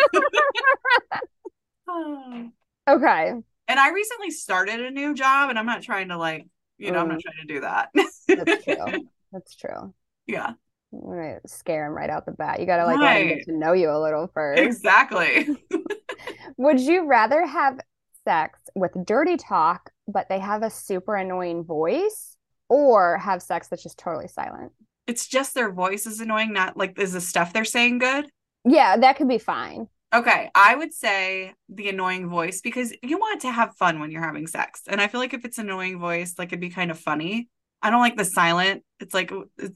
Okay. 2.89 3.29
and 3.67 3.79
I 3.79 3.89
recently 3.91 4.31
started 4.31 4.79
a 4.81 4.89
new 4.91 5.13
job, 5.13 5.49
and 5.49 5.59
I'm 5.59 5.65
not 5.67 5.81
trying 5.83 6.09
to 6.09 6.17
like. 6.17 6.47
You 6.77 6.91
know, 6.91 6.99
I'm 6.99 7.07
not 7.09 7.19
Mm. 7.19 7.21
trying 7.21 7.47
to 7.47 7.53
do 7.53 7.61
that. 7.61 7.89
That's 7.93 8.63
true. 8.65 9.07
That's 9.31 9.55
true. 9.55 9.93
yeah. 10.25 10.53
I'm 10.93 10.99
gonna 11.01 11.39
scare 11.47 11.85
him 11.87 11.93
right 11.93 12.09
out 12.09 12.25
the 12.25 12.31
bat. 12.33 12.59
You 12.59 12.65
gotta 12.65 12.85
like 12.85 13.01
let 13.01 13.17
him 13.17 13.27
Right. 13.27 13.37
get 13.37 13.45
to 13.45 13.53
know 13.53 13.73
you 13.73 13.89
a 13.89 13.99
little 14.01 14.27
first. 14.33 14.61
Exactly. 14.61 15.47
Would 16.57 16.79
you 16.79 17.05
rather 17.07 17.45
have 17.45 17.79
sex 18.25 18.59
with 18.75 18.91
dirty 19.05 19.37
talk, 19.37 19.89
but 20.07 20.27
they 20.29 20.39
have 20.39 20.63
a 20.63 20.69
super 20.69 21.15
annoying 21.15 21.63
voice, 21.63 22.35
or 22.69 23.17
have 23.17 23.41
sex 23.41 23.67
that's 23.67 23.83
just 23.83 23.97
totally 23.97 24.27
silent? 24.27 24.71
It's 25.07 25.27
just 25.27 25.53
their 25.55 25.71
voice 25.71 26.05
is 26.05 26.19
annoying, 26.19 26.53
not 26.53 26.77
like 26.77 26.97
is 26.99 27.13
the 27.13 27.21
stuff 27.21 27.53
they're 27.53 27.65
saying 27.65 27.99
good? 27.99 28.29
Yeah, 28.65 28.97
that 28.97 29.17
could 29.17 29.27
be 29.27 29.39
fine. 29.39 29.87
Okay, 30.13 30.49
I 30.53 30.75
would 30.75 30.93
say 30.93 31.53
the 31.69 31.87
annoying 31.89 32.27
voice 32.29 32.59
because 32.61 32.93
you 33.01 33.17
want 33.17 33.41
to 33.41 33.51
have 33.51 33.75
fun 33.77 33.99
when 33.99 34.11
you're 34.11 34.23
having 34.23 34.45
sex. 34.45 34.81
And 34.87 34.99
I 34.99 35.07
feel 35.07 35.21
like 35.21 35.33
if 35.33 35.45
it's 35.45 35.57
annoying 35.57 35.99
voice, 35.99 36.35
like 36.37 36.49
it'd 36.49 36.59
be 36.59 36.69
kind 36.69 36.91
of 36.91 36.99
funny. 36.99 37.47
I 37.81 37.89
don't 37.89 38.01
like 38.01 38.17
the 38.17 38.25
silent. 38.25 38.83
It's 38.99 39.13
like 39.13 39.31
it's, 39.57 39.75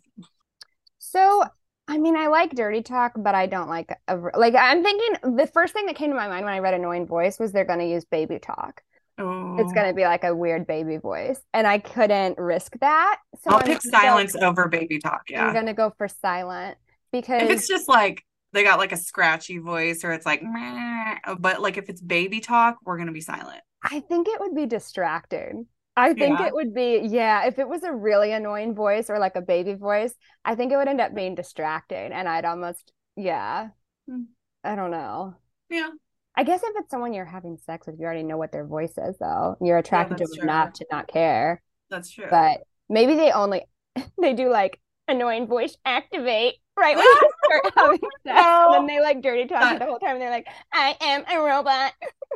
So, 1.11 1.43
I 1.87 1.97
mean, 1.97 2.15
I 2.17 2.27
like 2.27 2.55
dirty 2.55 2.81
talk, 2.81 3.13
but 3.15 3.35
I 3.35 3.45
don't 3.45 3.69
like 3.69 3.95
a, 4.07 4.15
like 4.17 4.55
I'm 4.55 4.83
thinking 4.83 5.35
the 5.37 5.47
first 5.47 5.73
thing 5.73 5.85
that 5.85 5.95
came 5.95 6.09
to 6.09 6.15
my 6.15 6.27
mind 6.27 6.45
when 6.45 6.53
I 6.53 6.59
read 6.59 6.73
annoying 6.73 7.05
voice 7.05 7.39
was 7.39 7.51
they're 7.51 7.65
gonna 7.65 7.85
use 7.85 8.05
baby 8.05 8.39
talk. 8.39 8.81
oh, 9.19 9.57
It's 9.59 9.71
gonna 9.73 9.89
oh. 9.89 9.93
be 9.93 10.03
like 10.03 10.23
a 10.23 10.35
weird 10.35 10.65
baby 10.67 10.97
voice, 10.97 11.39
and 11.53 11.67
I 11.67 11.77
couldn't 11.79 12.37
risk 12.37 12.77
that. 12.81 13.17
So 13.43 13.51
I'll 13.51 13.57
I'm 13.57 13.65
pick 13.65 13.81
gonna 13.83 13.91
go- 13.91 13.97
silence 13.99 14.35
over 14.35 14.67
baby 14.67 14.99
talk. 14.99 15.23
Yeah, 15.29 15.45
I'm 15.45 15.53
gonna 15.53 15.73
go 15.73 15.93
for 15.97 16.07
silent 16.07 16.77
If 17.13 17.21
because 17.27 17.49
it's 17.49 17.67
just 17.67 17.87
like 17.87 18.23
they 18.51 18.63
got 18.63 18.79
like 18.79 18.91
a 18.91 18.97
scratchy 18.97 19.59
voice 19.59 20.03
or 20.03 20.11
it's 20.11 20.25
like, 20.25 20.41
"Meh," 20.43 21.17
but 21.39 21.61
like 21.61 21.77
if 21.77 21.87
it's 21.89 22.01
baby 22.01 22.39
talk, 22.39 22.77
we're 22.83 22.97
gonna 22.97 23.11
be 23.11 23.21
silent. 23.21 23.61
I 23.83 23.99
think 23.99 24.27
it 24.27 24.39
would 24.39 24.55
be 24.55 24.65
distracting. 24.65 25.67
I 25.97 26.13
think 26.13 26.39
Yeah. 26.39 26.47
it 26.47 26.53
would 26.53 26.73
be, 26.73 26.99
yeah, 27.03 27.45
if 27.47 27.57
it 27.59 27.67
was 27.69 27.83
a 27.83 27.93
really 27.93 28.31
annoying 28.33 28.75
voice 28.75 29.09
or 29.09 29.17
like 29.19 29.35
a 29.35 29.41
baby 29.41 29.75
voice, 29.75 30.13
I 30.43 30.55
think 30.55 30.71
it 30.71 30.77
would 30.77 30.87
end 30.89 30.99
up 31.01 31.15
being 31.15 31.35
distracting. 31.35 32.11
And 32.11 32.27
I'd 32.27 32.45
almost, 32.45 32.91
yeah, 33.15 33.69
Hmm. 34.07 34.23
I 34.63 34.75
don't 34.75 34.91
know. 34.91 35.35
Yeah. 35.69 35.89
I 36.35 36.43
guess 36.43 36.61
if 36.63 36.73
it's 36.75 36.91
someone 36.91 37.13
you're 37.13 37.23
having 37.25 37.57
sex 37.57 37.87
with, 37.87 37.97
you 37.99 38.05
already 38.05 38.23
know 38.23 38.37
what 38.37 38.51
their 38.51 38.65
voice 38.65 38.97
is, 38.97 39.15
though. 39.19 39.55
You're 39.61 39.77
attracted 39.77 40.17
to 40.17 40.23
that's 40.23 40.31
them 40.31 40.39
true. 40.39 40.49
enough 40.49 40.73
to 40.73 40.85
not 40.91 41.07
care. 41.07 41.61
That's 41.89 42.11
true. 42.11 42.27
But 42.29 42.61
maybe 42.89 43.15
they 43.15 43.31
only, 43.31 43.63
they 44.21 44.33
do 44.33 44.49
like 44.49 44.79
annoying 45.07 45.47
voice 45.47 45.77
activate 45.85 46.55
right 46.77 46.95
when 46.97 47.05
you 47.05 47.31
start 47.45 47.73
having 47.77 47.99
sex. 47.99 48.09
And 48.25 48.73
then 48.73 48.85
they 48.87 48.99
like 49.01 49.21
dirty 49.21 49.47
talk 49.47 49.79
the 49.79 49.85
whole 49.85 49.99
time. 49.99 50.13
And 50.13 50.21
they're 50.21 50.29
like, 50.29 50.47
I 50.73 50.97
am 50.99 51.23
a 51.31 51.41
robot. 51.41 51.93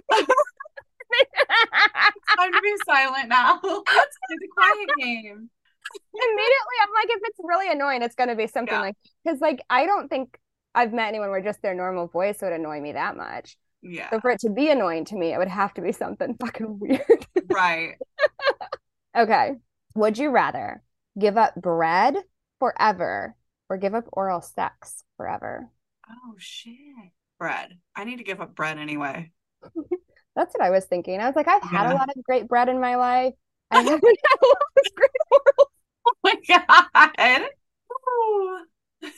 time 2.38 2.52
to 2.54 2.62
be 2.62 2.74
silent 2.86 3.30
now. 3.30 3.60
Let's 3.64 3.86
play 3.86 4.38
the 4.40 4.48
quiet 4.56 4.90
game. 5.00 5.50
immediately 6.14 6.78
I'm 6.84 6.94
like, 6.96 7.10
if 7.10 7.22
it's 7.24 7.40
really 7.44 7.72
annoying, 7.72 8.02
it's 8.04 8.16
gonna 8.16 8.36
be 8.36 8.48
something 8.48 8.74
Yeah. 8.74 8.82
like 8.82 8.96
because 9.24 9.40
like 9.42 9.62
I 9.70 9.86
don't 9.86 10.08
think 10.10 10.38
I've 10.76 10.94
met 10.94 11.08
anyone 11.10 11.30
where 11.32 11.42
just 11.42 11.62
their 11.62 11.74
normal 11.74 12.08
voice 12.08 12.40
would 12.42 12.54
annoy 12.54 12.80
me 12.80 12.94
that 12.94 13.18
much. 13.18 13.58
Yeah. 13.82 14.10
So 14.10 14.20
for 14.20 14.32
it 14.32 14.40
to 14.42 14.50
be 14.50 14.70
annoying 14.70 15.06
to 15.06 15.16
me, 15.16 15.34
it 15.34 15.38
would 15.38 15.48
have 15.48 15.74
to 15.76 15.82
be 15.82 15.92
something 15.92 16.36
fucking 16.42 16.80
weird. 16.80 17.26
Right. 17.50 17.96
okay. 19.18 19.54
Would 19.96 20.18
you 20.18 20.30
rather 20.30 20.84
give 21.18 21.38
up 21.38 21.56
bread 21.56 22.16
forever 22.60 23.36
or 23.70 23.78
give 23.78 23.96
up 23.96 24.06
oral 24.14 24.42
sex 24.42 25.04
forever? 25.18 25.70
Oh 26.10 26.36
shit. 26.38 26.76
Bread. 27.40 27.78
I 27.96 28.04
need 28.04 28.18
to 28.18 28.24
give 28.24 28.42
up 28.42 28.54
bread 28.54 28.78
anyway. 28.78 29.32
That's 30.36 30.54
what 30.54 30.64
I 30.64 30.70
was 30.70 30.86
thinking. 30.86 31.20
I 31.20 31.26
was 31.26 31.36
like, 31.36 31.48
I've 31.48 31.64
had 31.64 31.92
a 31.92 31.96
lot 31.96 32.10
of 32.10 32.24
great 32.24 32.48
bread 32.48 32.70
in 32.70 32.80
my 32.80 32.96
life. 32.96 33.34
I 33.72 33.82
haven't 33.82 34.04
had 34.04 34.38
a 34.42 34.46
lot 34.48 34.58
of 34.78 34.96
great 34.96 35.10
oral. 35.32 35.72
Oh 36.08 36.14
my 36.24 36.36
god. 36.48 37.50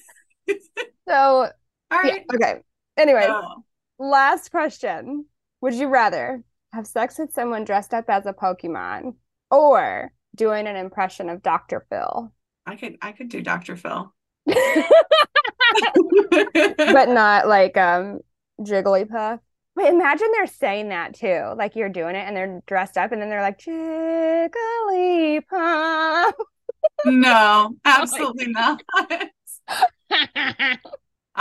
So 1.07 1.49
all 1.91 1.91
right. 1.91 2.25
yeah, 2.29 2.35
okay. 2.35 2.59
Anyway, 2.97 3.25
No. 3.27 3.63
Last 3.99 4.51
question. 4.51 5.25
Would 5.61 5.75
you 5.75 5.87
rather 5.87 6.43
have 6.73 6.87
sex 6.87 7.19
with 7.19 7.33
someone 7.33 7.65
dressed 7.65 7.93
up 7.93 8.09
as 8.09 8.25
a 8.25 8.33
Pokemon 8.33 9.15
or 9.49 10.11
doing 10.35 10.67
an 10.67 10.75
impression 10.75 11.29
of 11.29 11.43
Dr. 11.43 11.85
Phil? 11.89 12.31
I 12.65 12.75
could 12.75 12.97
I 13.01 13.11
could 13.11 13.29
do 13.29 13.41
Dr. 13.41 13.75
Phil. 13.75 14.13
but 14.45 14.55
not 17.09 17.47
like 17.47 17.77
um 17.77 18.21
Jigglypuff. 18.61 19.39
But 19.81 19.89
imagine 19.93 20.27
they're 20.31 20.45
saying 20.45 20.89
that 20.89 21.15
too. 21.15 21.53
Like 21.57 21.75
you're 21.75 21.89
doing 21.89 22.15
it 22.15 22.27
and 22.27 22.37
they're 22.37 22.61
dressed 22.67 22.97
up 22.97 23.11
and 23.11 23.19
then 23.21 23.29
they're 23.29 23.41
like 23.41 23.57
Jigglypuff. 23.59 24.51
no, 27.05 27.75
absolutely 27.85 28.47
not. 28.49 28.83
I 30.11 30.77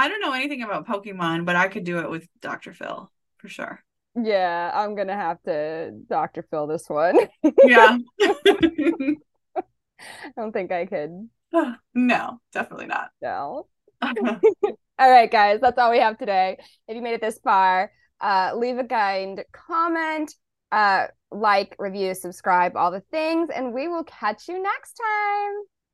don't 0.09 0.21
know 0.23 0.33
anything 0.33 0.63
about 0.63 0.87
Pokemon, 0.87 1.45
but 1.45 1.57
I 1.57 1.69
could 1.69 1.85
do 1.85 1.99
it 1.99 2.09
with 2.09 2.27
Dr. 2.41 2.73
Phil 2.73 3.11
for 3.37 3.49
sure. 3.49 3.83
yeah, 4.15 4.71
I'm 4.75 4.95
gonna 4.95 5.15
have 5.17 5.43
to 5.43 5.91
Dr. 6.09 6.43
Phil 6.51 6.67
this 6.67 6.89
one. 6.89 7.19
Yeah. 7.65 7.99
I 8.23 9.17
don't 10.37 10.53
think 10.53 10.73
I 10.73 10.87
could. 10.87 11.29
no, 11.95 12.41
definitely 12.53 12.87
not. 12.87 13.11
No. 13.21 13.67
All 14.03 15.11
right, 15.11 15.31
guys, 15.31 15.61
that's 15.61 15.79
all 15.79 15.91
we 15.91 15.99
have 15.99 16.17
today. 16.17 16.57
If 16.89 16.97
you 16.97 17.03
made 17.03 17.15
it 17.15 17.21
this 17.21 17.39
far, 17.45 17.93
uh, 18.21 18.53
leave 18.55 18.79
a 18.79 18.85
kind 18.85 19.43
comment, 19.53 20.35
uh, 20.73 21.07
like, 21.31 21.77
review, 21.79 22.15
subscribe, 22.15 22.77
all 22.77 22.91
the 22.91 23.03
things, 23.11 23.51
and 23.55 23.73
we 23.73 23.89
will 23.89 24.05
catch 24.05 24.49
you 24.49 24.63
next 24.63 24.95
time. 24.95 25.53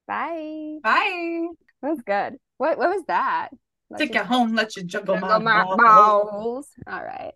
Bye. 0.08 0.78
Bye. 0.82 1.46
That 1.82 1.90
was 1.90 2.00
good. 2.06 2.38
What 2.58 2.78
what 2.78 2.88
was 2.88 3.04
that? 3.08 3.50
Let 3.90 3.98
Take 3.98 4.14
you 4.14 4.20
you 4.20 4.26
home, 4.26 4.54
let 4.54 4.76
you 4.76 4.82
juggle 4.84 5.16
my 5.16 5.28
juggle 5.28 5.40
my 5.40 5.64
balls. 5.64 6.30
balls. 6.30 6.68
All 6.86 7.04
right. 7.04 7.34